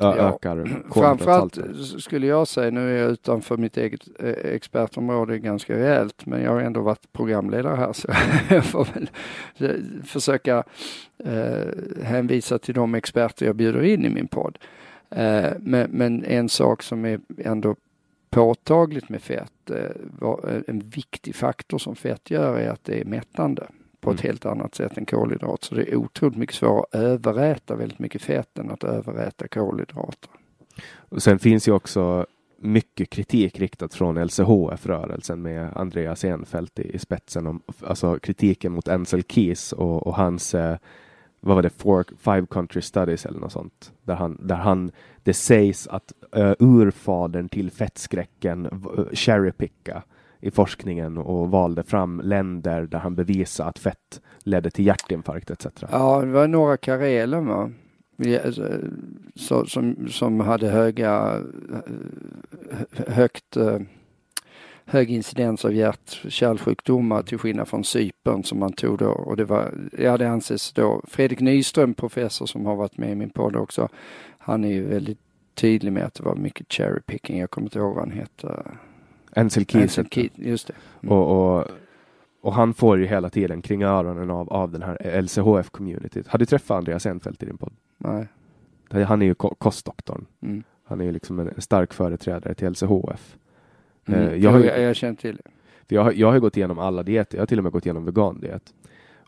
[0.00, 1.58] ja, ökar Framförallt
[1.98, 6.50] skulle jag säga, nu är jag utanför mitt eget eh, expertområde ganska rejält, men jag
[6.50, 8.08] har ändå varit programledare här så
[8.54, 9.10] jag får väl
[9.56, 10.64] eh, försöka
[11.18, 14.58] eh, hänvisa till de experter jag bjuder in i min podd.
[15.10, 17.76] Eh, men, men, en sak som är ändå
[18.30, 23.66] påtagligt med fett, eh, en viktig faktor som fett gör är att det är mättande
[24.04, 24.30] på ett mm.
[24.30, 25.64] helt annat sätt än kolhydrat.
[25.64, 30.30] Så det är otroligt mycket svårare att överäta väldigt mycket fett än att överäta kolhydrater.
[31.08, 32.26] Och sen finns ju också
[32.58, 37.46] mycket kritik riktat från LCHF-rörelsen med Andreas Enfeldt i, i spetsen.
[37.46, 40.76] Om, alltså kritiken mot Ansel Keys och, och hans eh,
[41.44, 43.92] vad var det, Four, Five Country Studies eller något sånt.
[44.02, 44.90] Där han, där han,
[45.22, 50.02] det sägs att uh, urfadern till fettskräcken uh, cherrypicka
[50.44, 55.66] i forskningen och valde fram länder där han bevisade att fett ledde till hjärtinfarkt etc.
[55.90, 57.70] Ja, det var några kareler va?
[58.18, 58.52] Eh,
[59.34, 61.42] så, som, som hade höga,
[61.72, 63.78] eh, högt, eh,
[64.84, 69.10] hög incidens av hjärt-kärlsjukdomar till skillnad från Cypern som man tog då.
[69.10, 73.14] Och det var, ja det anses då, Fredrik Nyström, professor som har varit med i
[73.14, 73.88] min podd också,
[74.38, 75.20] han är ju väldigt
[75.54, 77.38] tydlig med att det var mycket cherry picking.
[77.38, 78.78] Jag kommer inte ihåg vad han heter.
[79.36, 79.82] Ansel Keys.
[79.82, 80.74] Ansel Keys, just det.
[81.02, 81.12] Mm.
[81.16, 81.66] Och, och,
[82.40, 86.28] och, han får ju hela tiden kring öronen av, av den här LCHF-communityt.
[86.28, 87.72] Har du träffat Andreas Enfeldt i din podd?
[87.98, 88.26] Nej.
[89.04, 90.26] Han är ju kostdoktorn.
[90.42, 90.62] Mm.
[90.84, 93.36] Han är ju liksom en stark företrädare till LCHF.
[94.06, 94.20] Mm.
[94.20, 95.50] Eh, jag, har, jag, jag känner till det.
[95.88, 97.36] För jag, jag har gått igenom alla dieter.
[97.36, 98.74] Jag har till och med gått igenom vegandiet.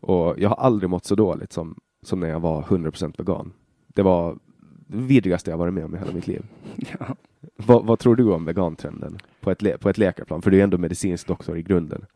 [0.00, 3.52] Och jag har aldrig mått så dåligt som, som när jag var 100% vegan.
[3.86, 4.38] Det var
[4.86, 6.42] det vidrigaste jag varit med om i hela mitt liv.
[6.98, 7.16] Ja.
[7.56, 10.42] Vad, vad, tror du om vegantrenden på ett, på ett läkarplan?
[10.42, 12.06] För du är ändå medicinsk doktor i grunden.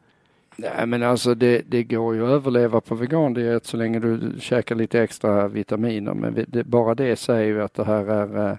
[0.56, 4.74] Nej men alltså det, det går ju att överleva på vegandiet så länge du käkar
[4.74, 6.14] lite extra vitaminer.
[6.14, 8.56] Men det, bara det säger ju att det här är eh,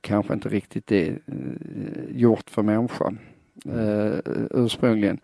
[0.00, 1.14] kanske inte riktigt det eh,
[2.10, 3.18] gjort för människan
[3.64, 4.18] eh,
[4.50, 5.20] ursprungligen.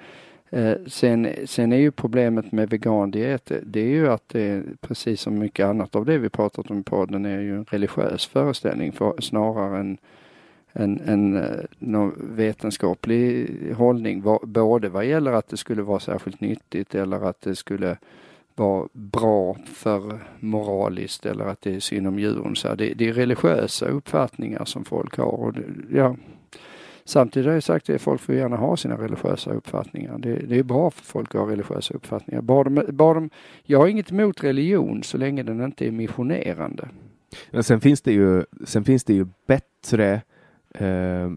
[0.50, 5.38] Eh, sen, sen är ju problemet med vegandiet, det är ju att det precis som
[5.38, 9.20] mycket annat av det vi pratat om i podden är ju en religiös föreställning för,
[9.20, 9.98] snarare än
[10.72, 16.94] en, en, eh, någon vetenskaplig hållning, både vad gäller att det skulle vara särskilt nyttigt
[16.94, 17.96] eller att det skulle
[18.54, 22.56] vara bra för moraliskt eller att det är synd om djuren.
[22.56, 25.24] Så det, det är religiösa uppfattningar som folk har.
[25.24, 26.16] Och det, ja,
[27.04, 30.18] Samtidigt har jag sagt att folk får gärna ha sina religiösa uppfattningar.
[30.18, 32.42] Det, det är bra för folk att ha religiösa uppfattningar.
[32.42, 33.30] Bara de, bara de,
[33.64, 36.88] jag har inget emot religion så länge den inte är missionerande.
[37.50, 40.20] Men sen finns det ju, sen finns det ju bättre
[40.74, 41.30] eh,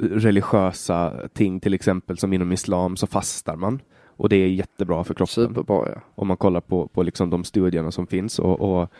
[0.00, 3.80] religiösa ting, till exempel som inom islam så fastar man.
[4.20, 5.48] Och det är jättebra för kroppen.
[5.48, 6.00] Superbra, ja.
[6.14, 8.38] Om man kollar på, på liksom de studierna som finns.
[8.38, 8.92] Och, och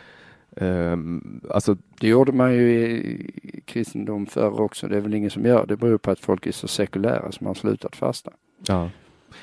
[0.51, 1.77] um, alltså...
[2.01, 4.89] Det gjorde man ju i kristendom förr också.
[4.89, 5.67] Det är väl ingen som gör.
[5.67, 8.33] Det beror på att folk är så sekulära som har slutat fasta.
[8.67, 8.91] Ja.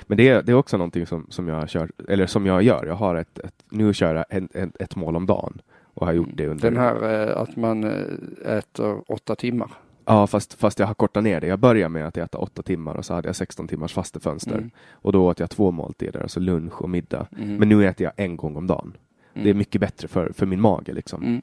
[0.07, 2.86] Men det är, det är också någonting som, som jag kör, eller som jag gör.
[2.86, 5.61] Jag har ett, ett nu kör jag ett, ett, ett mål om dagen
[5.94, 6.72] och har gjort det under.
[6.72, 9.69] Den här eh, att man eh, äter åtta timmar.
[10.09, 11.47] Ja, fast, fast jag har kortat ner det.
[11.47, 14.57] Jag började med att äta åtta timmar och så hade jag 16 timmars fastefönster.
[14.57, 14.71] Mm.
[14.91, 17.27] Och då åt jag två måltider, alltså lunch och middag.
[17.38, 17.55] Mm.
[17.55, 18.97] Men nu äter jag en gång om dagen.
[19.34, 19.43] Mm.
[19.43, 20.93] Det är mycket bättre för, för min mage.
[20.93, 21.41] Liksom.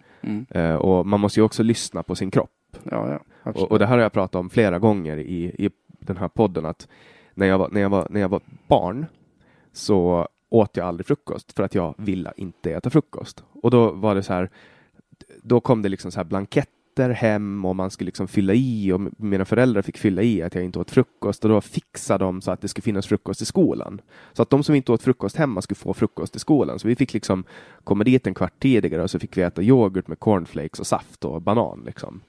[0.57, 2.51] Uh, och man måste ju också lyssna på sin kropp.
[2.83, 3.11] Ja,
[3.43, 6.29] ja, och, och, det här har jag pratat om flera gånger i, i den här
[6.29, 6.67] podden.
[6.67, 6.89] att
[7.35, 9.07] när jag, var, när, jag var, när jag var barn
[9.73, 13.45] så åt jag aldrig frukost för att jag ville inte äta frukost.
[13.63, 14.51] Och då var det så här,
[15.43, 18.93] då kom det liksom så här blankett rätter hem och man skulle liksom fylla i
[18.93, 22.41] och mina föräldrar fick fylla i att jag inte åt frukost och då fixade de
[22.41, 24.01] så att det skulle finnas frukost i skolan.
[24.33, 26.79] Så att de som inte åt frukost hemma skulle få frukost i skolan.
[26.79, 27.45] Så vi fick liksom
[27.85, 31.25] komma dit en kvart tidigare och så fick vi äta yoghurt med cornflakes och saft
[31.25, 32.21] och banan liksom.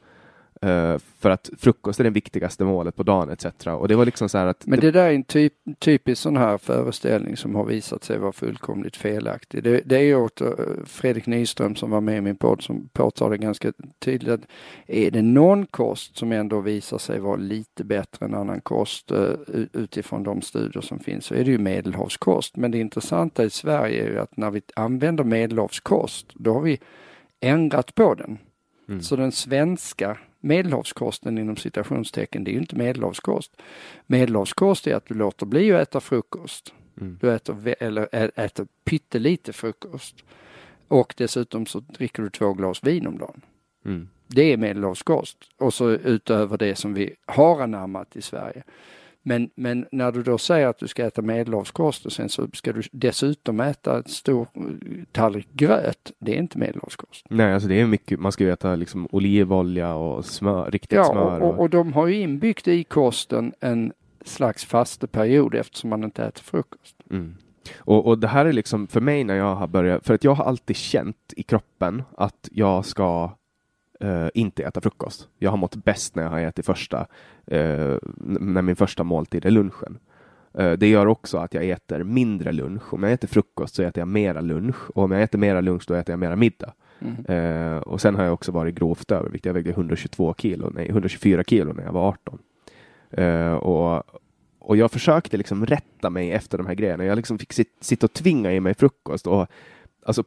[0.63, 3.45] Uh, för att frukost är det viktigaste målet på dagen etc.
[3.67, 4.67] Och det var liksom så här att...
[4.67, 8.17] Men det, det där är en typ, typisk sån här föreställning som har visat sig
[8.17, 9.63] vara fullkomligt felaktig.
[9.63, 10.49] Det, det är ju åt uh,
[10.85, 14.47] Fredrik Nyström som var med i min podd som påtalade ganska tydligt att
[14.87, 19.33] är det någon kost som ändå visar sig vara lite bättre än annan kost uh,
[19.73, 22.57] utifrån de studier som finns så är det ju medelhavskost.
[22.57, 26.79] Men det intressanta i Sverige är ju att när vi använder medelhavskost då har vi
[27.39, 28.37] ändrat på den.
[28.89, 29.01] Mm.
[29.01, 33.51] Så den svenska medelhavskosten inom citationstecken, det är ju inte medelhavskost.
[34.07, 36.73] Medelhavskost är att du låter bli att äta frukost.
[37.01, 37.17] Mm.
[37.21, 38.07] Du äter, eller
[38.39, 40.23] äter pyttelite frukost.
[40.87, 43.41] Och dessutom så dricker du två glas vin om dagen.
[43.85, 44.09] Mm.
[44.27, 45.37] Det är medelhavskost.
[45.57, 48.63] Och så utöver det som vi har anammat i Sverige.
[49.27, 52.73] Men, men när du då säger att du ska äta medelhavskost och sen så ska
[52.73, 54.47] du dessutom äta en stor
[55.11, 56.11] tallrik gröt.
[56.19, 57.25] Det är inte medelhavskost.
[57.29, 58.19] Nej, alltså det är mycket.
[58.19, 61.39] Man ska ju äta liksom olivolja och smör, riktigt ja, smör.
[61.41, 63.93] Och, och, och de har ju inbyggt i kosten en
[64.25, 66.95] slags fasteperiod eftersom man inte äter frukost.
[67.11, 67.35] Mm.
[67.77, 70.33] Och, och det här är liksom för mig när jag har börjat, för att jag
[70.33, 73.31] har alltid känt i kroppen att jag ska
[74.05, 75.27] uh, inte äta frukost.
[75.39, 76.99] Jag har mått bäst när jag har ätit första,
[77.51, 79.97] uh, när min första måltid är lunchen.
[80.59, 82.93] Uh, det gör också att jag äter mindre lunch.
[82.93, 85.83] Om jag äter frukost så äter jag mera lunch och om jag äter mera lunch
[85.87, 86.73] då äter jag mera middag.
[86.99, 87.79] Mm.
[87.79, 89.49] och sen har jag också varit grovt överviktig.
[89.49, 92.39] Jag vägde 122 kilo, nej 124 kilo när jag var 18.
[93.59, 94.03] och,
[94.59, 97.05] och jag försökte liksom rätta mig efter de här grejerna.
[97.05, 99.47] Jag liksom fick sit, sitta och tvinga i mig frukost och
[100.05, 100.23] Alltså,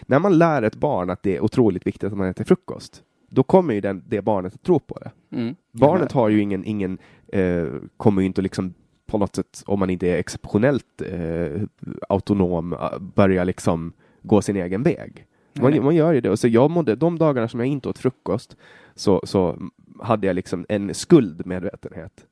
[0.00, 3.42] när man lär ett barn att det är otroligt viktigt att man äter frukost, då
[3.42, 5.36] kommer ju den, det barnet att tro på det.
[5.36, 5.54] Mm.
[5.72, 6.98] Barnet har ju ingen, ingen
[7.28, 7.66] eh,
[7.96, 8.74] kommer ju inte liksom
[9.06, 11.62] på något sätt, om man inte är exceptionellt eh,
[12.08, 12.76] autonom,
[13.14, 13.92] börja liksom
[14.22, 15.26] gå sin egen väg.
[15.52, 16.30] Man, man, gör ju det.
[16.30, 18.56] Och så jag mådde, de dagarna som jag inte åt frukost
[18.94, 19.58] så, så
[20.00, 22.26] hade jag liksom en skuldmedvetenhet.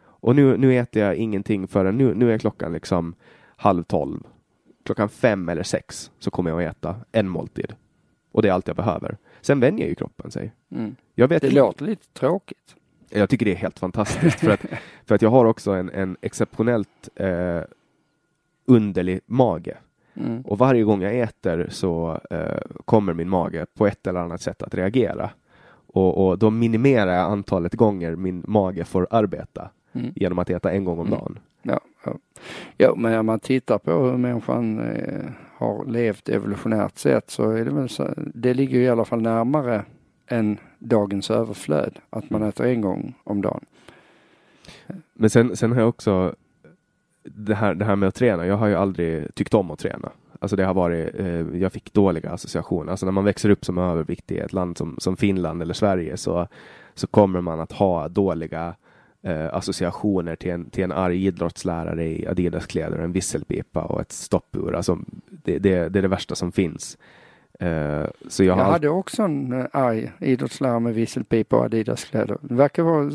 [0.00, 3.14] Och nu, nu äter jag ingenting förrän nu, nu är klockan liksom
[3.56, 4.20] halv tolv.
[4.84, 7.74] Klockan fem eller sex så kommer jag att äta en måltid.
[8.32, 9.16] Och det är allt jag behöver.
[9.42, 10.52] Sen vänjer ju kroppen sig.
[10.70, 10.96] Mm.
[11.14, 12.76] Jag vet Det inte- låter lite tråkigt.
[13.10, 14.64] jag tycker det är helt fantastiskt för att,
[15.06, 17.60] för att jag har också en, en exceptionellt eh,
[18.66, 19.76] underlig mage.
[20.14, 20.40] Mm.
[20.42, 24.62] Och varje gång jag äter så eh, kommer min mage på ett eller annat sätt
[24.62, 25.30] att reagera.
[25.86, 30.12] Och, och då minimerar jag antalet gånger min mage får arbeta Mm.
[30.16, 31.18] genom att äta en gång om Mm.
[31.18, 31.38] dagen.
[31.62, 32.12] Ja, ja.
[32.76, 35.30] ja, men om man tittar på hur människan eh,
[35.62, 39.22] har levt evolutionärt sett så är det väl så, det ligger ju i alla fall
[39.22, 39.84] närmare
[40.26, 43.64] än dagens överflöd, att man äter en gång om dagen.
[45.14, 46.34] Men sen, sen har jag också
[47.22, 48.46] det här, det här med att träna.
[48.46, 50.12] Jag har ju aldrig tyckt om att träna.
[50.38, 52.90] Alltså det har varit, eh, jag fick dåliga associationer.
[52.90, 56.16] Alltså när man växer upp som överviktig i ett land som, som Finland eller Sverige
[56.16, 56.48] så,
[56.94, 58.74] så kommer man att ha dåliga
[59.22, 64.74] eh, associationer till en, till en arg idrottslärare i Adidas-kläder, en visselpipa och ett stoppur.
[64.74, 64.98] Alltså
[65.30, 66.98] det, det, det är det värsta som finns.
[67.60, 72.38] Eh, så jag Jag, all- hade också en eh, arg idrottslärare med visselpipa och Adidas-kläder.
[72.40, 73.10] Det verkar vara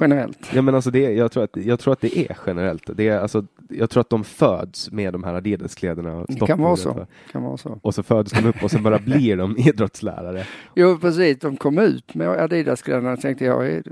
[0.00, 0.50] generellt.
[0.54, 2.90] Ja men alltså det, jag, tror att, jag tror att det är generellt.
[2.96, 6.24] Det är, alltså, jag tror att de föds med de här Adidas-kläderna.
[6.28, 7.06] Det kan vara så.
[7.32, 7.78] Kan vara så.
[7.82, 10.44] Och så föds de upp och så bara blir de idrottslärare.
[10.74, 11.38] Jo, precis.
[11.38, 13.82] De kom ut med Adidas-kläderna och tänkte jag,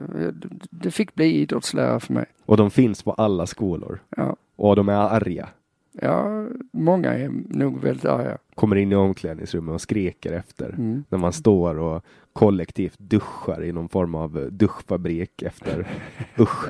[0.71, 2.25] det fick bli idrottslärare för mig.
[2.47, 3.99] Och de finns på alla skolor.
[4.17, 5.49] Ja, Och de är arga.
[6.03, 8.39] Ja många är nog väldigt arga.
[8.55, 10.69] Kommer in i omklädningsrummet och skriker efter.
[10.69, 11.05] Mm.
[11.09, 15.87] När man står och kollektivt duschar i någon form av duschfabrik efter
[16.39, 16.69] usch.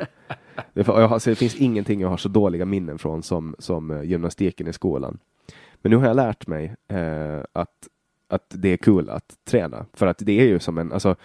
[0.72, 4.68] Det, alltså, det finns ingenting jag har så dåliga minnen från som, som eh, gymnastiken
[4.68, 5.18] i skolan.
[5.82, 7.88] Men nu har jag lärt mig eh, att,
[8.28, 9.86] att det är kul att träna.
[9.92, 11.16] För att det är ju som en, alltså,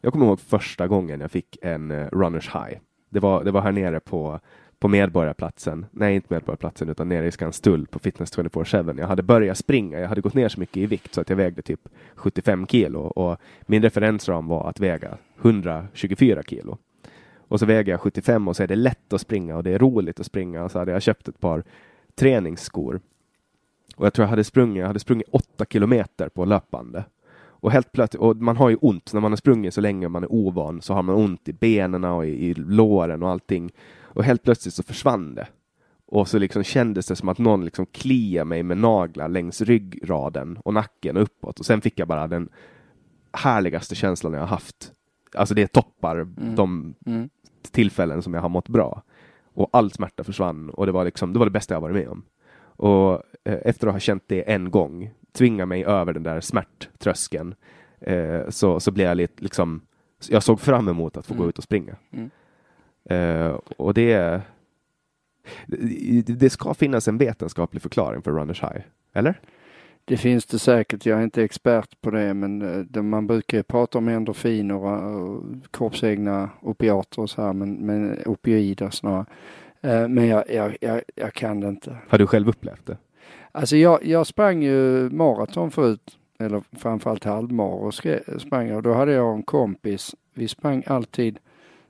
[0.00, 2.78] jag kommer ihåg första gången jag fick en eh, runners high.
[3.08, 4.40] Det var, det var här nere på,
[4.80, 5.86] på Medborgarplatsen.
[5.90, 9.00] Nej, inte Medborgarplatsen utan nere i Skanstull på Fitness 24-7.
[9.00, 10.00] Jag hade börjat springa.
[10.00, 13.00] Jag hade gått ner så mycket i vikt så att jag vägde typ 75 kilo
[13.00, 16.78] och min referensram var att väga 124 kilo.
[17.48, 19.78] Och så väger jag 75 och så är det lätt att springa och det är
[19.78, 20.64] roligt att springa.
[20.64, 21.64] Och så hade jag köpt ett par
[22.14, 23.00] träningsskor.
[23.96, 27.04] Och jag tror jag hade sprungit, jag hade sprungit 8 kilometer på löpande.
[27.38, 30.22] Och helt plötsligt, och man har ju ont när man har sprungit så länge man
[30.22, 33.70] är ovan så har man ont i benen och i, i låren och allting.
[34.12, 35.46] Och helt plötsligt så försvann det.
[36.06, 40.58] Och så liksom kändes det som att någon liksom kliade mig med naglar längs ryggraden
[40.64, 41.58] och nacken och uppåt.
[41.60, 42.48] Och sen fick jag bara den
[43.32, 44.92] härligaste känslan jag har haft.
[45.34, 46.16] Alltså det toppar
[46.56, 47.28] de Mm.
[47.70, 49.02] tillfällen som jag har mått bra.
[49.54, 52.08] Och all smärta försvann och det var liksom, det var det bästa jag varit med
[52.08, 52.22] om.
[52.62, 53.12] Och
[53.44, 57.54] eh, efter att ha känt det en gång, tvinga mig över den där smärttröskeln,
[58.00, 59.80] eh, så, så blev jag lite liksom,
[60.28, 61.96] jag såg fram emot att få gå ut och springa.
[62.12, 62.30] Mm.
[63.10, 64.40] Eh, och det,
[66.26, 68.82] det, ska finnas en vetenskaplig förklaring för runners high,
[69.12, 69.40] eller?
[70.04, 71.06] Det finns det säkert.
[71.06, 72.62] Jag är inte expert på det, men
[72.94, 78.90] eh, man brukar prata om endorfiner och, kroppsegna opiater och så här, men, men opioider
[78.90, 79.26] snarare.
[79.80, 81.96] Eh, Men jag, jag, jag, jag kan det inte.
[82.08, 82.96] Har du själv upplevt det?
[83.52, 88.92] Alltså jag, jag sprang ju maraton förut, eller framförallt halvmar och skre- sprang och då
[88.92, 90.14] hade jag en kompis.
[90.34, 91.38] Vi sprang alltid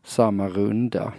[0.04, 1.12] samma runda.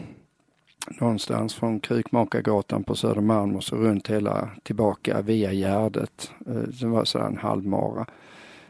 [0.99, 6.32] Någonstans från Krukmakargatan på Södermalm och så runt hela tillbaka via Gärdet.
[6.48, 8.06] Eh, Det var så en halvmara.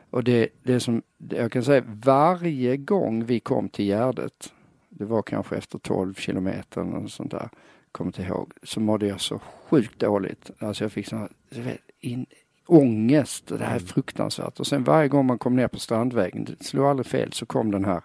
[0.10, 4.54] Och det, det som jag kan säga varje gång vi kom till Gärdet,
[4.90, 7.50] det var kanske efter 12 kilometer eller sånt där,
[7.92, 10.52] kommer inte ihåg, så mådde jag så sjukt dåligt.
[10.60, 12.26] Alltså jag fick sån här, in,
[12.66, 14.60] ångest, det här är fruktansvärt.
[14.60, 17.72] Och sen varje gång man kom ner på Strandvägen, det slog aldrig fel, så kom
[17.72, 18.02] den här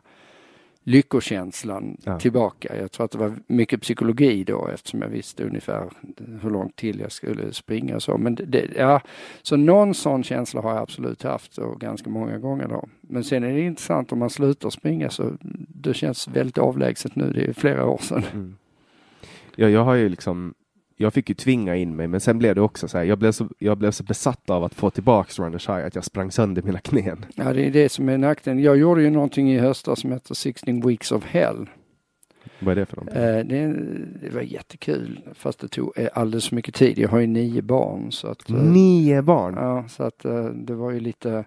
[0.86, 2.18] lyckokänslan Ja.
[2.18, 2.76] tillbaka.
[2.80, 5.90] Jag tror att det var mycket psykologi då eftersom jag visste ungefär
[6.42, 8.18] hur långt till jag skulle springa och så.
[8.18, 9.00] Men det, ja,
[9.42, 12.88] så någon sån känsla har jag absolut haft och ganska många gånger då.
[13.00, 15.32] Men sen är det intressant om man slutar springa så
[15.68, 17.32] det känns väldigt avlägset nu.
[17.32, 18.56] Det är flera år sedan.
[19.56, 20.54] Ja, jag har ju liksom
[20.96, 23.04] jag fick ju tvinga in mig, men sen blev det också så här.
[23.04, 26.04] Jag blev så, jag blev så besatt av att få tillbaks runners high att jag
[26.04, 27.24] sprang sönder mina knän.
[27.34, 28.62] Ja, det är det som är nackdelen.
[28.62, 31.66] Jag gjorde ju någonting i höstas som heter 16 Weeks of Hell.
[32.58, 33.22] Vad är det för någonting?
[33.22, 33.66] Eh, det,
[34.22, 36.98] det var jättekul, fast det tog eh, alldeles för mycket tid.
[36.98, 38.12] Jag har ju nio barn.
[38.12, 39.54] Så att, eh, Nio barn!
[39.54, 41.44] Ja, så att eh, det var ju lite,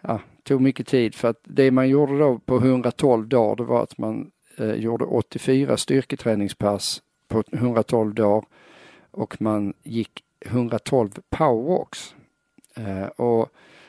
[0.00, 3.82] ja, tog mycket tid för att det man gjorde då på 112 dagar det var
[3.82, 8.44] att man eh, gjorde 84 styrketräningspass på 112 dagar
[9.14, 12.14] och man gick 112 powerwalks.
[12.74, 13.48] Eh, och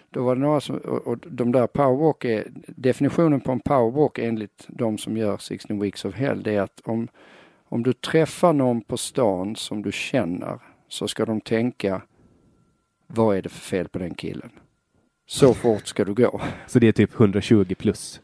[0.09, 4.17] då var det några som, och, och de där powerwalk är, definitionen på en powerwalk
[4.17, 7.07] enligt de som gör 16 weeks of hell, det är att om,
[7.63, 12.01] Om du träffar någon på stan som du känner så ska de tänka
[13.07, 14.49] vad är det för fel på den killen?
[15.27, 16.41] Så fort ska du gå.
[16.67, 18.21] Så det är typ 120 plus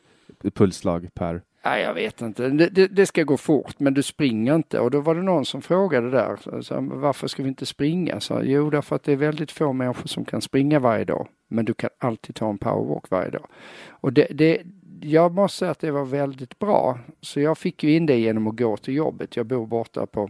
[0.53, 1.41] pulsslag per...
[1.63, 2.49] Nej, jag vet inte.
[2.49, 4.79] Det, det, det, ska gå fort, men du springer inte.
[4.79, 8.19] Och då var det någon som frågade där, så, varför ska vi inte springa?
[8.19, 11.27] Så, jo, därför att det är väldigt få människor som kan springa varje dag.
[11.47, 13.47] Men du kan alltid ta en powerwalk varje dag.
[13.89, 14.61] Och det, det,
[15.01, 16.99] jag måste säga att det var väldigt bra.
[17.21, 19.35] Så jag fick ju in det genom att gå till jobbet.
[19.35, 20.29] Jag bor borta på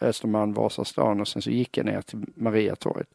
[0.00, 3.08] Östermalm, Vasastan och sen så gick jag ner till Mariatorget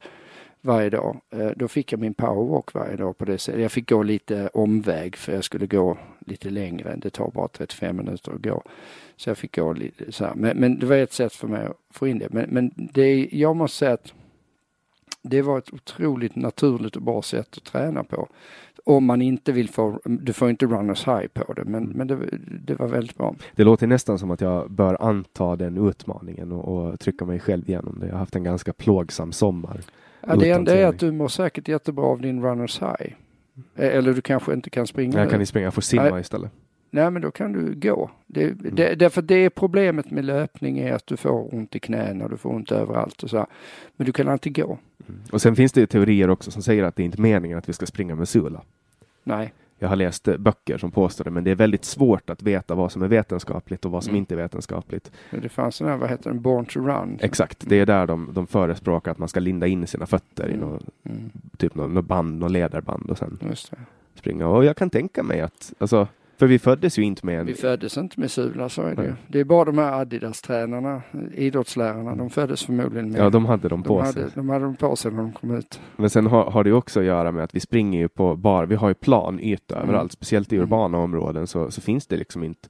[0.62, 1.22] varje dag.
[1.30, 3.62] Eh, då fick jag min powerwalk varje dag på det sättet.
[3.62, 6.96] Jag fick gå lite omväg för jag skulle gå lite längre.
[6.98, 8.64] Det tar bara 35 minuter att gå.
[9.16, 10.34] Så jag fick gå lite så här.
[10.36, 12.28] Men, men det var ett sätt för mig att få in det.
[12.32, 14.14] Men, men det, jag måste säga att
[15.22, 18.28] det var ett otroligt naturligt och bra sätt att träna på.
[18.86, 22.18] Om man inte vill få, du får inte runners high på det, men, men det,
[22.66, 23.36] det, var väldigt bra.
[23.56, 27.70] Det låter nästan som att jag bör anta den utmaningen och, och trycka mig själv
[27.70, 28.06] igenom det.
[28.06, 29.82] Jag har haft en ganska plågsam sommar.
[30.22, 33.14] Ja, det enda är att du mår säkert jättebra av din runners high.
[33.76, 35.20] Eh, eller du kanske inte kan springa.
[35.20, 36.22] Jag kan inte springa, jag får simma Nej.
[36.22, 36.52] istället.
[36.90, 38.12] Nej, men då kan du gå.
[38.28, 38.76] Det, mm.
[38.76, 42.38] det, därför det är problemet med löpning är att du får ont i knäna, du
[42.38, 43.48] får ont överallt och så.
[43.96, 44.78] Men du kan alltid gå.
[45.08, 45.22] Mm.
[45.32, 47.74] Och sen finns det teorier också som säger att det är inte meningen att vi
[47.74, 48.62] ska springa med sula.
[49.24, 49.54] Nej.
[49.80, 52.92] Jag har läst böcker som påstår det, men det är väldigt svårt att veta vad
[52.92, 54.20] som är vetenskapligt och vad som mm.
[54.20, 55.12] inte är vetenskapligt.
[55.32, 57.18] Det fanns en här, vad heter den, Born to Run?
[57.22, 60.56] Exakt, det är där de, de förespråkar att man ska linda in sina fötter mm.
[60.56, 61.30] i något, mm.
[61.58, 63.40] typ något, band, något lederband och sen
[64.16, 64.48] springa.
[64.48, 66.08] Och jag kan tänka mig att, alltså,
[66.40, 67.46] för vi föddes ju inte med en...
[67.46, 69.14] Vi föddes inte med sula, så är det ju.
[69.28, 71.02] Det är bara de här Adidas-tränarna,
[71.34, 73.22] idrottslärarna, de föddes förmodligen med...
[73.22, 74.24] Ja, de hade dem på de sig.
[74.24, 75.82] Hade, de hade dem på sig när de kom ut.
[75.96, 78.66] Men sen har, har det också att göra med att vi springer ju på bar,
[78.66, 79.90] vi har ju plan yta mm.
[79.90, 80.64] överallt, speciellt i mm.
[80.64, 82.70] urbana områden så, så finns det liksom inte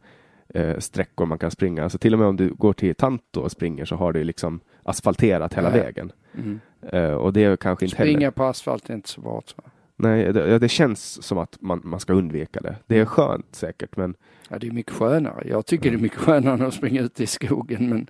[0.54, 1.84] eh, sträckor man kan springa.
[1.84, 4.60] Alltså till och med om du går till Tanto och springer så har du liksom
[4.84, 5.84] asfalterat hela ja.
[5.84, 6.12] vägen.
[6.38, 6.60] Mm.
[6.82, 8.32] Eh, och det är kanske inte Springa heller...
[8.32, 9.72] på asfalt är inte så bra jag.
[10.00, 12.76] Nej, det, det, känns som att man, man ska undvika det.
[12.88, 14.16] Det är skönt säkert, men...
[14.50, 15.48] Ja, det är mycket skönare.
[15.48, 15.98] Jag tycker mm.
[15.98, 18.10] det är mycket skönare att springa ute i skogen, men,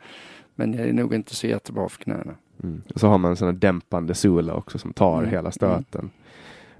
[0.55, 2.35] men det är nog inte så jättebra för knäna.
[2.63, 2.81] Mm.
[2.93, 5.31] Och så har man en sån här dämpande sula också som tar mm.
[5.31, 6.01] hela stöten.
[6.01, 6.11] Mm.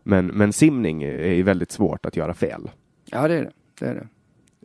[0.03, 2.69] Men, men simning är ju väldigt svårt att göra fel.
[3.05, 3.51] Ja, det är det.
[3.79, 4.07] det, är det.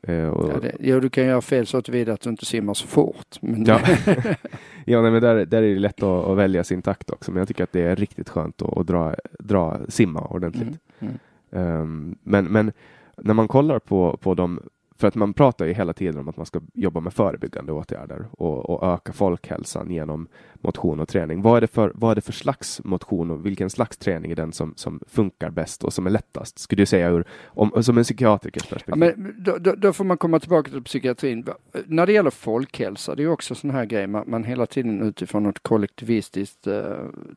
[0.09, 0.53] Uh, och...
[0.53, 3.39] ja, det, ja, du kan göra fel så tillvida att du inte simmar så fort.
[3.41, 3.65] Men...
[3.65, 3.81] Ja,
[4.85, 7.31] ja nej, men där, där är det lätt att, att, välja sin takt också.
[7.31, 10.79] Men jag tycker att det är riktigt skönt att, att dra, dra, simma ordentligt.
[10.99, 11.15] Mm.
[11.51, 11.81] Mm.
[11.81, 12.73] Um, men, men
[13.17, 14.61] när man kollar på, på de
[15.03, 18.27] för att man pratar ju hela tiden om att man ska jobba med förebyggande åtgärder
[18.31, 21.43] och, och, öka folkhälsan genom motion och träning.
[21.43, 24.37] Vad är, det för, vad är det för slags motion och vilken slags träning är
[24.37, 26.59] den som, som funkar bäst och som är lättast?
[26.59, 29.03] Skulle du säga ur, om, som en psykiatrikers perspektiv?
[29.03, 31.47] Ja, men då, då, då, får man komma tillbaka till psykiatrin.
[31.87, 35.43] När det gäller folkhälsa, det är också sån här grej, man, man hela tiden utifrån
[35.43, 36.83] något kollektivistiskt uh,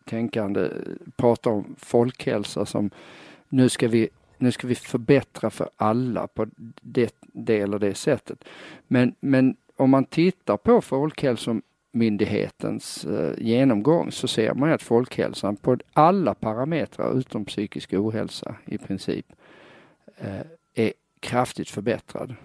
[0.05, 0.69] tänkande
[1.15, 2.89] pratar om folkhälsa som
[3.49, 6.47] nu ska vi nu ska vi förbättra för alla på
[6.81, 8.43] det, det eller det sättet.
[8.87, 15.77] Men, men om man tittar på Folkhälsomyndighetens eh, genomgång så ser man att folkhälsan på
[15.93, 19.25] alla parametrar utom psykisk ohälsa i princip
[20.17, 20.41] eh,
[20.73, 22.35] är kraftigt förbättrad.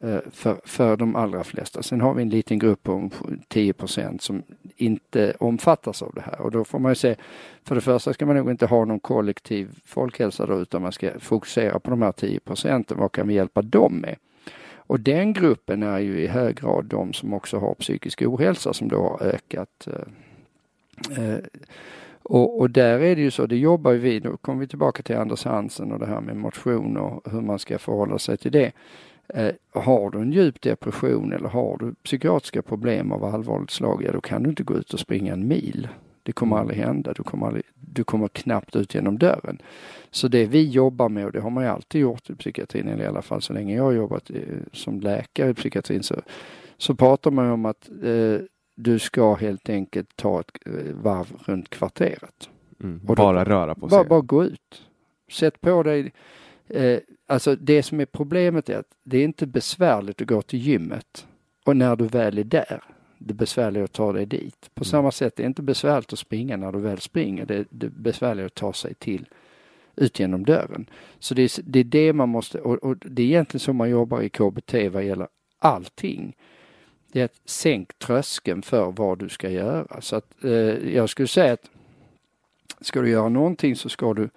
[0.00, 1.82] Eh, för, för de allra flesta.
[1.82, 3.10] Sen har vi en liten grupp om
[3.48, 4.42] 10% som
[4.76, 7.16] inte omfattas av det här och då får man ju se,
[7.64, 11.10] för det första ska man nog inte ha någon kollektiv folkhälsa då utan man ska
[11.20, 12.98] fokusera på de här 10 procenten.
[12.98, 14.16] Vad kan vi hjälpa dem med?
[14.76, 18.88] Och den gruppen är ju i hög grad de som också har psykisk ohälsa som
[18.88, 19.88] då har ökat.
[19.88, 21.38] Eh, eh,
[22.22, 25.02] och, och, där är det ju så, det jobbar ju vi, då kommer vi tillbaka
[25.02, 28.52] till Anders Hansen och det här med motion och hur man ska förhålla sig till
[28.52, 28.72] det.
[29.34, 34.12] Eh, har du en djup depression eller har du psykiatriska problem av allvarligt slag, ja
[34.12, 35.88] då kan du inte gå ut och springa en mil.
[36.22, 36.60] Det kommer mm.
[36.60, 37.12] aldrig hända.
[37.12, 39.58] Du kommer, aldrig, du kommer knappt ut genom dörren.
[40.10, 43.04] Så det vi jobbar med, och det har man ju alltid gjort i psykiatrin, eller
[43.04, 46.14] i alla fall så länge jag har jobbat i, som läkare i psykiatrin, så,
[46.76, 48.40] så pratar man om att eh,
[48.74, 52.50] du ska helt enkelt ta ett eh, varv runt kvarteret.
[52.80, 53.98] Mm, bara då, röra på sig?
[53.98, 54.82] Bara, bara gå ut.
[55.30, 56.12] Sätt på dig
[56.70, 57.00] eh,
[57.30, 61.26] Alltså det som är problemet är att det är inte besvärligt att gå till gymmet
[61.64, 62.82] och när du väl är där,
[63.18, 64.70] det är besvärligt att ta dig dit.
[64.74, 64.90] På mm.
[64.90, 67.66] samma sätt det är det inte besvärligt att springa när du väl springer, det är,
[67.70, 69.28] det är besvärligt att ta sig till
[69.96, 70.90] ut genom dörren.
[71.18, 73.90] Så det är det, är det man måste, och, och, det är egentligen så man
[73.90, 75.28] jobbar i KBT vad gäller
[75.58, 76.36] allting.
[77.12, 80.00] Det är att sänk tröskeln för vad du ska göra.
[80.00, 80.50] Så att eh,
[80.94, 81.70] jag skulle säga att
[82.80, 84.28] ska du göra någonting så ska du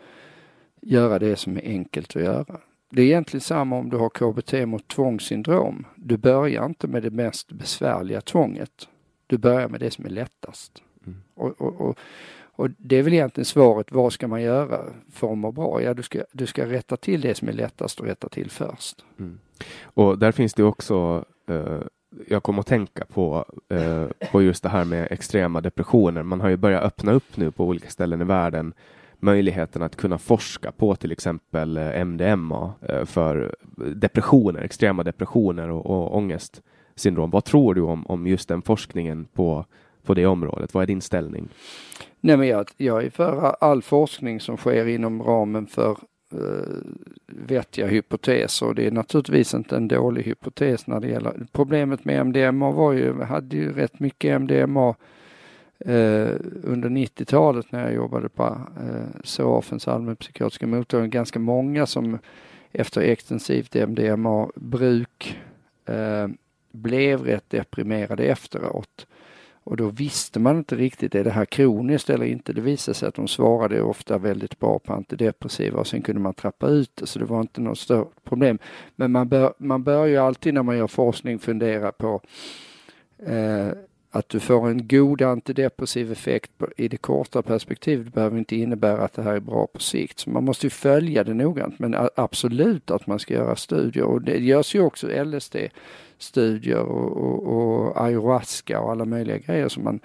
[0.81, 2.59] göra det som är enkelt att göra
[2.91, 5.85] det är egentligen samma om du har KBT mot tvångssyndrom.
[5.95, 8.87] Du börjar inte med det mest besvärliga tvånget.
[9.27, 10.83] Du börjar med det som är lättast.
[11.05, 11.21] Mm.
[11.33, 11.97] Och, och, och,
[12.41, 14.81] och, det är väl egentligen svaret, vad ska man göra
[15.11, 15.81] för att må bra?
[15.81, 19.05] Ja, du ska, du ska rätta till det som är lättast och rätta till först.
[19.19, 19.39] Mm.
[19.83, 21.81] Och där finns det också uh
[22.27, 26.23] jag kom att tänka på, eh, på just det här med extrema depressioner.
[26.23, 28.73] Man har ju börjat öppna upp nu på olika ställen i världen
[29.21, 33.55] möjligheten att kunna forska på till exempel eh, MDMA eh, för
[33.95, 37.29] depressioner, extrema depressioner och, och ångestsyndrom.
[37.29, 39.65] Vad tror du om, om just den forskningen på,
[40.03, 40.73] på det området?
[40.73, 41.49] Vad är din ställning?
[42.21, 45.97] Nej, men jag, jag är för all forskning som sker inom ramen för
[46.35, 46.77] uh,
[47.27, 52.25] vettiga hypoteser och det är naturligtvis inte en dålig hypotes när det gäller problemet med
[52.25, 54.95] MDMA var ju, hade ju rätt mycket MDMA
[55.85, 62.19] eh, under 90-talet när jag jobbade på eh, SOAFens allmänpsykiatriska mottagning ganska många som
[62.71, 65.39] efter extensivt MDMA-bruk
[65.85, 66.27] eh,
[66.71, 69.07] blev rätt deprimerade efteråt.
[69.63, 72.53] Och då visste man inte riktigt, är det här kroniskt eller inte?
[72.53, 76.33] Det visade sig att de svarade ofta väldigt bra på antidepressiva och sen kunde man
[76.33, 78.59] trappa ut det så det var inte något stort problem.
[78.95, 82.21] Men man bör, man bör ju alltid när man gör forskning fundera på
[83.25, 83.67] eh,
[84.11, 89.13] att du får en god antidepressiv effekt i det korta perspektivet behöver inte innebära att
[89.13, 90.19] det här är bra på sikt.
[90.19, 94.21] Så man måste ju följa det noggrant men absolut att man ska göra studier och
[94.21, 99.99] det görs ju också LSD-studier och, och, och ayahuasca och alla möjliga grejer som man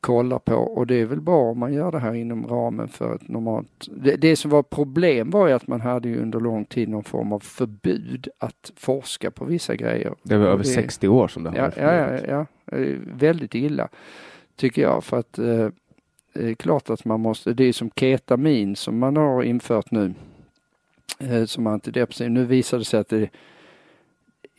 [0.00, 3.14] kollar på och det är väl bra om man gör det här inom ramen för
[3.14, 3.88] ett normalt...
[3.96, 7.04] Det, det som var problem var ju att man hade ju under lång tid någon
[7.04, 10.14] form av förbud att forska på vissa grejer.
[10.22, 12.76] Det var över det, 60 år som det har ja, ja, ja, ja,
[13.14, 13.88] väldigt illa
[14.56, 15.68] tycker jag för att eh,
[16.32, 20.14] det är klart att man måste, det är som ketamin som man har infört nu
[21.18, 22.30] eh, som antidepressiv.
[22.30, 23.28] Nu visar det sig att det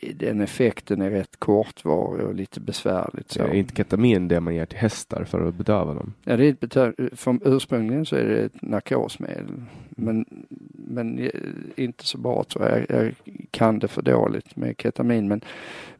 [0.02, 3.32] den effekten är rätt kortvarig och lite besvärligt.
[3.32, 3.44] Så.
[3.44, 6.14] Är inte ketamin det man ger till hästar för att bedöva dem?
[6.24, 9.64] Ja, det är ett betö- från ursprungligen så är det ett narkosmedel.
[9.90, 10.26] Men,
[10.70, 11.32] men
[11.76, 12.86] inte så bra tror jag.
[12.90, 13.14] Jag
[13.52, 15.28] kan det för dåligt med ketamin.
[15.28, 15.42] Men,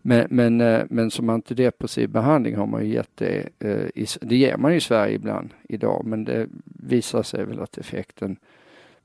[0.02, 3.50] men, men, eh, men som antidepressiv behandling har man ju gett det.
[3.60, 6.06] Eh, det ger man ju i Sverige ibland idag.
[6.06, 8.38] Men det visar sig väl att effekten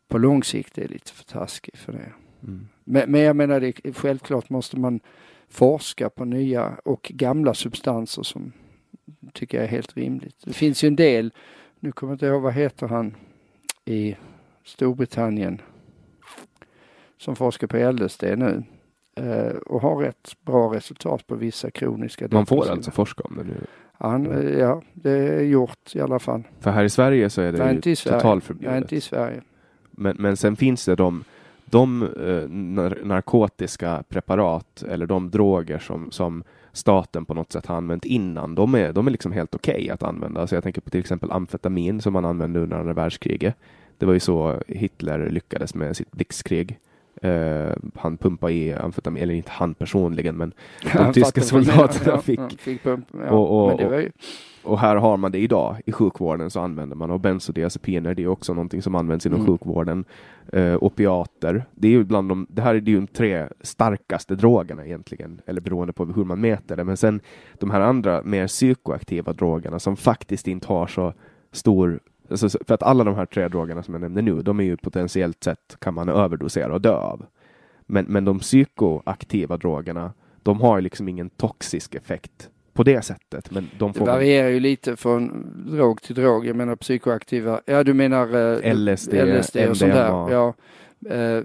[0.08, 2.12] på lång sikt är lite för taskig för det.
[2.42, 2.68] Mm.
[2.88, 5.00] Men, men jag menar, det, självklart måste man
[5.48, 8.52] forska på nya och gamla substanser som
[9.32, 10.36] tycker jag är helt rimligt.
[10.44, 11.32] Det finns ju en del,
[11.80, 13.14] nu kommer jag inte ihåg vad heter han
[13.84, 14.16] i
[14.64, 15.60] Storbritannien
[17.18, 18.62] som forskar på LSD nu
[19.14, 23.44] eh, och har rätt bra resultat på vissa kroniska Man får alltså forska om det
[23.44, 23.66] nu?
[23.92, 26.42] Han, eh, ja, det är gjort i alla fall.
[26.60, 28.70] För här i Sverige så är det Nej, ju totalförbjudet?
[28.70, 29.42] Nej, inte i Sverige.
[29.90, 31.24] Men, men sen finns det de
[31.70, 32.48] de eh,
[33.06, 38.74] narkotiska preparat eller de droger som, som staten på något sätt har använt innan, de
[38.74, 40.40] är, de är liksom helt okej okay att använda.
[40.40, 43.56] Alltså jag tänker på till exempel amfetamin som man använde under andra världskriget.
[43.98, 46.78] Det var ju så Hitler lyckades med sitt blixtkrig.
[47.24, 50.52] Uh, han pumpade i amfetamin, eller inte han personligen, men
[50.92, 52.40] de tyska soldaterna fick.
[52.40, 53.30] Ja, fick pump, ja.
[53.30, 54.10] och, och, ju...
[54.62, 55.76] och, här har man det idag.
[55.86, 58.14] I sjukvården så använder man och bensodiazepiner.
[58.14, 59.52] Det är också någonting som används inom mm.
[59.52, 60.04] sjukvården.
[60.54, 61.64] Uh, opiater.
[61.74, 65.60] Det är ju bland de, det här är ju de tre starkaste drogerna egentligen, eller
[65.60, 66.84] beroende på hur man mäter det.
[66.84, 67.20] Men sen
[67.58, 71.12] de här andra mer psykoaktiva drogerna som faktiskt inte har så
[71.52, 72.00] stor
[72.30, 74.76] Alltså, för att alla de här tre drogerna som jag nämnde nu, de är ju
[74.76, 77.26] potentiellt sett kan man överdosera och dö av.
[77.86, 80.12] Men, men de psykoaktiva drogerna,
[80.42, 83.50] de har liksom ingen toxisk effekt på det sättet.
[83.50, 85.46] Men de får det varierar ju lite från
[85.76, 86.46] drog till drog.
[86.46, 89.74] Jag menar psykoaktiva, ja du menar eh, LSD, LSD och MDMA.
[89.74, 90.30] sånt där.
[90.30, 90.54] Ja.
[91.10, 91.44] Eh,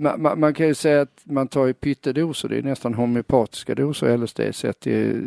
[0.00, 3.74] man, man, man, kan ju säga att man tar ju pyttedoser, det är nästan homeopatiska
[3.74, 5.22] doser LSD sett i...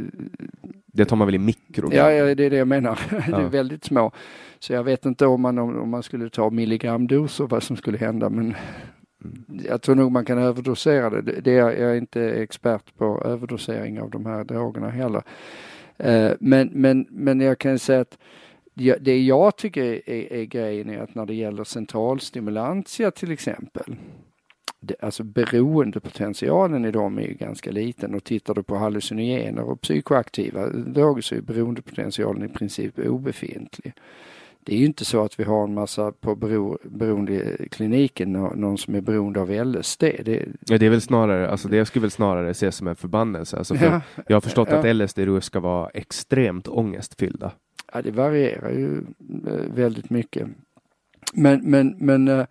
[0.86, 1.90] Det tar man väl i mikro?
[1.94, 3.00] Ja, ja, det är det jag menar.
[3.12, 3.18] Ja.
[3.38, 4.12] det är väldigt små.
[4.60, 8.30] Så jag vet inte om man, om man skulle ta milligramdoser vad som skulle hända
[8.30, 8.56] men
[9.24, 9.66] mm.
[9.70, 11.42] jag tror nog man kan överdosera det.
[11.42, 15.24] det är, jag är inte expert på överdosering av de här drogerna heller.
[15.98, 18.18] Eh, men, men, men jag kan säga att
[19.00, 23.96] det jag tycker är, är, är grejen är att när det gäller centralstimulantia till exempel
[25.00, 31.22] alltså beroendepotentialen i dem är ganska liten och tittar du på hallucinogener och psykoaktiva droger
[31.22, 33.94] så är beroendepotentialen i princip obefintlig
[34.66, 38.96] det är ju inte så att vi har en massa på bero, beroendekliniken, någon som
[38.96, 40.02] är beroende av LSD.
[40.02, 43.58] Det, ja, det är väl snarare, alltså det skulle väl snarare ses som en förbannelse.
[43.58, 44.78] Alltså för ja, jag har förstått ja.
[44.78, 47.52] att LSD ska vara extremt ångestfyllda.
[47.94, 48.98] Ja, det varierar ju
[49.48, 50.48] eh, väldigt mycket.
[51.34, 52.46] Men, men, men eh,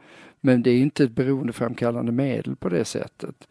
[0.45, 3.49] men det är inte ett beroendeframkallande medel på det sättet.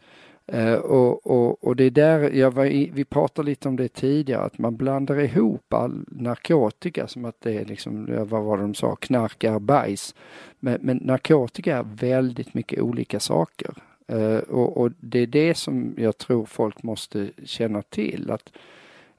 [0.54, 3.88] Uh, och, och, och det är där, jag var i, vi pratade lite om det
[3.88, 8.62] tidigare, att man blandar ihop all narkotika som att det är liksom, vad var det
[8.62, 10.14] de sa, knark är bajs.
[10.60, 13.74] Men, men narkotika är väldigt mycket olika saker.
[14.12, 18.30] Uh, och, och, det är det som jag tror folk måste känna till.
[18.30, 18.52] att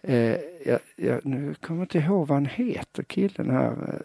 [0.01, 4.01] eh, uh, jag, jag, Nu kommer jag inte ihåg vad han heter, killen här.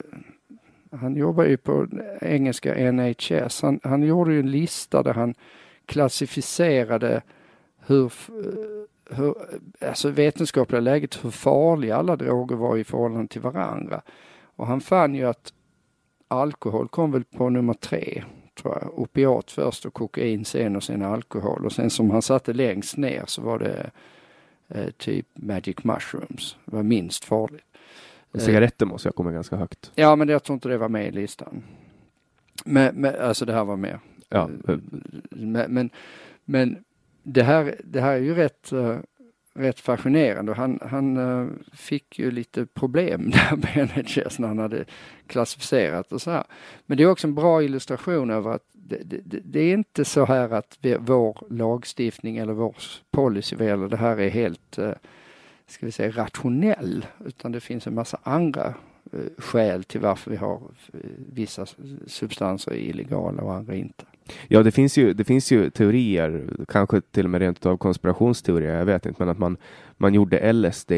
[0.91, 1.87] Han jobbar ju på
[2.21, 3.63] engelska NHS.
[3.63, 5.35] Han, han gjorde ju en lista där han
[5.87, 7.23] klassificerade
[7.87, 9.35] hur, eh, hur
[9.81, 14.03] alltså vetenskapliga läget, hur farliga alla droger var i förhållande till varandra.
[14.43, 15.53] Och han fann ju att
[16.29, 18.25] alkohol kom väl på nummer tre,
[18.63, 18.99] tror jag.
[18.99, 21.67] Opiat först och kokain sen och sen alkohol.
[21.67, 23.91] Och sen som han satte längst ner så var det
[24.69, 26.57] eh, typ magic mushrooms.
[26.65, 27.68] Det var minst farligt.
[28.35, 29.93] Cigaretter måste jag komma ganska högt.
[29.95, 31.63] Ja, men jag tror inte det var med i listan.
[32.65, 33.99] Men, men alltså det här var med.
[34.29, 34.51] Ja.
[35.31, 35.91] Men, men,
[36.45, 36.85] men
[37.23, 38.97] det, här, det här är ju rätt, uh,
[39.55, 40.55] rätt fascinerande.
[40.55, 44.85] Han, han fick ju lite problem där med NHS när han hade
[45.27, 46.45] klassificerat och så här.
[46.87, 50.25] Men det är också en bra illustration över att det, det, det är inte så
[50.25, 52.77] här att vi, vår lagstiftning eller vår
[53.11, 54.79] policy vad gäller det här är helt
[55.69, 58.67] ska vi säga rationell, utan det finns en massa andra
[59.13, 60.55] eh, skäl till varför vi har
[60.93, 61.01] eh,
[61.33, 61.67] vissa
[62.07, 64.05] substanser illegala och andra inte.
[64.49, 68.79] Ja, det finns ju, det finns ju teorier, kanske till och med rent av konspirationsteorier,
[68.79, 69.57] jag vet inte, men att man,
[69.97, 70.93] man gjorde LSD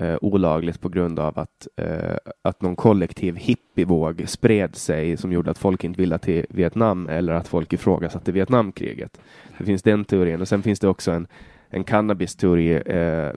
[0.00, 5.50] eh, olagligt på grund av att, eh, att någon kollektiv hippievåg spred sig som gjorde
[5.50, 9.20] att folk inte ville till Vietnam eller att folk ifrågasatte Vietnamkriget.
[9.58, 11.26] Det finns den teorin och sen finns det också en,
[11.68, 13.30] en cannabisteori eh,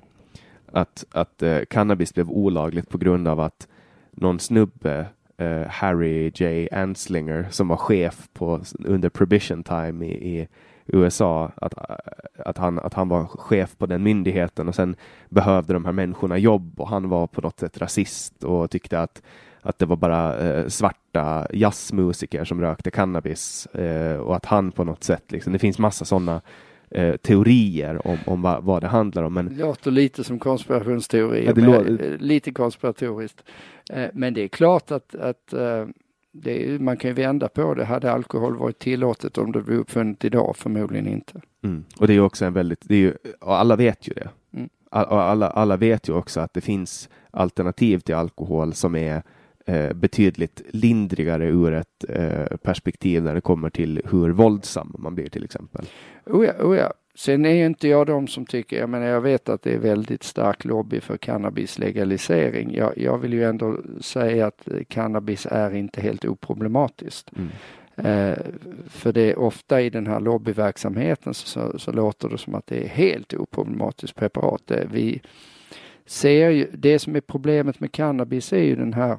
[0.71, 3.67] att, att eh, cannabis blev olagligt på grund av att
[4.11, 5.05] någon snubbe
[5.37, 6.69] eh, Harry J.
[6.71, 10.47] Anslinger som var chef på, under prohibition time i, i
[10.85, 11.73] USA, att,
[12.45, 14.95] att, han, att han var chef på den myndigheten och sen
[15.29, 19.21] behövde de här människorna jobb och han var på något sätt rasist och tyckte att,
[19.61, 24.83] att det var bara eh, svarta jazzmusiker som rökte cannabis eh, och att han på
[24.83, 26.41] något sätt, liksom, det finns massa sådana
[26.91, 29.33] eh, teorier om, om vad, vad, det handlar om.
[29.33, 29.57] Men...
[29.57, 32.17] Det låter lite som konspirationsteori, ja, låter...
[32.19, 33.43] lite konspiratoriskt.
[33.93, 35.85] Eh, men det är klart att, att eh,
[36.45, 37.85] är, man kan ju vända på det.
[37.85, 40.55] Hade alkohol varit tillåtet om det blev uppfunnet idag?
[40.57, 41.41] Förmodligen inte.
[41.63, 41.83] Mm.
[41.99, 44.29] Och det är också en väldigt, det är ju, alla vet ju det.
[44.53, 44.69] Mm.
[44.91, 49.23] Alla, alla vet ju också att det finns alternativ till alkohol som är
[49.69, 55.29] eh, betydligt lindrigare ur ett eh, perspektiv när det kommer till hur våldsam man blir
[55.29, 55.85] till exempel.
[56.25, 56.93] Oh ja, oh ja.
[57.15, 60.23] Sen är inte jag de som tycker, jag menar jag vet att det är väldigt
[60.23, 62.75] stark lobby för cannabis legalisering.
[62.75, 67.31] Jag, jag vill ju ändå säga att cannabis är inte helt oproblematiskt.
[67.37, 67.49] Mm.
[67.95, 68.37] Eh,
[68.87, 72.83] för det är ofta i den här lobbyverksamheten så, så, låter det som att det
[72.83, 74.61] är helt oproblematiskt preparat.
[74.65, 75.21] Det, vi
[76.05, 79.17] ser ju, det som är problemet med cannabis är ju den här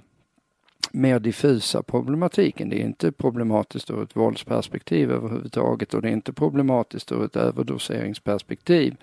[0.93, 2.69] mer diffusa problematiken.
[2.69, 7.37] Det är inte problematiskt ur ett våldsperspektiv överhuvudtaget och det är inte problematiskt ur ett
[7.37, 8.97] överdoseringsperspektiv.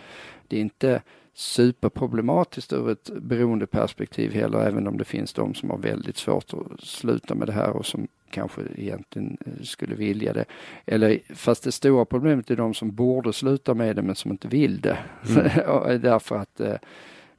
[0.48, 1.02] Det är inte
[1.34, 6.82] superproblematiskt ur ett beroendeperspektiv heller, även om det finns de som har väldigt svårt att
[6.82, 10.46] sluta med det här och som kanske egentligen eh, skulle vilja det.
[10.86, 14.48] Eller fast det stora problemet är de som borde sluta med det men som inte
[14.48, 14.98] vill det.
[15.30, 16.02] Mm.
[16.02, 16.76] Därför att eh,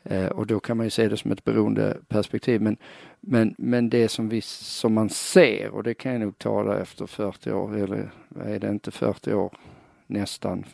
[0.05, 2.63] Eh, och då kan man ju se det som ett beroendeperspektiv.
[2.63, 2.77] Men,
[3.21, 7.07] men, men det som, vi, som man ser, och det kan jag nog tala efter
[7.07, 8.11] 40 år, eller
[8.45, 9.59] är det inte 40 år,
[10.07, 10.65] nästan,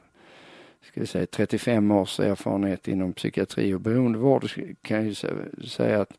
[0.82, 4.50] ska vi säga 35 års erfarenhet inom psykiatri och beroendevård,
[4.82, 5.14] kan jag ju
[5.68, 6.18] säga att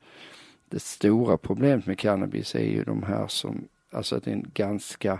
[0.70, 4.52] det stora problemet med cannabis är ju de här som, alltså att det är en
[4.54, 5.20] ganska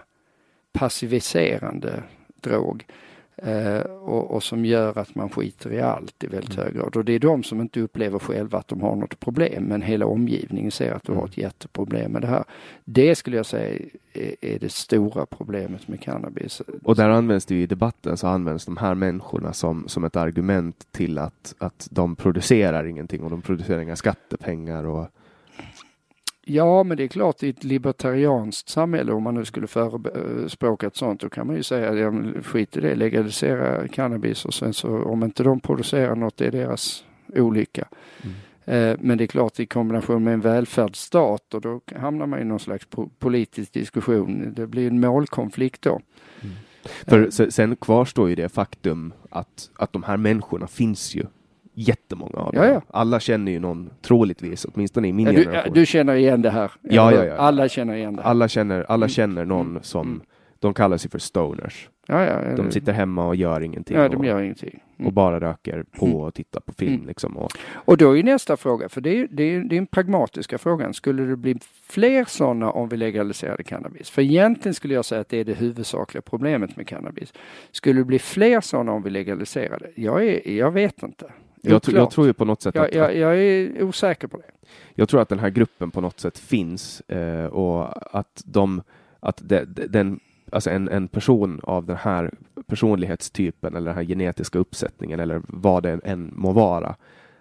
[0.72, 2.04] passiviserande
[2.42, 2.86] drog.
[3.48, 6.66] Uh, och, och, som gör att man skiter i allt i väldigt mm.
[6.66, 6.96] hög grad.
[6.96, 10.06] Och det är de som inte upplever själva att de har något problem, men hela
[10.06, 11.20] omgivningen ser att du mm.
[11.20, 12.44] har ett jätteproblem med det här.
[12.86, 13.80] Det skulle jag säga
[14.14, 16.62] är, är, det stora problemet med cannabis.
[16.84, 20.16] Och där används det ju i debatten så används de här människorna som, som ett
[20.16, 25.08] argument till att, att de producerar ingenting och de producerar inga skattepengar och
[26.48, 30.96] Ja, men det är klart i ett libertarianskt samhälle, om man nu skulle förespråka ett
[30.96, 32.14] sånt, då kan man ju säga, ja,
[32.44, 36.52] skit i det, legalisera cannabis och sen så om inte de producerar något, det är
[36.52, 37.06] deras
[37.36, 37.88] olycka.
[38.24, 38.36] Mm.
[38.66, 42.44] Eh, men det är klart i kombination med en välfärdsstat och då hamnar man i
[42.44, 42.88] någon slags
[43.20, 44.54] politisk diskussion.
[44.56, 46.02] Det blir en målkonflikt då.
[46.42, 46.56] Mm.
[47.06, 51.26] För sen kvarstår ju det faktum att, att de här människorna finns ju
[51.76, 52.56] jättemånga av.
[52.56, 52.82] Ja, ja.
[52.90, 55.74] Alla känner ju någon, troligtvis, åtminstone i min ja, generation.
[55.74, 56.72] Du känner igen det här?
[56.82, 57.36] Ja, ja, ja.
[57.36, 58.24] Alla känner igen det?
[58.24, 59.10] Alla känner, alla mm.
[59.10, 59.84] känner någon mm.
[59.84, 60.22] som mm.
[60.60, 61.90] de kallar sig för stoners.
[62.08, 63.98] Ja, ja, De sitter hemma och gör ingenting.
[63.98, 64.80] ja, de och, gör ingenting.
[64.98, 65.08] Mm.
[65.08, 66.18] och bara röker på Mm.
[66.18, 67.08] och tittar på film.
[67.08, 69.88] Liksom, och, Och då är nästa fråga, för det är, det är, det är en
[69.88, 70.94] pragmatiska frågan.
[70.94, 74.10] Skulle det bli fler sådana om vi legaliserade cannabis?
[74.10, 77.34] För egentligen skulle jag säga att det är det huvudsakliga problemet med cannabis.
[77.72, 79.90] Skulle det bli fler sådana om vi legaliserade?
[79.96, 81.32] Jag, är, jag vet inte.
[81.72, 84.38] Jag, tr- jag tror ju på något sätt jag, att, jag, jag är osäker på
[84.38, 84.68] det.
[84.96, 87.90] jag tror att den här gruppen på något sätt finns eh, och
[88.20, 88.82] att de,
[89.20, 90.20] att de, de, den,
[90.50, 92.32] alltså en, en person av den här
[92.68, 96.96] personlighetstypen eller den här genetiska uppsättningen eller vad det än må vara.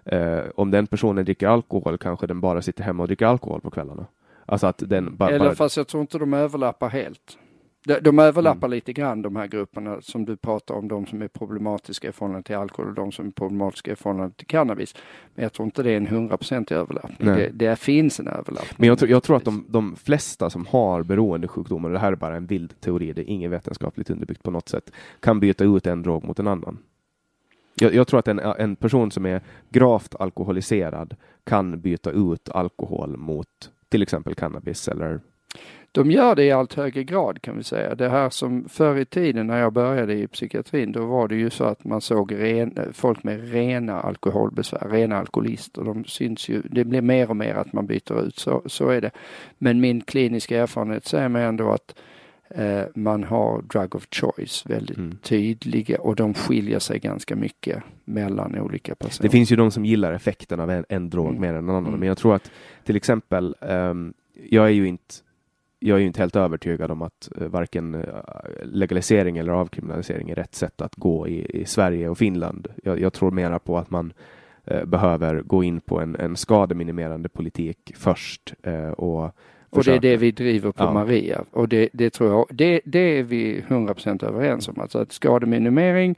[0.05, 3.71] Eh, om den personen dricker alkohol kanske den bara sitter hemma och dricker alkohol på
[3.71, 4.07] kvällarna.
[4.47, 7.39] Alltså att den bara, Eller bara fast jag tror inte de överlappar helt.
[7.87, 8.71] De, de överlappar Mm.
[8.77, 12.43] lite grann de här grupperna som du pratar om, de som är problematiska i förhållande
[12.43, 14.95] till alkohol och de som är problematiska i förhållande till cannabis.
[15.35, 17.29] Men jag tror inte det är en hundraprocentig överlappning.
[17.29, 18.75] Det, det finns en överlappning.
[18.77, 22.13] Men jag, tror- jag tror att de, de flesta som har beroendesjukdomar, och det här
[22.13, 24.91] är bara en vild teori, det är inget vetenskapligt underbyggt på något sätt,
[25.21, 26.79] kan byta ut en drog mot en annan.
[27.75, 29.41] Jag, jag tror att en, en person som är
[29.71, 33.49] gravt alkoholiserad kan byta ut alkohol mot
[33.89, 35.21] till exempel cannabis eller
[35.95, 37.95] De gör det i allt högre grad kan vi säga.
[37.95, 41.51] Det här som förr i tiden när jag började i psykiatrin, då var det ju
[41.51, 45.83] så att man såg ren, folk med rena alkoholbesvär, rena alkoholister.
[45.85, 49.01] De syns ju, det blir mer och mer att man byter ut, så, så är
[49.01, 49.11] det.
[49.59, 51.95] Men min kliniska erfarenhet säger mig ändå att
[52.49, 55.17] eh, man har drug of choice väldigt Mm.
[55.23, 59.23] tydliga och de skiljer sig ganska mycket mellan olika personer.
[59.23, 61.41] Det finns ju de som gillar effekten av en, en drog Mm.
[61.41, 62.01] mer än en annan, Mm.
[62.01, 62.51] men jag tror att
[62.85, 64.15] till exempel, ehm,
[64.51, 65.15] jag är ju inte
[65.85, 68.03] jag är ju inte helt övertygad om att uh, varken eh,
[68.63, 72.69] legalisering eller avkriminalisering är rätt sätt att gå i, i Sverige och Finland.
[72.83, 74.13] Jag, jag tror mera på att man
[74.65, 79.25] eh, behöver gå in på en, en skademinimerande politik först eh, och
[79.71, 80.93] Och det är det vi driver på Ja.
[80.93, 81.45] Maria.
[81.51, 84.81] Och det, det tror jag, det, det är vi 100% överens om.
[84.81, 86.17] Alltså att skademinimering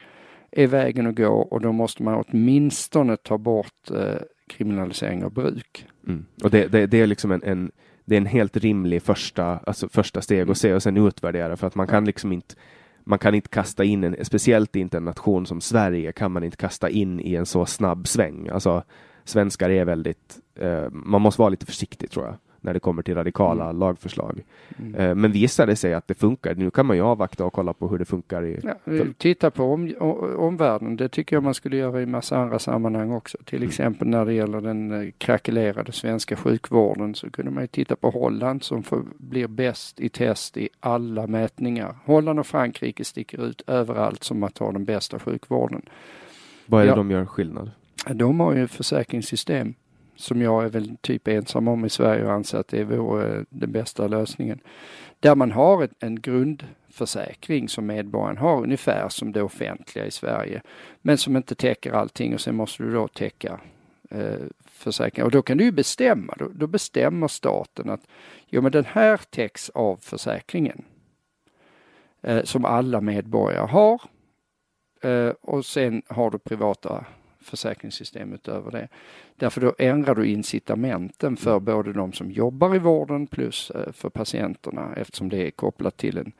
[0.50, 5.86] är vägen att gå och då måste man åtminstone ta bort eh, kriminalisering av bruk.
[6.06, 6.24] Mm.
[6.44, 7.70] Och det, det, det är liksom en, en,
[8.06, 10.50] det är en helt rimlig första, alltså första steg Mm.
[10.50, 12.54] att se och sen utvärdera för att man kan liksom inte
[13.08, 16.56] man kan inte kasta in en, speciellt inte en nation som Sverige kan man inte
[16.56, 18.48] kasta in i en så snabb sväng.
[18.48, 18.82] Alltså
[19.24, 22.34] svenskar är väldigt, eh, man måste vara lite försiktig tror jag
[22.66, 23.78] när det kommer till radikala Mm.
[23.78, 24.40] lagförslag.
[24.96, 25.32] Eh, men
[25.66, 28.04] det sig att det funkar, nu kan man ju avvakta och kolla på hur det
[28.04, 29.94] funkar i Ja, titta på om,
[30.38, 30.96] omvärlden.
[30.96, 33.38] Det tycker jag man skulle göra i massa andra sammanhang också.
[33.44, 33.68] Till Mm.
[33.68, 38.10] exempel när det gäller den eh, krackelerade svenska sjukvården så kunde man ju titta på
[38.10, 41.94] Holland som får, blir bäst i test i alla mätningar.
[42.04, 45.82] Holland och Frankrike sticker ut överallt som att ha den bästa sjukvården.
[46.66, 46.96] vad är det Ja.
[46.96, 47.70] de gör skillnad?
[48.14, 49.74] De har ju försäkringssystem
[50.16, 53.42] som jag är väl typ ensam om i Sverige och anser att det vore eh,
[53.50, 54.60] den bästa lösningen.
[55.20, 60.62] Där man har ett, en grundförsäkring som medborgaren har ungefär som det offentliga i Sverige.
[61.02, 63.60] Men som inte täcker allting och sen måste du då täcka
[64.10, 65.26] eh, försäkringen.
[65.26, 68.06] Och då kan du ju bestämma, då, då bestämmer staten att
[68.46, 70.84] jo men den här täcks av försäkringen.
[72.26, 74.00] Eh, som alla medborgare har.
[75.02, 77.04] Eh, och sen har du privata
[77.46, 78.88] försäkringssystem utöver det.
[79.36, 84.08] Därför då ändrar du incitamenten för både de som jobbar i vården plus eh, för
[84.10, 86.32] patienterna eftersom det är kopplat till en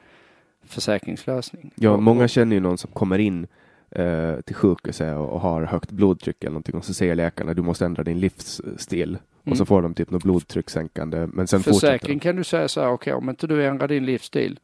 [0.64, 1.70] försäkringslösning.
[1.74, 3.46] Ja, Och- många och- känner ju någon som kommer in
[3.90, 7.62] eh, till sjukhuset och, och har högt blodtryck eller någonting och så säger läkarna du
[7.62, 9.18] måste ändra din livsstil.
[9.40, 9.56] Och Mm.
[9.56, 13.12] så får de typ något blodtryckssänkande men sen Försäkring kan du säga så här, okej
[13.12, 14.58] om inte du ändrar din livsstil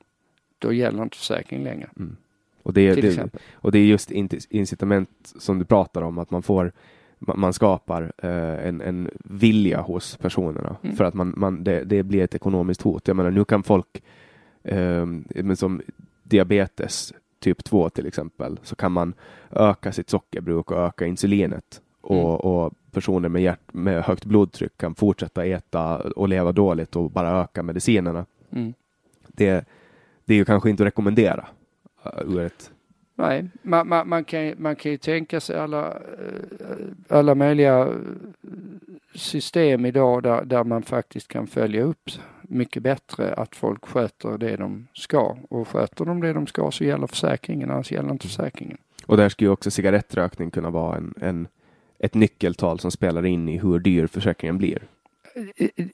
[0.59, 1.89] då gäller inte försäkring längre.
[1.97, 2.17] Mm.
[2.63, 4.11] Och, det, det, och det är just
[4.51, 6.73] incitament som du pratar om att man får
[7.19, 10.97] ma- man skapar eh, en, en vilja hos personerna Mm.
[10.97, 13.09] för att man, man, det, det blir ett ekonomiskt hot.
[13.09, 14.03] Jag menar nu kan folk
[14.63, 15.83] eh, men som
[16.23, 19.15] diabetes typ 2 till exempel så kan man
[19.51, 21.81] öka sitt sockerbruk och öka insulinet.
[22.11, 22.25] Mm.
[22.25, 27.11] Och, och personer med, hjärt, med högt blodtryck kan fortsätta äta och leva dåligt och
[27.11, 28.27] bara öka medicinerna.
[28.51, 28.75] Mm.
[29.29, 29.65] Det,
[30.25, 31.47] det är ju kanske inte att rekommendera
[32.27, 32.71] ur ett
[33.15, 35.97] Nej, man, man, man, kan, man kan ju tänka sig alla, eh,
[37.09, 37.95] alla möjliga eh,
[39.15, 42.11] system idag där, där man faktiskt kan följa upp
[42.43, 45.37] mycket bättre att folk sköter det de ska.
[45.49, 48.79] Och sköter de det de ska så gäller försäkringen, annars gäller inte försäkringen.
[49.07, 51.49] Och där skulle ju också cigarettrökning kunna vara en, en,
[51.99, 54.83] ett nyckeltal som spelar in i hur dyr försäkringen blir.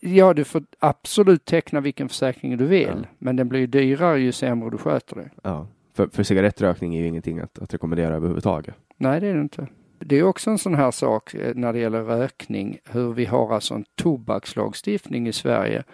[0.00, 3.08] Ja, du får absolut teckna vilken försäkring du vill, Ja.
[3.18, 5.30] men den blir dyrare ju sämre du sköter det.
[5.42, 5.66] Ja.
[5.98, 8.74] För, för cigarettrökning är ju ingenting att, att rekommendera överhuvudtaget.
[8.96, 9.66] Nej, det är det inte.
[9.98, 13.54] Det är också en sån här sak eh, när det gäller rökning, hur vi har
[13.54, 15.84] alltså en tobakslagstiftning i Sverige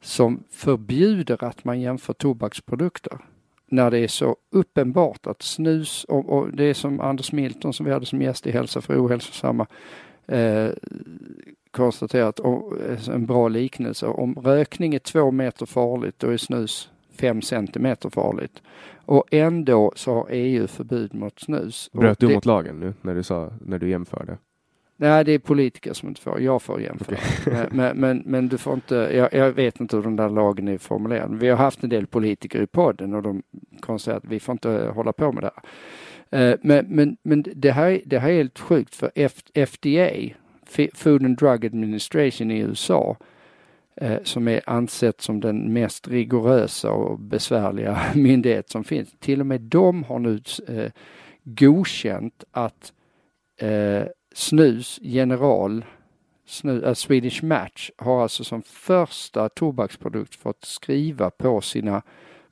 [0.00, 3.18] som förbjuder att man jämför tobaksprodukter.
[3.68, 7.86] när det är så uppenbart att snus, och, och det är som Anders Milton som
[7.86, 9.66] vi hade som gäst i Hälsa för ohälsosamma,
[10.28, 10.70] eh,
[11.70, 16.90] konstaterat, och, eh, en bra liknelse, om rökning är två meter farligt, då är snus
[17.16, 18.62] fem centimeter farligt.
[19.04, 21.90] Och ändå så har EU förbud mot snus.
[21.92, 24.38] Bröt du det, mot lagen nu när du, sa, när du jämförde?
[24.96, 26.40] Nej, det är politiker som inte får.
[26.40, 27.18] Jag får jämföra.
[27.46, 27.66] Okay.
[27.70, 30.78] men, men, men, du får inte, jag, jag, vet inte hur den där lagen är
[30.78, 31.34] formulerad.
[31.34, 33.42] Vi har haft en del politiker i podden och de
[33.80, 35.62] konstaterar att vi får inte hålla på med det här.
[36.30, 39.10] Eh, men, men, men det, här, det här är helt sjukt för
[39.66, 40.34] FDA,
[40.94, 43.16] Food and Drug Administration i USA,
[44.00, 49.08] Eh, som är ansett som den mest rigorösa och besvärliga myndighet som finns.
[49.18, 50.92] Till och med de har nu eh,
[51.42, 52.92] godkänt att
[53.60, 54.02] eh,
[54.34, 55.84] snus general,
[56.46, 62.02] snus, äh, eh, Swedish Match, har alltså som första tobaksprodukt fått skriva på sina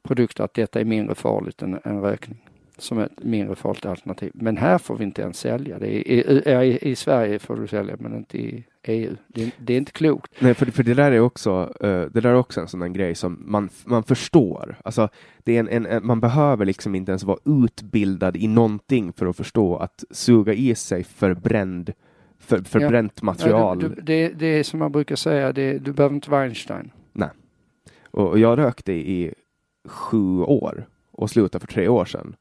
[0.03, 2.39] produkter att detta är mindre farligt än, än rökning
[2.79, 4.31] som ett mindre farligt alternativ.
[4.35, 5.79] Men här får vi inte ens sälja.
[5.79, 9.17] Det i, i, i Sverige får du sälja men inte i EU.
[9.29, 10.33] Det, det är inte klokt.
[10.39, 13.15] Nej, för, för det där är också, uh, det där är också en sån grej
[13.15, 14.77] som man, man förstår.
[14.85, 15.09] Alltså,
[15.39, 19.27] det är en, en, en, man behöver liksom inte ens vara utbildad i någonting för
[19.27, 21.93] att förstå att suga i sig förbränd,
[22.39, 23.25] för, förbränt ja.
[23.25, 23.83] material.
[23.83, 26.43] Ja, du, du, det, det, är som man brukar säga, det, du behöver inte vara
[26.43, 26.91] Einstein.
[27.13, 27.31] Nej.
[28.11, 29.35] Och, och jag rökte i
[29.89, 32.37] sju år och slutade för tre år sedan.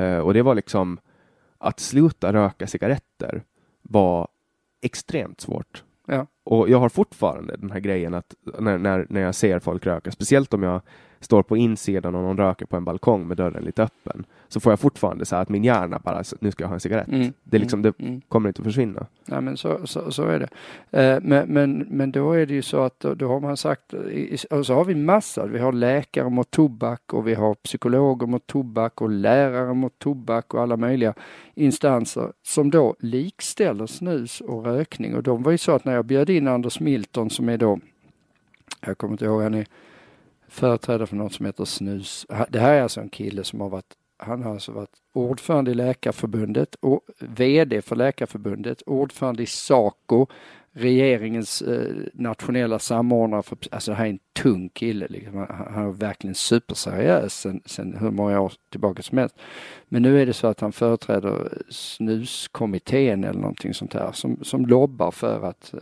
[0.00, 0.98] Uh, och det var liksom
[1.58, 3.42] att sluta röka cigaretter
[3.82, 4.28] var
[4.82, 5.84] extremt svårt.
[6.46, 10.10] Och jag har fortfarande den här grejen att när, när, när jag ser folk röka,
[10.10, 10.80] speciellt om jag
[11.20, 14.72] står på insidan och någon röker på en balkong med dörren lite öppen, så får
[14.72, 17.08] jag fortfarande så att min hjärna bara, nu ska jag ha en cigarett.
[17.08, 17.32] Mm.
[17.42, 18.20] Det, liksom, det mm.
[18.28, 19.06] kommer inte att försvinna.
[19.24, 20.48] Ja, men så, så, så är det.
[21.00, 23.94] Eh, men, men, men då är det ju så att då, då har man sagt,
[24.50, 28.46] och så har vi massa, vi har läkare mot tobak och vi har psykologer mot
[28.46, 31.14] tobak och lärare mot tobak och alla möjliga
[31.54, 35.14] instanser som då likställer snus och rökning.
[35.14, 37.80] Och de var ju så att när jag bjöd in Anders Milton som är då,
[38.86, 39.66] jag kommer inte ihåg, han är
[40.48, 42.26] företrädare för något som heter SNUS.
[42.48, 45.74] Det här är alltså en kille som har varit han har alltså varit ordförande i
[45.74, 50.26] Läkarförbundet, och VD för Läkarförbundet, ordförande i SACO,
[50.72, 55.36] regeringens eh, nationella samordnare för, alltså det här är en tung kille liksom.
[55.36, 59.36] han, han är verkligen superseriös sen, sen hur många år tillbaka som helst.
[59.88, 64.66] Men nu är det så att han företräder snuskommittén eller någonting sånt här som, som
[64.66, 65.80] lobbar för att eh,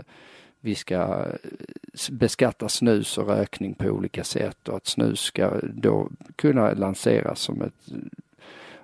[0.64, 6.10] vi ska eh, beskatta snus och rökning på olika sätt och att snus ska då
[6.36, 7.88] kunna lanseras som ett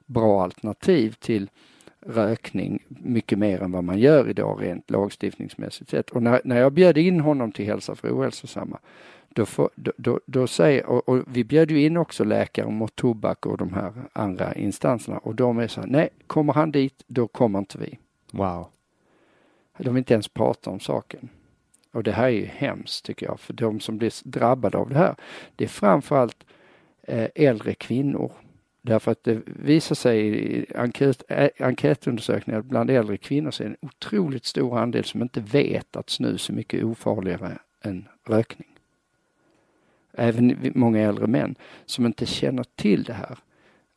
[0.07, 1.51] bra alternativ till
[2.01, 6.11] rökning mycket mer än vad man gör idag rent lagstiftningsmässigt sett.
[6.11, 8.79] Och när, när jag bjöd in honom till Hälsa för ohälsosamma
[9.29, 12.97] då, får, då, då, då säger, och, och, vi bjöd ju in också läkare mot
[12.97, 17.05] tobak och de här andra instanserna och de är så här, nej, kommer han dit,
[17.07, 17.99] då kommer inte vi.
[18.31, 18.67] Wow.
[19.79, 21.29] De vill inte ens prata om saken.
[21.93, 24.99] Och det här är ju hemskt tycker jag, för de som blir drabbade av det
[24.99, 25.15] här,
[25.57, 26.45] det är framförallt
[27.03, 28.33] eh, äldre kvinnor.
[28.83, 33.77] Därför att det visar sig i enkät, eh, enkätundersökningar bland äldre kvinnor så är det
[33.81, 38.69] en otroligt stor andel som inte vet att snus är mycket ofarligare än rökning.
[40.13, 41.55] Även många äldre män
[41.87, 43.39] som inte känner till det här.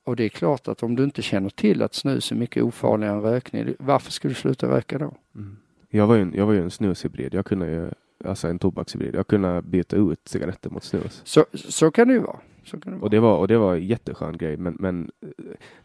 [0.03, 3.13] Och det är klart att om du inte känner till att snus är mycket ofarligare
[3.13, 5.13] än rökning, varför ska du sluta röka då?
[5.35, 5.57] Mm.
[5.95, 7.33] Jag var ju en, jag var ju en snushybrid.
[7.33, 7.89] Jag kunde ju,
[8.25, 9.15] alltså en tobakshybrid.
[9.15, 11.21] Jag kunde byta ut cigaretter mot snus.
[11.23, 12.39] Så, så kan det ju vara.
[12.63, 13.03] Så kan det vara.
[13.03, 14.57] Och det var, och det var en jätteskön grej.
[14.57, 15.11] Men, men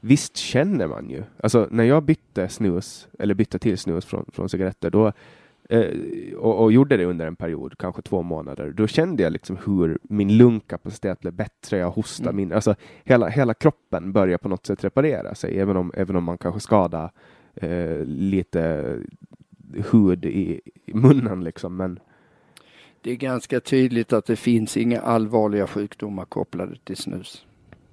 [0.00, 1.22] visst känner man ju.
[1.40, 5.12] Alltså när jag bytte snus, eller bytte till snus från, från cigaretter, då
[5.68, 5.94] eh,
[6.36, 9.98] och, och, gjorde det under en period, kanske två månader, då kände jag liksom hur
[10.02, 12.36] min lungkapacitet blev bättre, jag hostade mm.
[12.36, 12.74] mindre, alltså
[13.04, 16.60] hela, hela kroppen börjar på något sätt reparera sig, även om, även om man kanske
[16.60, 17.10] skadar
[17.54, 18.94] eh, lite
[19.92, 21.76] hud i, i munnen liksom.
[21.76, 21.98] Men...
[23.00, 27.44] Det är ganska tydligt att det finns inga allvarliga sjukdomar kopplade till snus.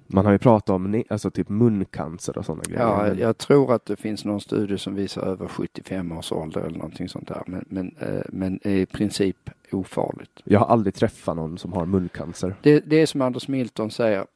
[0.06, 2.80] Man har ju pratat om alltså typ muncancer och sådana grejer.
[2.80, 6.78] Ja, jag tror att det finns någon studie som visar över 75 års ålder eller
[6.78, 7.42] någonting sånt där.
[7.46, 10.40] Men, men, eh, men i princip ofarligt.
[10.44, 12.54] Jag har aldrig träffat någon som har muncancer.
[12.62, 14.26] Det, det är som Anders Milton säger.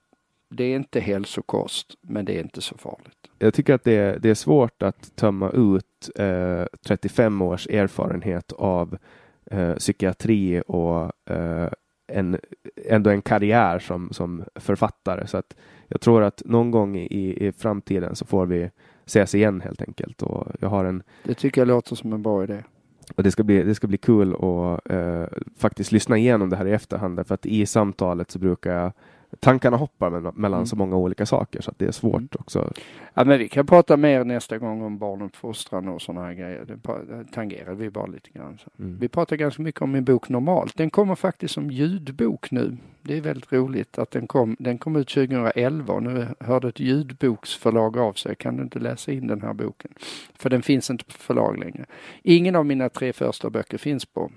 [0.49, 4.19] Det är inte hälsokost, men det är inte så farligt jag tycker att det är,
[4.19, 8.99] det är svårt att tömma ut eh, 35 års erfarenhet av
[9.51, 11.69] eh, psykiatri och eh,
[12.07, 12.39] en,
[12.87, 15.27] ändå en karriär som, som författare.
[15.27, 15.57] Så att
[15.89, 18.71] jag tror att någon gång i, i framtiden så får vi
[19.07, 20.23] ses igen helt enkelt.
[20.23, 22.63] Och jag har en, det tycker jag låter som en bra idé.
[23.17, 25.25] Och det ska bli, det ska bli kul att eh,
[25.59, 27.27] faktiskt lyssna igenom det här i efterhand.
[27.27, 28.93] För att i samtalet så brukar jag
[29.41, 30.67] tankarna hoppar mellan, mellan Mm.
[30.67, 32.29] så många olika saker så att det är svårt Mm.
[32.39, 32.73] också.
[33.15, 36.65] Ja, men vi kan prata mer nästa gång om barnuppfostran och sådana här grejer.
[36.65, 38.59] Det tangerar vi bara lite grann.
[38.79, 38.99] Mm.
[38.99, 40.77] Vi pratar ganska mycket om min bok Normalt.
[40.77, 42.77] Den kommer faktiskt som ljudbok nu.
[43.03, 44.57] Det är väldigt roligt att den kom.
[44.59, 48.35] Den kom ut 2011 och nu hörde ett ljudboksförlag av sig.
[48.37, 49.91] Kan du inte läsa in den här boken?
[50.35, 51.85] För den finns inte på förlag längre.
[52.23, 54.31] Ingen av mina tre första böcker finns på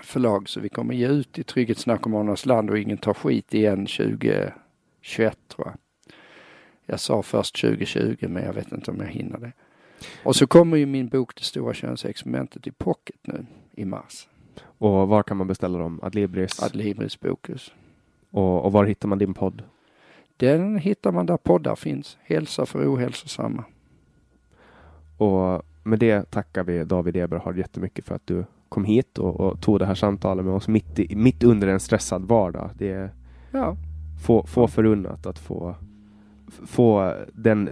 [0.00, 4.54] förlag så vi kommer ge ut i Trygghetsnarkomanernas land och ingen tar skit igen 2021
[5.48, 5.74] tror jag.
[6.86, 9.52] Jag sa först 2020 men jag vet inte om jag hinner det.
[10.24, 14.28] Och så kommer ju min bok Det stora könsexperimentet i pocket nu i mars.
[14.62, 16.00] Och var kan man beställa dem?
[16.02, 16.62] Adlibris?
[16.62, 17.72] Adlibris Bokus.
[18.30, 19.62] och, och var hittar man din podd?
[20.36, 22.18] Den hittar man där poddar finns.
[22.22, 23.64] Hälsa för ohälsosamma.
[25.18, 29.60] Och med det tackar vi David Eberhard jättemycket för att du kom hit och, och
[29.60, 32.70] tog det här samtalet med oss mitt, i, mitt under en stressad vardag.
[32.74, 33.10] Det är
[33.52, 33.76] Ja,
[34.20, 35.74] få, få förunnat att få,
[36.66, 37.68] få den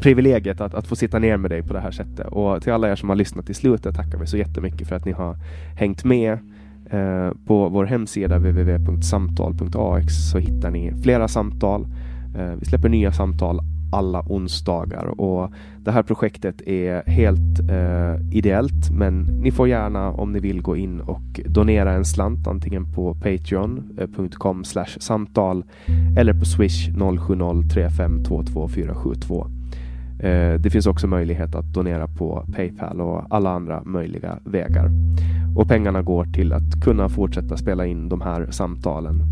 [0.00, 2.26] privilegiet att, att få sitta ner med dig på det här sättet.
[2.26, 5.04] Och till alla er som har lyssnat till slutet tackar vi så jättemycket för att
[5.04, 5.36] ni har
[5.76, 6.38] hängt med.
[6.90, 11.86] Eh, på vår hemsida www.samtal.ax så hittar ni flera samtal.
[12.38, 13.60] Eh, vi släpper nya samtal
[13.94, 15.52] alla onsdagar och
[15.84, 20.76] det här projektet är helt eh, ideellt men ni får gärna om ni vill gå
[20.76, 25.64] in och donera en slant antingen på patreon.com eh, samtal
[26.18, 29.46] eller på swish 0703522472.
[30.18, 34.90] Eh, det finns också möjlighet att donera på Paypal och alla andra möjliga vägar.
[35.56, 39.22] Och pengarna går till att kunna fortsätta spela in de här samtalen.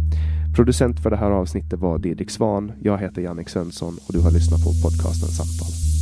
[0.56, 2.72] Producent för det här avsnittet var Didrik Svan.
[2.82, 6.01] Jag heter Jannik Svensson och du har lyssnat på podcasten Samtal.